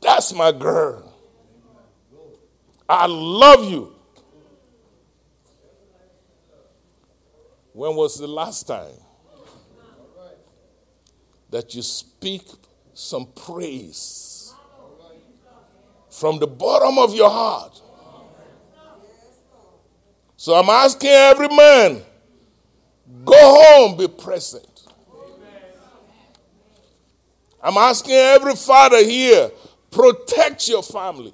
That's 0.01 0.33
my 0.33 0.51
girl. 0.51 1.13
I 2.87 3.05
love 3.07 3.69
you. 3.69 3.93
When 7.73 7.95
was 7.95 8.17
the 8.17 8.27
last 8.27 8.63
time 8.63 8.95
that 11.49 11.75
you 11.75 11.81
speak 11.81 12.43
some 12.97 13.27
praise 13.27 14.51
from 16.09 16.39
the 16.39 16.47
bottom 16.47 16.97
of 16.97 17.13
your 17.13 17.29
heart? 17.29 17.79
So 20.35 20.55
I'm 20.55 20.67
asking 20.69 21.11
every 21.11 21.47
man 21.47 22.01
go 23.23 23.35
home, 23.35 23.97
be 23.97 24.07
present. 24.07 24.65
I'm 27.61 27.77
asking 27.77 28.13
every 28.13 28.55
father 28.55 29.03
here 29.03 29.51
protect 29.91 30.67
your 30.67 30.81
family. 30.81 31.33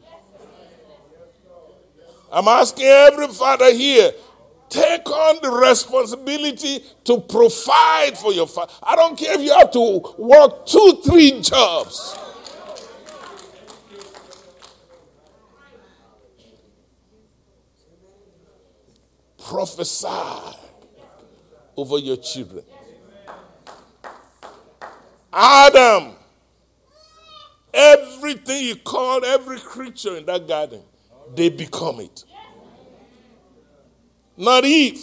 I'm 2.30 2.48
asking 2.48 2.86
every 2.86 3.28
father 3.28 3.74
here 3.74 4.12
Take 4.74 5.08
on 5.08 5.38
the 5.44 5.52
responsibility 5.52 6.84
to 7.04 7.22
provide 7.22 8.18
for 8.18 8.34
your 8.34 8.48
family. 8.48 8.74
I 8.82 8.96
don't 8.96 9.16
care 9.16 9.36
if 9.36 9.42
you 9.42 9.54
have 9.54 9.70
to 9.70 10.02
work 10.18 10.66
two, 10.66 11.00
three 11.06 11.42
jobs. 11.42 12.18
Prophesy 19.38 20.08
over 21.78 22.00
your 22.00 22.18
children. 22.18 22.66
Adam, 25.32 26.14
everything 27.72 28.66
you 28.66 28.76
called 28.78 29.24
every 29.24 29.60
creature 29.60 30.18
in 30.18 30.26
that 30.26 30.48
garden, 30.48 30.82
they 31.36 31.50
become 31.50 32.00
it 32.00 32.24
not 34.44 34.66
Eve. 34.66 35.02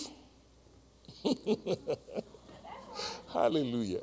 Hallelujah. 3.32 4.00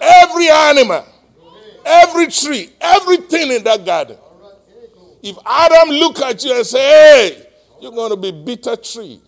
Every 0.00 0.48
animal, 0.48 1.04
every 1.84 2.28
tree, 2.28 2.70
everything 2.80 3.50
in 3.52 3.64
that 3.64 3.84
garden. 3.84 4.16
If 5.22 5.36
Adam 5.44 5.90
look 5.90 6.18
at 6.20 6.42
you 6.44 6.56
and 6.56 6.64
say, 6.66 6.78
"Hey, 6.78 7.46
you're 7.80 7.92
going 7.92 8.10
to 8.10 8.16
be 8.16 8.30
bitter 8.32 8.76
tree," 8.76 9.20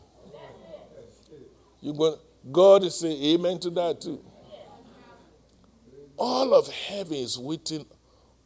you 1.81 1.93
going 1.93 2.19
God 2.51 2.85
is 2.85 2.99
saying 2.99 3.23
Amen 3.35 3.59
to 3.61 3.71
that 3.71 4.01
too. 4.01 4.25
All 6.17 6.55
of 6.55 6.69
heaven 6.69 7.15
is 7.15 7.39
waiting 7.39 7.87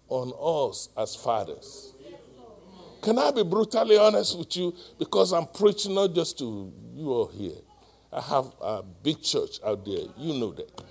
on 0.08 0.32
us 0.70 0.88
as 0.96 1.16
fathers. 1.16 1.94
Can 3.06 3.20
I 3.20 3.30
be 3.30 3.44
brutally 3.44 3.96
honest 3.96 4.36
with 4.36 4.56
you? 4.56 4.74
Because 4.98 5.32
I'm 5.32 5.46
preaching 5.46 5.94
not 5.94 6.12
just 6.12 6.36
to 6.40 6.72
you 6.92 7.08
all 7.12 7.28
here. 7.28 7.54
I 8.12 8.20
have 8.20 8.46
a 8.60 8.82
big 8.82 9.22
church 9.22 9.60
out 9.64 9.84
there. 9.84 10.06
You 10.18 10.34
know 10.40 10.50
that. 10.50 10.82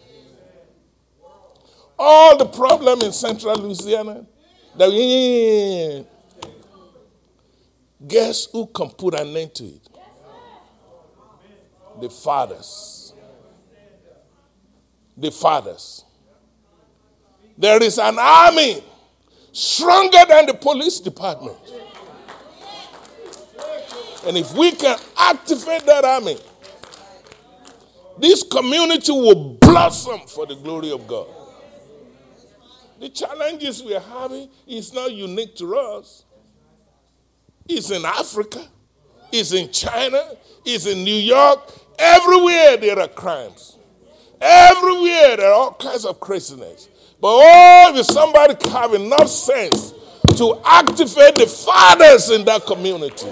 All 2.00 2.38
the 2.38 2.46
problem 2.46 3.02
in 3.02 3.12
central 3.12 3.58
Louisiana, 3.58 4.26
guess 8.08 8.46
who 8.50 8.68
can 8.68 8.92
put 8.92 9.20
an 9.20 9.36
end 9.36 9.54
to 9.56 9.66
it? 9.66 9.90
the 12.00 12.10
fathers. 12.10 13.14
The 15.18 15.32
fathers. 15.32 16.06
There 17.58 17.84
is 17.84 18.00
an 18.00 18.18
army 18.18 18.82
stronger 19.52 20.24
than 20.30 20.46
the 20.46 20.54
police 20.54 21.02
department. 21.02 21.58
And 24.26 24.38
if 24.38 24.54
we 24.54 24.72
can 24.72 24.98
activate 25.18 25.86
that 25.86 26.04
army, 26.04 26.38
this 28.18 28.44
community 28.44 29.12
will 29.12 29.56
blossom 29.60 30.22
for 30.28 30.46
the 30.46 30.56
glory 30.56 30.92
of 30.92 31.06
God. 31.08 31.28
The 33.00 33.10
challenges 33.10 33.84
we 33.84 33.94
are 33.96 34.00
having 34.00 34.50
is 34.66 34.94
not 34.94 35.12
unique 35.12 35.56
to 35.58 35.76
us. 35.78 36.24
It's 37.68 37.92
in 37.92 38.06
Africa, 38.06 38.66
it's 39.32 39.52
in 39.52 39.72
China, 39.72 40.24
it's 40.66 40.86
in 40.86 41.04
New 41.04 41.16
York. 41.16 41.60
Everywhere 42.00 42.78
there 42.78 43.00
are 43.00 43.08
crimes. 43.08 43.78
Everywhere 44.40 45.38
there 45.38 45.50
are 45.50 45.54
all 45.54 45.74
kinds 45.74 46.06
of 46.06 46.20
craziness. 46.20 46.90
But 47.20 47.30
oh, 47.32 47.94
if 47.96 48.06
somebody 48.06 48.56
have 48.70 48.94
enough 48.94 49.28
sense 49.28 49.94
to 50.38 50.62
activate 50.66 51.36
the 51.36 51.48
fathers 51.48 52.30
in 52.30 52.46
that 52.46 52.66
community, 52.66 53.32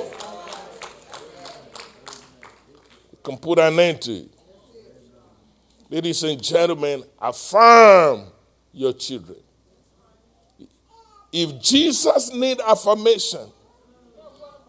can 3.23 3.37
put 3.37 3.57
an 3.59 3.79
it. 3.79 4.29
Ladies 5.89 6.23
and 6.23 6.41
gentlemen, 6.41 7.03
affirm 7.21 8.25
your 8.71 8.93
children. 8.93 9.37
If 11.31 11.61
Jesus 11.61 12.33
need 12.33 12.59
affirmation, 12.59 13.47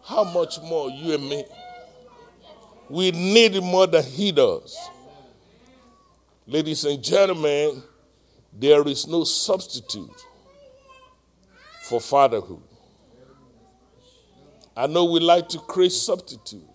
how 0.03 0.23
much 0.23 0.61
more 0.61 0.89
you 0.89 1.15
and 1.15 1.29
me? 1.29 1.45
We 2.89 3.11
need 3.11 3.61
more 3.61 3.87
than 3.87 4.03
he 4.03 4.31
does. 4.31 4.77
Ladies 6.47 6.85
and 6.85 7.03
gentlemen, 7.03 7.81
there 8.53 8.87
is 8.87 9.07
no 9.07 9.23
substitute 9.23 10.25
for 11.83 11.99
fatherhood. 11.99 12.61
I 14.77 14.87
know 14.87 15.05
we 15.05 15.19
like 15.19 15.49
to 15.49 15.59
create 15.59 15.91
substitute, 15.91 16.67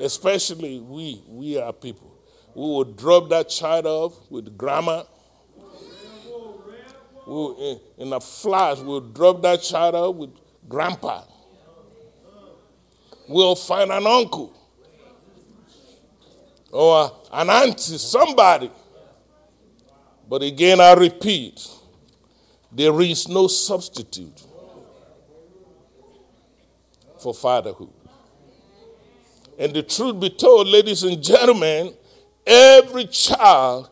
especially 0.00 0.80
we, 0.80 1.22
we 1.26 1.58
are 1.58 1.72
people. 1.72 2.12
We 2.54 2.62
will 2.62 2.84
drop 2.84 3.28
that 3.30 3.48
child 3.48 3.86
off 3.86 4.30
with 4.30 4.56
grandma. 4.56 5.04
We'll, 7.26 7.80
in, 7.98 8.06
in 8.06 8.12
a 8.12 8.20
flash, 8.20 8.78
we'll 8.78 9.00
drop 9.00 9.42
that 9.42 9.62
child 9.62 9.94
off 9.94 10.16
with 10.16 10.30
grandpa. 10.68 11.24
We'll 13.28 13.56
find 13.56 13.90
an 13.90 14.06
uncle 14.06 14.52
or 16.70 17.12
an 17.32 17.50
auntie, 17.50 17.98
somebody. 17.98 18.70
But 20.28 20.42
again, 20.42 20.80
I 20.80 20.92
repeat, 20.94 21.68
there 22.70 23.00
is 23.00 23.28
no 23.28 23.48
substitute 23.48 24.42
for 27.18 27.34
fatherhood. 27.34 27.95
And 29.58 29.72
the 29.72 29.82
truth 29.82 30.20
be 30.20 30.30
told, 30.30 30.68
ladies 30.68 31.02
and 31.02 31.22
gentlemen, 31.22 31.94
every 32.46 33.06
child 33.06 33.90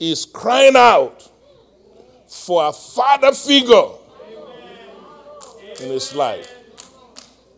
is 0.00 0.24
crying 0.24 0.76
out 0.76 1.30
for 2.26 2.66
a 2.66 2.72
father 2.72 3.32
figure 3.32 3.90
in 5.80 5.90
his 5.90 6.14
life. 6.14 6.50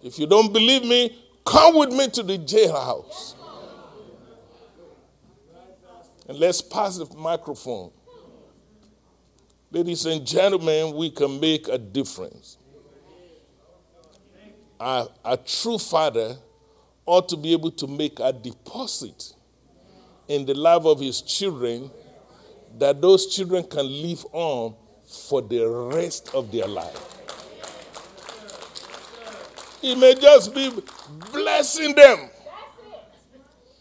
If 0.03 0.19
you 0.19 0.27
don't 0.27 0.53
believe 0.53 0.85
me, 0.85 1.19
come 1.45 1.77
with 1.77 1.93
me 1.93 2.09
to 2.11 2.23
the 2.23 2.39
jailhouse. 2.39 3.35
And 6.29 6.39
let's 6.39 6.61
pass 6.61 6.99
the 6.99 7.07
microphone. 7.17 7.91
Ladies 9.71 10.07
and 10.07 10.27
gentlemen, 10.27 10.95
we 10.95 11.11
can 11.11 11.41
make 11.41 11.69
a 11.69 11.79
difference. 11.79 12.59
A, 14.79 15.07
a 15.25 15.37
true 15.37 15.79
father 15.79 16.37
ought 17.07 17.29
to 17.29 17.37
be 17.37 17.53
able 17.53 17.71
to 17.71 17.87
make 17.87 18.19
a 18.21 18.33
deposit 18.33 19.33
in 20.29 20.45
the 20.45 20.55
life 20.55 20.85
of 20.85 21.01
his 21.01 21.23
children 21.23 21.91
that 22.79 23.01
those 23.01 23.35
children 23.35 23.63
can 23.65 23.87
live 23.87 24.27
on 24.33 24.75
for 25.07 25.41
the 25.41 25.65
rest 25.95 26.35
of 26.35 26.51
their 26.51 26.67
life. 26.67 27.15
He 29.81 29.95
may 29.95 30.15
just 30.15 30.53
be 30.55 30.73
blessing 31.33 31.95
them. 31.95 32.29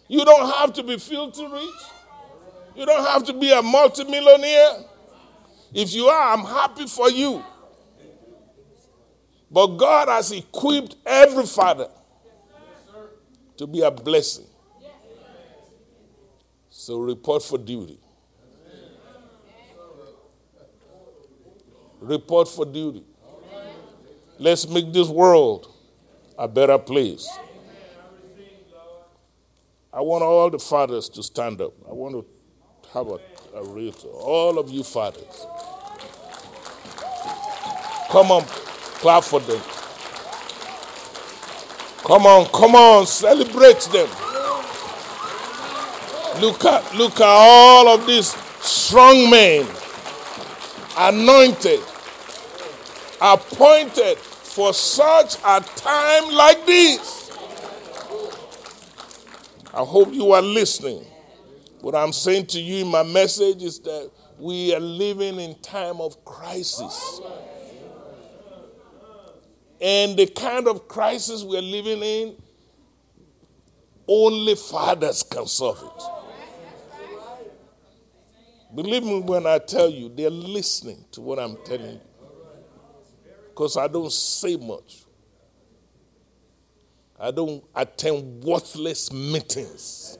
You 0.08 0.24
don't 0.24 0.54
have 0.54 0.72
to 0.74 0.84
be 0.84 0.98
filthy 0.98 1.48
rich. 1.48 1.70
You 2.76 2.86
don't 2.86 3.04
have 3.06 3.24
to 3.26 3.34
be 3.34 3.52
a 3.52 3.62
multimillionaire. 3.62 4.84
If 5.74 5.94
you 5.94 6.06
are, 6.06 6.34
I'm 6.34 6.46
happy 6.46 6.86
for 6.86 7.10
you. 7.10 7.44
But 9.50 9.68
God 9.78 10.10
has 10.10 10.32
equipped 10.32 10.96
every 11.06 11.46
father 11.46 11.88
to 13.58 13.68
be 13.68 13.82
a 13.82 13.92
blessing. 13.92 14.46
So 16.70 17.00
report 17.00 17.42
for 17.42 17.58
duty. 17.58 18.00
Report 22.00 22.48
for 22.48 22.66
duty. 22.66 23.04
Let's 24.38 24.68
make 24.68 24.92
this 24.92 25.08
world 25.08 25.74
a 26.38 26.48
better 26.48 26.78
place. 26.78 27.28
I 29.94 30.02
want 30.02 30.24
all 30.24 30.50
the 30.50 30.60
fathers 30.60 31.08
to 31.10 31.24
stand 31.24 31.62
up. 31.62 31.72
I 31.90 31.94
want 31.94 32.16
to 32.16 32.26
have 32.94 33.08
a, 33.08 33.20
a 33.56 33.64
real, 33.64 33.94
all 34.14 34.60
of 34.60 34.70
you 34.70 34.84
fathers. 34.84 35.48
Come 38.10 38.32
on, 38.32 38.44
clap 39.00 39.24
for 39.24 39.40
them. 39.40 39.62
Come 42.06 42.28
on, 42.28 42.46
come 42.48 42.76
on, 42.76 43.08
celebrate 43.08 43.82
them. 43.92 44.08
Look 46.40 46.64
at, 46.66 46.94
look 46.96 47.16
at 47.16 47.24
all 47.24 47.88
of 47.88 48.06
these 48.06 48.28
strong 48.62 49.28
men, 49.30 49.66
anointed, 50.98 51.80
appointed 53.20 54.18
for 54.20 54.72
such 54.72 55.38
a 55.44 55.62
time 55.62 56.32
like 56.32 56.64
this. 56.68 57.32
I 59.74 59.84
hope 59.84 60.14
you 60.14 60.32
are 60.32 60.44
listening. 60.44 61.04
What 61.82 61.96
I'm 61.96 62.14
saying 62.14 62.46
to 62.48 62.62
you 62.62 62.86
in 62.86 62.92
my 62.92 63.04
message 63.04 63.64
is 63.64 63.80
that 63.80 64.12
we 64.38 64.76
are 64.76 64.80
living 64.80 65.40
in 65.40 65.56
time 65.56 66.00
of 66.02 66.24
crisis. 66.24 67.20
And 69.82 70.18
the 70.18 70.28
kind 70.28 70.68
of 70.68 70.88
crisis 70.88 71.44
we're 71.44 71.62
living 71.62 72.02
in, 72.02 72.36
only 74.08 74.56
fathers 74.56 75.24
can 75.24 75.48
solve 75.48 75.84
it. 75.84 76.04
Believe 78.74 79.04
me 79.04 79.22
when 79.22 79.46
I 79.48 79.58
tell 79.60 79.90
you, 79.90 80.10
they're 80.10 80.30
listening 80.30 81.06
to 81.14 81.22
what 81.22 81.40
I'm 81.40 81.58
telling 81.64 81.94
you. 81.94 82.02
Because 83.50 83.78
I 83.78 83.88
don't 83.88 84.12
say 84.12 84.58
much. 84.58 85.04
I 87.18 87.32
don't 87.32 87.64
attend 87.74 88.44
worthless 88.44 89.12
meetings. 89.14 90.18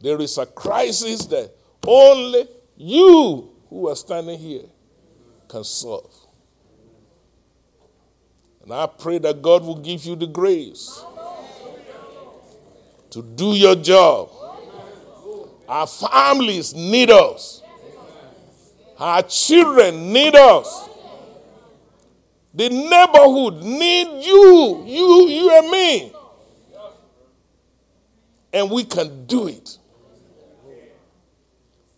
There 0.00 0.20
is 0.20 0.38
a 0.38 0.46
crisis 0.46 1.24
that 1.26 1.52
only 1.86 2.48
you 2.76 3.50
who 3.70 3.88
are 3.88 3.96
standing 3.96 4.38
here 4.38 4.66
can 5.48 5.64
solve. 5.64 6.12
And 8.62 8.72
I 8.72 8.86
pray 8.86 9.18
that 9.18 9.42
God 9.42 9.62
will 9.64 9.78
give 9.78 10.04
you 10.04 10.16
the 10.16 10.26
grace 10.26 11.04
to 13.10 13.22
do 13.22 13.54
your 13.54 13.76
job. 13.76 14.30
Our 15.68 15.86
families 15.86 16.74
need 16.74 17.10
us. 17.10 17.62
Our 18.98 19.22
children 19.22 20.12
need 20.12 20.34
us. 20.34 20.88
The 22.54 22.70
neighborhood 22.70 23.62
need 23.62 24.24
you, 24.24 24.84
you, 24.86 25.28
you 25.28 25.58
and 25.58 25.70
me. 25.70 26.12
And 28.52 28.70
we 28.70 28.84
can 28.84 29.26
do 29.26 29.48
it. 29.48 29.78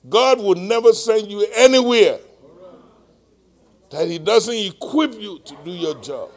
God 0.09 0.39
will 0.39 0.57
never 0.57 0.93
send 0.93 1.31
you 1.31 1.47
anywhere 1.55 2.19
that 3.91 4.09
He 4.09 4.19
doesn't 4.19 4.55
equip 4.55 5.15
you 5.15 5.39
to 5.45 5.57
do 5.65 5.71
your 5.71 5.95
job. 5.97 6.31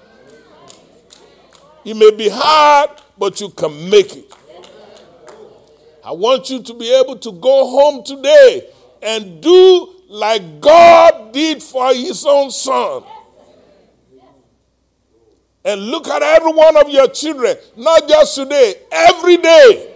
It 1.84 1.96
may 1.96 2.12
be 2.12 2.30
hard, 2.30 2.92
but 3.18 3.40
you 3.42 3.50
can 3.50 3.90
make 3.90 4.16
it. 4.16 4.32
I 6.04 6.12
want 6.12 6.50
you 6.50 6.62
to 6.64 6.74
be 6.74 6.94
able 6.94 7.18
to 7.18 7.32
go 7.32 7.68
home 7.68 8.04
today 8.04 8.70
and 9.02 9.42
do 9.42 9.96
like 10.10 10.62
God 10.62 11.32
did 11.34 11.62
for 11.62 11.94
His 11.94 12.26
own 12.26 12.52
Son. 12.52 13.04
and 15.64 15.80
look 15.82 16.08
at 16.08 16.22
every 16.24 16.52
one 16.52 16.76
of 16.78 16.90
your 16.90 17.08
children, 17.10 17.56
not 17.78 18.08
just 18.08 18.36
today, 18.36 18.76
every 18.92 19.38
day, 19.38 19.96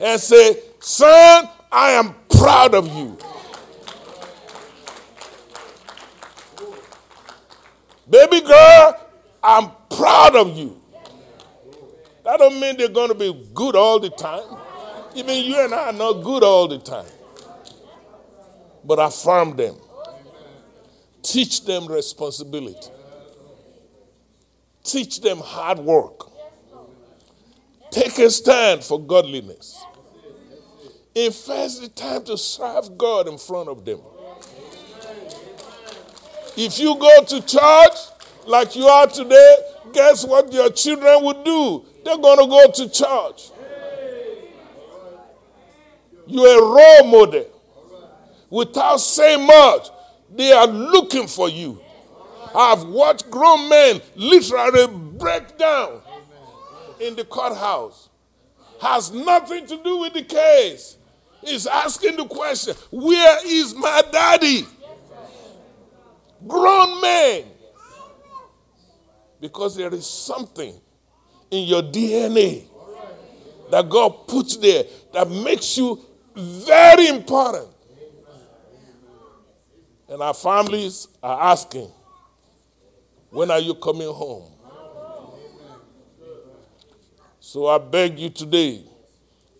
and 0.00 0.20
say, 0.20 0.58
Son, 0.80 1.48
I 1.72 1.92
am 1.92 2.14
proud 2.28 2.74
of 2.74 2.86
you. 2.94 3.16
Baby 8.10 8.40
girl, 8.40 9.08
I'm 9.42 9.70
proud 9.88 10.34
of 10.34 10.56
you. 10.56 10.80
That 12.24 12.38
don't 12.38 12.58
mean 12.60 12.76
they're 12.76 12.88
going 12.88 13.08
to 13.08 13.14
be 13.14 13.48
good 13.54 13.76
all 13.76 14.00
the 14.00 14.10
time. 14.10 14.58
Even 15.14 15.44
you 15.44 15.64
and 15.64 15.72
I 15.72 15.88
are 15.88 15.92
not 15.92 16.14
good 16.24 16.42
all 16.42 16.68
the 16.68 16.78
time. 16.78 17.06
But 18.84 18.98
affirm 18.98 19.56
them. 19.56 19.76
Teach 21.22 21.64
them 21.64 21.86
responsibility. 21.86 22.90
Teach 24.82 25.20
them 25.20 25.38
hard 25.38 25.78
work. 25.78 26.30
Take 27.90 28.18
a 28.18 28.30
stand 28.30 28.82
for 28.82 29.00
godliness. 29.00 29.84
Invest 31.14 31.82
the 31.82 31.88
time 31.88 32.24
to 32.24 32.38
serve 32.38 32.96
God 32.96 33.28
in 33.28 33.36
front 33.38 33.68
of 33.68 33.84
them. 33.84 34.00
If 36.62 36.78
you 36.78 36.94
go 36.96 37.24
to 37.24 37.40
church 37.40 37.96
like 38.44 38.76
you 38.76 38.84
are 38.84 39.06
today, 39.06 39.56
guess 39.94 40.26
what 40.26 40.52
your 40.52 40.68
children 40.70 41.24
will 41.24 41.42
do? 41.42 41.86
They're 42.04 42.18
going 42.18 42.38
to 42.38 42.46
go 42.46 42.70
to 42.70 42.90
church. 42.90 43.50
You're 46.26 46.58
a 46.58 46.62
role 46.62 47.10
model. 47.10 47.46
Without 48.50 48.98
saying 48.98 49.46
much, 49.46 49.88
they 50.36 50.52
are 50.52 50.66
looking 50.66 51.28
for 51.28 51.48
you. 51.48 51.80
I've 52.54 52.84
watched 52.84 53.30
grown 53.30 53.66
men 53.70 54.02
literally 54.14 54.86
break 55.16 55.56
down 55.56 56.02
in 57.00 57.16
the 57.16 57.24
courthouse. 57.24 58.10
Has 58.82 59.10
nothing 59.10 59.66
to 59.66 59.82
do 59.82 59.96
with 60.00 60.12
the 60.12 60.24
case. 60.24 60.98
He's 61.42 61.66
asking 61.66 62.18
the 62.18 62.26
question, 62.26 62.74
Where 62.90 63.46
is 63.46 63.74
my 63.74 64.02
daddy? 64.12 64.66
Grown 66.46 67.00
men. 67.00 67.44
Because 69.40 69.76
there 69.76 69.92
is 69.94 70.06
something 70.06 70.74
in 71.50 71.66
your 71.66 71.82
DNA 71.82 72.64
that 73.70 73.88
God 73.88 74.26
puts 74.26 74.56
there 74.56 74.84
that 75.12 75.30
makes 75.30 75.76
you 75.76 76.00
very 76.34 77.08
important. 77.08 77.68
And 80.08 80.20
our 80.20 80.34
families 80.34 81.08
are 81.22 81.52
asking, 81.52 81.88
when 83.30 83.50
are 83.50 83.60
you 83.60 83.74
coming 83.74 84.08
home? 84.08 84.50
So 87.38 87.66
I 87.66 87.78
beg 87.78 88.18
you 88.18 88.28
today, 88.28 88.82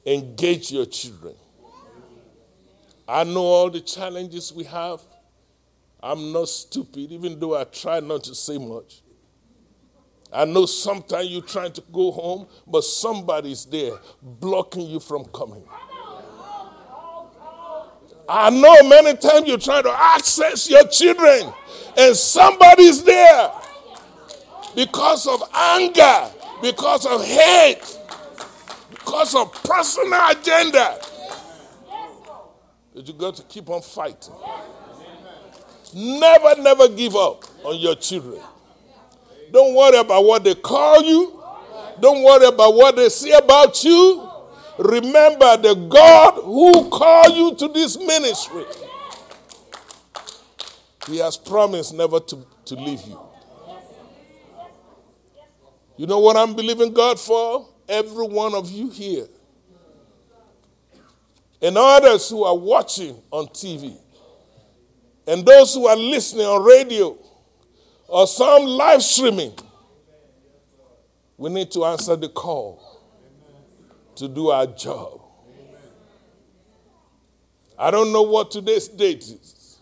engage 0.05 0.73
your 0.73 0.87
children. 0.87 1.35
I 3.07 3.25
know 3.25 3.43
all 3.43 3.71
the 3.71 3.81
challenges 3.81 4.53
we 4.53 4.65
have. 4.65 5.01
I'm 6.03 6.33
not 6.33 6.49
stupid, 6.49 7.13
even 7.13 7.39
though 7.39 7.57
I 7.57 7.65
try 7.65 8.01
not 8.01 8.25
to 8.25 8.35
say 8.35 8.59
much. 8.59 9.03
I 10.33 10.45
know 10.45 10.65
sometimes 10.67 11.29
you're 11.29 11.43
trying 11.43 11.73
to 11.73 11.83
go 11.93 12.13
home, 12.13 12.47
but 12.67 12.85
somebody's 12.85 13.65
there 13.67 13.99
blocking 14.23 14.87
you 14.87 15.01
from 15.01 15.25
coming. 15.27 15.65
I 18.29 18.49
know 18.51 18.89
many 18.89 19.17
times 19.17 19.49
you're 19.49 19.59
trying 19.59 19.83
to 19.83 19.93
access 19.93 20.71
your 20.71 20.87
children, 20.87 21.53
and 21.99 22.17
somebody's 22.17 23.03
there 23.03 23.51
because 24.77 25.27
of 25.27 25.43
anger, 25.53 26.31
because 26.63 27.07
of 27.07 27.25
hate, 27.25 27.99
because 28.91 29.35
of 29.35 29.53
personal 29.65 30.29
agenda. 30.31 31.01
But 32.95 33.09
you 33.09 33.15
got 33.15 33.35
to 33.37 33.43
keep 33.43 33.69
on 33.69 33.83
fighting. 33.83 34.35
Never, 35.95 36.61
never 36.63 36.89
give 36.89 37.17
up 37.17 37.45
on 37.65 37.79
your 37.79 37.95
children. 37.97 38.41
Don't 39.53 39.75
worry 39.75 39.99
about 39.99 40.25
what 40.25 40.45
they 40.45 40.55
call 40.55 41.03
you. 41.03 41.43
Don't 42.01 42.23
worry 42.23 42.47
about 42.47 42.75
what 42.75 42.97
they 42.97 43.09
say 43.09 43.33
about 43.33 43.83
you. 43.85 44.29
Remember 44.79 45.57
the 45.57 45.75
God 45.75 46.43
who 46.43 46.89
called 46.89 47.37
you 47.37 47.55
to 47.57 47.69
this 47.69 47.99
ministry. 47.99 48.65
He 51.07 51.19
has 51.19 51.37
promised 51.37 51.93
never 51.93 52.21
to, 52.21 52.47
to 52.67 52.75
leave 52.77 53.03
you. 53.03 53.21
You 55.97 56.07
know 56.07 56.21
what 56.21 56.37
I'm 56.37 56.55
believing 56.55 56.95
God 56.95 57.21
for? 57.21 57.69
Every 57.89 58.27
one 58.27 58.55
of 58.55 58.71
you 58.71 58.89
here. 58.89 59.27
And 61.61 61.77
others 61.77 62.31
who 62.31 62.45
are 62.45 62.57
watching 62.57 63.21
on 63.31 63.49
TV. 63.49 63.99
And 65.31 65.47
those 65.47 65.75
who 65.75 65.87
are 65.87 65.95
listening 65.97 66.45
on 66.45 66.65
radio 66.65 67.17
or 68.09 68.27
some 68.27 68.65
live 68.65 69.01
streaming. 69.01 69.55
We 71.37 71.51
need 71.51 71.71
to 71.71 71.85
answer 71.85 72.17
the 72.17 72.29
call 72.29 73.01
to 74.17 74.27
do 74.27 74.49
our 74.49 74.67
job. 74.67 75.21
I 77.79 77.93
don't 77.93 78.13
know 78.13 78.23
what 78.23 78.51
today's 78.51 78.89
date 78.89 79.23
is, 79.23 79.79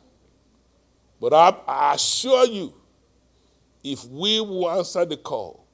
but 1.18 1.32
I, 1.32 1.56
I 1.66 1.94
assure 1.94 2.44
you, 2.44 2.74
if 3.82 4.04
we 4.04 4.42
will 4.42 4.70
answer 4.70 5.06
the 5.06 5.16
call, 5.16 5.66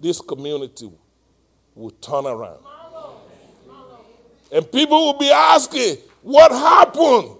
this 0.00 0.20
community 0.20 0.90
will 1.76 1.90
turn 1.90 2.26
around. 2.26 2.58
And 4.50 4.70
people 4.72 5.06
will 5.06 5.18
be 5.20 5.30
asking, 5.30 5.98
What 6.22 6.50
happened? 6.50 7.38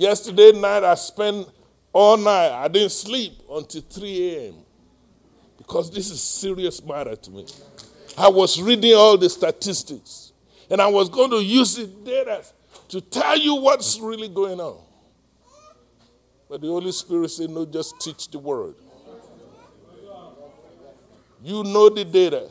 Yesterday 0.00 0.52
night, 0.52 0.82
I 0.82 0.94
spent 0.94 1.46
all 1.92 2.16
night, 2.16 2.52
I 2.52 2.68
didn't 2.68 2.92
sleep 2.92 3.34
until 3.50 3.82
3 3.82 4.36
a.m 4.36 4.54
because 5.70 5.88
this 5.88 6.10
is 6.10 6.20
serious 6.20 6.82
matter 6.82 7.14
to 7.14 7.30
me. 7.30 7.46
I 8.18 8.28
was 8.28 8.60
reading 8.60 8.92
all 8.94 9.16
the 9.16 9.30
statistics 9.30 10.32
and 10.68 10.82
I 10.82 10.88
was 10.88 11.08
going 11.08 11.30
to 11.30 11.36
use 11.36 11.76
the 11.76 11.86
data 11.86 12.42
to 12.88 13.00
tell 13.00 13.38
you 13.38 13.54
what's 13.54 14.00
really 14.00 14.28
going 14.28 14.58
on. 14.58 14.82
But 16.48 16.62
the 16.62 16.66
Holy 16.66 16.90
Spirit 16.90 17.28
said, 17.28 17.50
no, 17.50 17.64
just 17.64 18.00
teach 18.00 18.28
the 18.32 18.40
word. 18.40 18.74
You 21.40 21.62
know 21.62 21.88
the 21.88 22.04
data. 22.04 22.48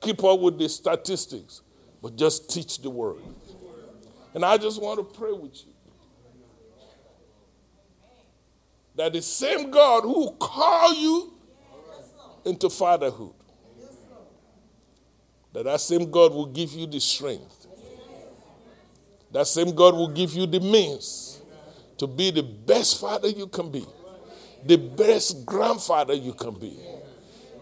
Keep 0.00 0.22
up 0.22 0.38
with 0.38 0.58
the 0.58 0.68
statistics, 0.68 1.62
but 2.00 2.14
just 2.14 2.48
teach 2.48 2.78
the 2.78 2.90
word. 2.90 3.18
And 4.32 4.44
I 4.44 4.58
just 4.58 4.80
want 4.80 4.98
to 5.00 5.18
pray 5.18 5.32
with 5.32 5.56
you. 5.66 5.72
That 8.98 9.12
the 9.12 9.22
same 9.22 9.70
God 9.70 10.02
who 10.02 10.32
called 10.32 10.96
you 10.96 11.32
into 12.44 12.68
fatherhood. 12.68 13.32
That 15.52 15.66
that 15.66 15.80
same 15.80 16.10
God 16.10 16.34
will 16.34 16.46
give 16.46 16.72
you 16.72 16.84
the 16.84 16.98
strength. 16.98 17.68
That 19.30 19.46
same 19.46 19.72
God 19.72 19.94
will 19.94 20.08
give 20.08 20.32
you 20.32 20.46
the 20.46 20.58
means 20.58 21.40
to 21.98 22.08
be 22.08 22.32
the 22.32 22.42
best 22.42 23.00
father 23.00 23.28
you 23.28 23.46
can 23.46 23.70
be, 23.70 23.86
the 24.66 24.76
best 24.76 25.46
grandfather 25.46 26.14
you 26.14 26.32
can 26.32 26.58
be. 26.58 26.76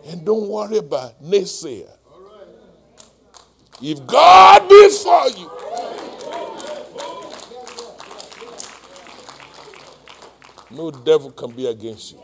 And 0.07 0.25
don't 0.25 0.49
worry 0.49 0.79
about 0.79 1.23
naysayer. 1.23 1.91
If 3.83 4.07
God 4.07 4.67
be 4.71 4.89
for 4.89 5.29
you, 5.39 5.51
no 10.71 10.91
devil 10.91 11.31
can 11.31 11.51
be 11.53 11.67
against 11.67 12.13
you. 12.13 12.21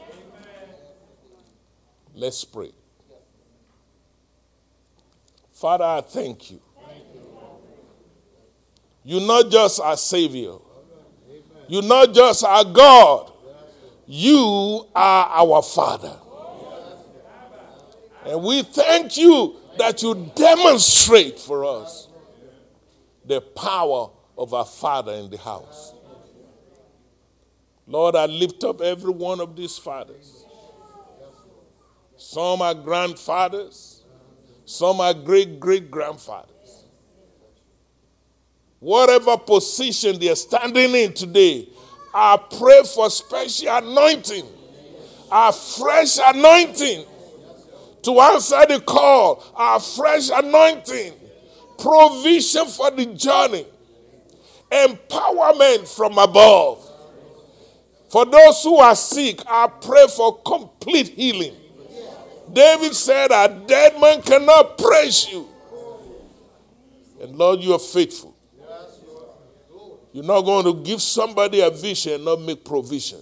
Let's 2.14 2.44
pray. 2.44 2.72
Father, 5.52 5.84
I 5.84 6.00
thank 6.00 6.50
you. 6.50 6.60
You're 9.04 9.20
not 9.20 9.50
just 9.50 9.80
our 9.80 9.96
Savior, 9.96 10.54
you're 11.68 11.82
not 11.82 12.12
just 12.14 12.44
our 12.44 12.64
God, 12.64 13.32
you 14.06 14.86
are 14.94 15.26
our 15.26 15.62
Father. 15.62 16.16
And 18.24 18.42
we 18.42 18.62
thank 18.62 19.16
you 19.16 19.56
that 19.78 20.02
you 20.02 20.30
demonstrate 20.36 21.40
for 21.40 21.64
us 21.64 22.08
the 23.24 23.40
power 23.40 24.10
of 24.38 24.54
our 24.54 24.64
Father 24.64 25.12
in 25.12 25.30
the 25.30 25.38
house. 25.38 25.94
Lord, 27.92 28.16
I 28.16 28.24
lift 28.24 28.64
up 28.64 28.80
every 28.80 29.10
one 29.10 29.38
of 29.38 29.54
these 29.54 29.76
fathers. 29.76 30.46
Some 32.16 32.62
are 32.62 32.72
grandfathers, 32.72 34.02
some 34.64 34.98
are 35.02 35.12
great 35.12 35.60
great 35.60 35.90
grandfathers. 35.90 36.86
Whatever 38.80 39.36
position 39.36 40.18
they 40.18 40.30
are 40.30 40.36
standing 40.36 40.94
in 40.94 41.12
today, 41.12 41.68
I 42.14 42.38
pray 42.58 42.82
for 42.84 43.10
special 43.10 43.68
anointing, 43.76 44.46
a 45.30 45.52
fresh 45.52 46.18
anointing 46.24 47.04
to 48.04 48.20
answer 48.20 48.64
the 48.70 48.80
call, 48.80 49.44
a 49.54 49.78
fresh 49.78 50.30
anointing, 50.32 51.12
provision 51.78 52.64
for 52.68 52.90
the 52.90 53.04
journey, 53.04 53.66
empowerment 54.70 55.94
from 55.94 56.16
above. 56.16 56.88
For 58.12 58.26
those 58.26 58.62
who 58.62 58.76
are 58.76 58.94
sick, 58.94 59.40
I 59.46 59.68
pray 59.68 60.06
for 60.14 60.36
complete 60.42 61.08
healing. 61.08 61.54
David 62.52 62.94
said, 62.94 63.30
A 63.30 63.48
dead 63.66 63.98
man 63.98 64.20
cannot 64.20 64.76
praise 64.76 65.32
you. 65.32 65.48
And 67.22 67.34
Lord, 67.34 67.60
you 67.60 67.72
are 67.72 67.78
faithful. 67.78 68.36
You're 70.12 70.26
not 70.26 70.42
going 70.42 70.66
to 70.66 70.74
give 70.82 71.00
somebody 71.00 71.62
a 71.62 71.70
vision 71.70 72.12
and 72.12 72.24
not 72.26 72.42
make 72.42 72.62
provision. 72.62 73.20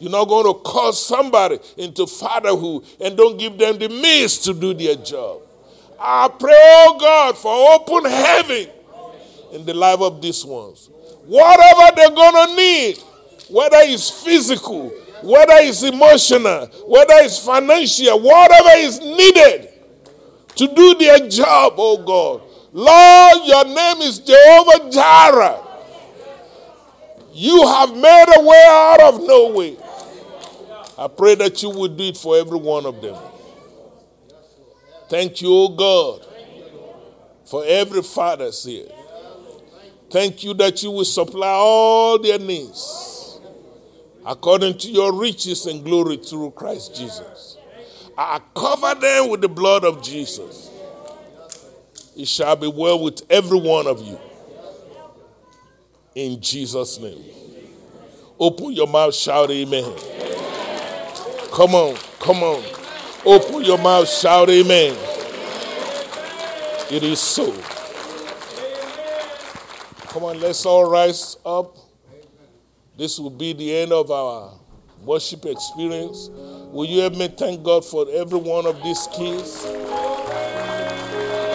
You're 0.00 0.10
not 0.10 0.24
going 0.24 0.52
to 0.52 0.60
call 0.60 0.92
somebody 0.92 1.60
into 1.76 2.08
fatherhood 2.08 2.84
and 3.00 3.16
don't 3.16 3.38
give 3.38 3.56
them 3.56 3.78
the 3.78 3.88
means 3.88 4.38
to 4.38 4.52
do 4.52 4.74
their 4.74 4.96
job. 4.96 5.42
I 6.00 6.26
pray, 6.26 6.56
oh 6.56 6.96
God, 7.00 7.38
for 7.38 7.72
open 7.74 8.10
heaven 8.10 8.66
in 9.52 9.64
the 9.64 9.74
life 9.74 10.00
of 10.00 10.20
these 10.20 10.44
ones. 10.44 10.90
Whatever 11.24 11.94
they're 11.94 12.10
going 12.10 12.48
to 12.48 12.56
need, 12.56 12.98
whether 13.52 13.76
it's 13.80 14.10
physical, 14.10 14.88
whether 15.22 15.52
it's 15.56 15.82
emotional, 15.82 16.66
whether 16.86 17.14
it's 17.16 17.38
financial, 17.38 18.18
whatever 18.18 18.70
is 18.78 18.98
needed 18.98 19.68
to 20.56 20.66
do 20.68 20.94
their 20.94 21.28
job, 21.28 21.74
oh 21.76 21.98
God. 21.98 22.42
Lord, 22.72 23.46
your 23.46 23.64
name 23.66 24.02
is 24.02 24.18
Jehovah 24.18 24.90
Jireh. 24.90 25.60
You 27.34 27.66
have 27.66 27.94
made 27.94 28.24
a 28.36 28.42
way 28.42 28.64
out 28.68 29.00
of 29.00 29.22
no 29.22 29.50
way. 29.50 29.76
I 30.96 31.08
pray 31.08 31.34
that 31.34 31.62
you 31.62 31.70
would 31.70 31.96
do 31.96 32.04
it 32.04 32.16
for 32.16 32.36
every 32.36 32.58
one 32.58 32.86
of 32.86 33.00
them. 33.02 33.16
Thank 35.08 35.42
you, 35.42 35.52
O 35.52 35.68
God, 35.68 36.26
for 37.44 37.64
every 37.66 38.02
father's 38.02 38.64
here. 38.64 38.88
Thank 40.10 40.44
you 40.44 40.54
that 40.54 40.82
you 40.82 40.90
will 40.90 41.04
supply 41.04 41.48
all 41.48 42.18
their 42.18 42.38
needs 42.38 43.11
according 44.26 44.78
to 44.78 44.90
your 44.90 45.12
riches 45.18 45.66
and 45.66 45.84
glory 45.84 46.16
through 46.16 46.50
Christ 46.52 46.94
Jesus. 46.94 47.56
I 48.16 48.40
cover 48.54 48.94
them 49.00 49.30
with 49.30 49.40
the 49.40 49.48
blood 49.48 49.84
of 49.84 50.02
Jesus. 50.02 50.70
It 52.16 52.28
shall 52.28 52.56
be 52.56 52.68
well 52.68 53.02
with 53.02 53.22
every 53.30 53.58
one 53.58 53.86
of 53.86 54.02
you. 54.02 54.18
In 56.14 56.40
Jesus' 56.40 56.98
name. 57.00 57.24
Open 58.38 58.72
your 58.72 58.86
mouth, 58.86 59.14
shout 59.14 59.50
amen. 59.50 59.94
Come 61.52 61.74
on, 61.74 61.96
come 62.18 62.42
on. 62.42 62.62
Open 63.24 63.64
your 63.64 63.78
mouth, 63.78 64.08
shout 64.08 64.50
amen. 64.50 64.96
It 66.90 67.02
is 67.02 67.20
so. 67.20 67.52
Come 70.08 70.24
on, 70.24 70.40
let's 70.40 70.66
all 70.66 70.90
rise 70.90 71.36
up. 71.46 71.81
This 73.02 73.18
will 73.18 73.30
be 73.30 73.52
the 73.52 73.78
end 73.78 73.90
of 73.90 74.12
our 74.12 74.52
worship 75.02 75.44
experience. 75.44 76.30
Will 76.70 76.84
you 76.84 77.00
help 77.00 77.16
me 77.16 77.26
thank 77.26 77.64
God 77.64 77.84
for 77.84 78.06
every 78.08 78.38
one 78.38 78.64
of 78.64 78.80
these 78.80 79.08
kids? 79.12 79.64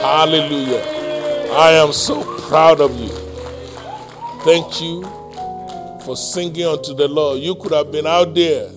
Hallelujah. 0.02 0.84
I 1.54 1.72
am 1.82 1.94
so 1.94 2.22
proud 2.50 2.82
of 2.82 2.94
you. 3.00 3.08
Thank 4.44 4.82
you 4.82 5.04
for 6.04 6.18
singing 6.18 6.66
unto 6.66 6.94
the 6.94 7.08
Lord. 7.08 7.40
You 7.40 7.56
could 7.56 7.72
have 7.72 7.94
been 7.94 8.08
out 8.08 8.36
there 8.36 8.70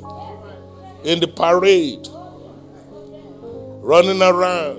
in 1.03 1.19
the 1.19 1.27
parade, 1.27 2.07
running 3.83 4.23
around, 4.23 4.79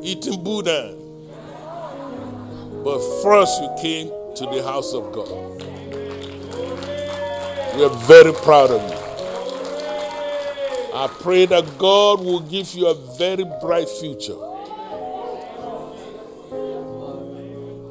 eating 0.00 0.44
boudin. 0.44 0.96
But 2.84 3.00
first, 3.20 3.60
you 3.60 3.68
came 3.80 4.06
to 4.36 4.46
the 4.46 4.62
house 4.62 4.94
of 4.94 5.10
God. 5.10 5.71
We 7.74 7.84
are 7.84 7.96
very 8.06 8.32
proud 8.34 8.70
of 8.70 8.82
you. 8.82 8.98
I 10.94 11.08
pray 11.20 11.46
that 11.46 11.78
God 11.78 12.20
will 12.22 12.40
give 12.40 12.74
you 12.74 12.86
a 12.88 12.94
very 13.16 13.44
bright 13.62 13.88
future. 13.88 14.36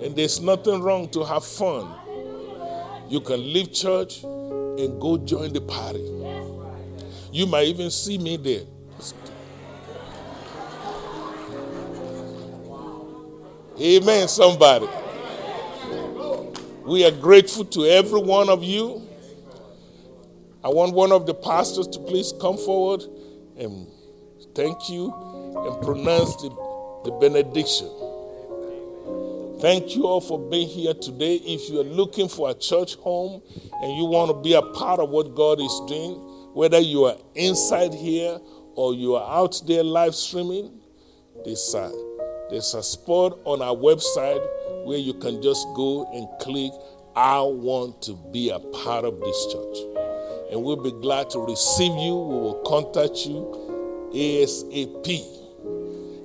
And 0.03 0.15
there's 0.15 0.39
nothing 0.39 0.81
wrong 0.83 1.09
to 1.09 1.23
have 1.23 1.43
fun. 1.43 1.93
You 3.09 3.21
can 3.21 3.41
leave 3.41 3.73
church 3.73 4.23
and 4.23 5.01
go 5.01 5.17
join 5.17 5.51
the 5.51 5.61
party. 5.61 6.05
You 7.31 7.47
might 7.47 7.67
even 7.67 7.89
see 7.89 8.19
me 8.19 8.37
there. 8.37 8.65
Amen, 13.79 14.27
somebody. 14.27 14.87
We 16.85 17.03
are 17.05 17.11
grateful 17.11 17.65
to 17.65 17.85
every 17.85 18.21
one 18.21 18.49
of 18.49 18.63
you. 18.63 19.07
I 20.63 20.69
want 20.69 20.93
one 20.93 21.11
of 21.11 21.25
the 21.25 21.33
pastors 21.33 21.87
to 21.87 21.99
please 21.99 22.33
come 22.39 22.55
forward 22.55 23.01
and 23.57 23.87
thank 24.53 24.89
you 24.89 25.11
and 25.55 25.81
pronounce 25.83 26.35
the, 26.35 26.49
the 27.03 27.11
benediction. 27.19 27.89
Thank 29.59 29.95
you 29.95 30.05
all 30.05 30.21
for 30.21 30.39
being 30.39 30.67
here 30.67 30.93
today. 30.93 31.35
If 31.35 31.69
you're 31.69 31.83
looking 31.83 32.27
for 32.27 32.51
a 32.51 32.53
church 32.53 32.95
home 32.95 33.41
and 33.81 33.97
you 33.97 34.05
want 34.05 34.29
to 34.29 34.41
be 34.41 34.53
a 34.53 34.61
part 34.61 34.99
of 34.99 35.09
what 35.09 35.33
God 35.35 35.59
is 35.59 35.81
doing, 35.87 36.13
whether 36.53 36.79
you 36.79 37.05
are 37.05 37.17
inside 37.33 37.93
here 37.93 38.39
or 38.75 38.93
you 38.93 39.15
are 39.15 39.39
out 39.39 39.59
there 39.65 39.83
live 39.83 40.13
streaming, 40.13 40.79
there's 41.43 41.73
a, 41.73 41.91
there's 42.51 42.73
a 42.75 42.83
spot 42.83 43.39
on 43.45 43.63
our 43.63 43.75
website 43.75 44.45
where 44.85 44.97
you 44.99 45.13
can 45.15 45.41
just 45.41 45.65
go 45.75 46.07
and 46.13 46.27
click, 46.39 46.71
I 47.15 47.41
want 47.41 48.01
to 48.03 48.13
be 48.31 48.49
a 48.49 48.59
part 48.59 49.05
of 49.05 49.19
this 49.19 49.47
church. 49.51 49.90
And 50.51 50.61
we'll 50.63 50.75
be 50.75 50.91
glad 50.91 51.29
to 51.31 51.39
receive 51.39 51.93
you. 51.93 52.15
We 52.15 52.35
will 52.35 52.61
contact 52.65 53.25
you 53.25 54.09
ASAP 54.13 55.07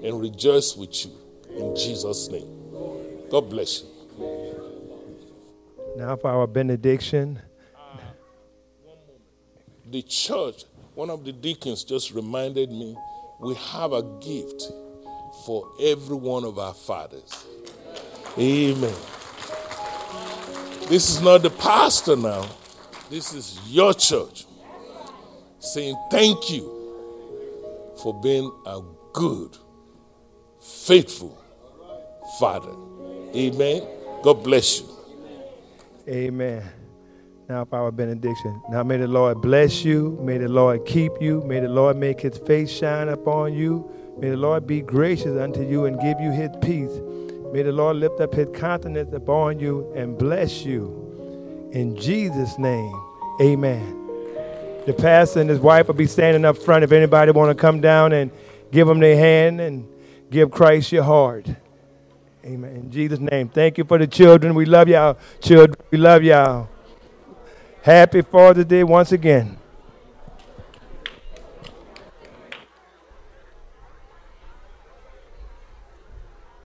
and 0.03 0.20
rejoice 0.20 0.77
with 0.77 1.07
you 1.07 1.12
in 1.57 1.77
Jesus' 1.77 2.28
name. 2.28 2.48
God 3.31 3.48
bless 3.48 3.82
you. 3.82 3.89
Now 5.97 6.16
for 6.16 6.31
our 6.31 6.47
benediction. 6.47 7.40
The 9.89 10.03
church, 10.03 10.65
one 10.94 11.11
of 11.11 11.24
the 11.24 11.32
deacons 11.32 11.85
just 11.85 12.12
reminded 12.12 12.70
me, 12.70 12.97
we 13.39 13.55
have 13.55 13.93
a 13.93 14.03
gift 14.20 14.73
for 15.44 15.69
every 15.81 16.16
one 16.16 16.44
of 16.44 16.59
our 16.59 16.74
fathers. 16.74 17.47
Amen. 18.36 18.94
This 20.89 21.09
is 21.09 21.20
not 21.23 21.43
the 21.43 21.51
pastor 21.51 22.16
now. 22.16 22.47
This 23.09 23.33
is 23.33 23.61
your 23.69 23.95
church 23.95 24.47
saying 25.61 25.97
thank 26.11 26.51
you 26.51 26.73
for 28.03 28.12
being 28.20 28.51
a 28.66 28.81
good, 29.12 29.57
faithful 30.61 31.41
father. 32.41 32.74
Amen. 33.35 33.87
God 34.24 34.43
bless 34.43 34.81
you. 34.81 34.89
Amen. 36.09 36.65
Now 37.49 37.65
for 37.65 37.77
our 37.78 37.93
benediction. 37.93 38.61
Now 38.70 38.83
may 38.83 38.97
the 38.97 39.07
Lord 39.07 39.41
bless 39.41 39.85
you. 39.85 40.19
May 40.20 40.39
the 40.39 40.49
Lord 40.49 40.85
keep 40.85 41.12
you. 41.20 41.43
May 41.43 41.61
the 41.61 41.69
Lord 41.69 41.97
make 41.97 42.20
his 42.20 42.39
face 42.39 42.70
shine 42.70 43.09
upon 43.09 43.55
you. 43.55 43.89
May 44.19 44.31
the 44.31 44.37
Lord 44.37 44.66
be 44.66 44.81
gracious 44.81 45.39
unto 45.39 45.62
you 45.62 45.85
and 45.85 46.01
give 46.01 46.20
you 46.20 46.33
his 46.33 46.51
peace. 46.61 46.91
May 47.53 47.62
the 47.62 47.70
Lord 47.73 47.97
lift 47.97 48.20
up 48.20 48.35
his 48.35 48.49
countenance 48.53 49.15
upon 49.15 49.61
you 49.61 49.93
and 49.95 50.19
bless 50.19 50.65
you. 50.65 51.06
In 51.77 51.94
Jesus' 51.94 52.59
name, 52.59 52.98
amen. 53.39 54.09
The 54.86 54.94
pastor 54.94 55.43
and 55.43 55.51
his 55.51 55.61
wife 55.61 55.89
will 55.89 55.94
be 55.94 56.07
standing 56.07 56.43
up 56.47 56.57
front 56.57 56.85
if 56.85 56.90
anybody 56.90 57.32
want 57.32 57.51
to 57.51 57.55
come 57.55 57.82
down 57.82 58.15
and 58.15 58.31
give 58.73 58.89
them 58.89 58.98
their 58.98 59.15
hand 59.15 59.61
and 59.61 59.86
give 60.31 60.51
Christ 60.51 60.90
your 60.90 61.03
heart. 61.03 61.51
Amen. 62.43 62.77
In 62.77 62.90
Jesus' 62.90 63.19
name. 63.19 63.51
Thank 63.51 63.77
you 63.77 63.85
for 63.85 63.98
the 63.98 64.07
children. 64.07 64.55
We 64.55 64.65
love 64.65 64.89
y'all. 64.89 65.19
Children, 65.43 65.77
we 65.90 65.98
love 65.98 66.23
y'all. 66.23 66.70
Happy 67.82 68.23
Father's 68.23 68.65
Day 68.65 68.82
once 68.82 69.12
again. 69.12 69.59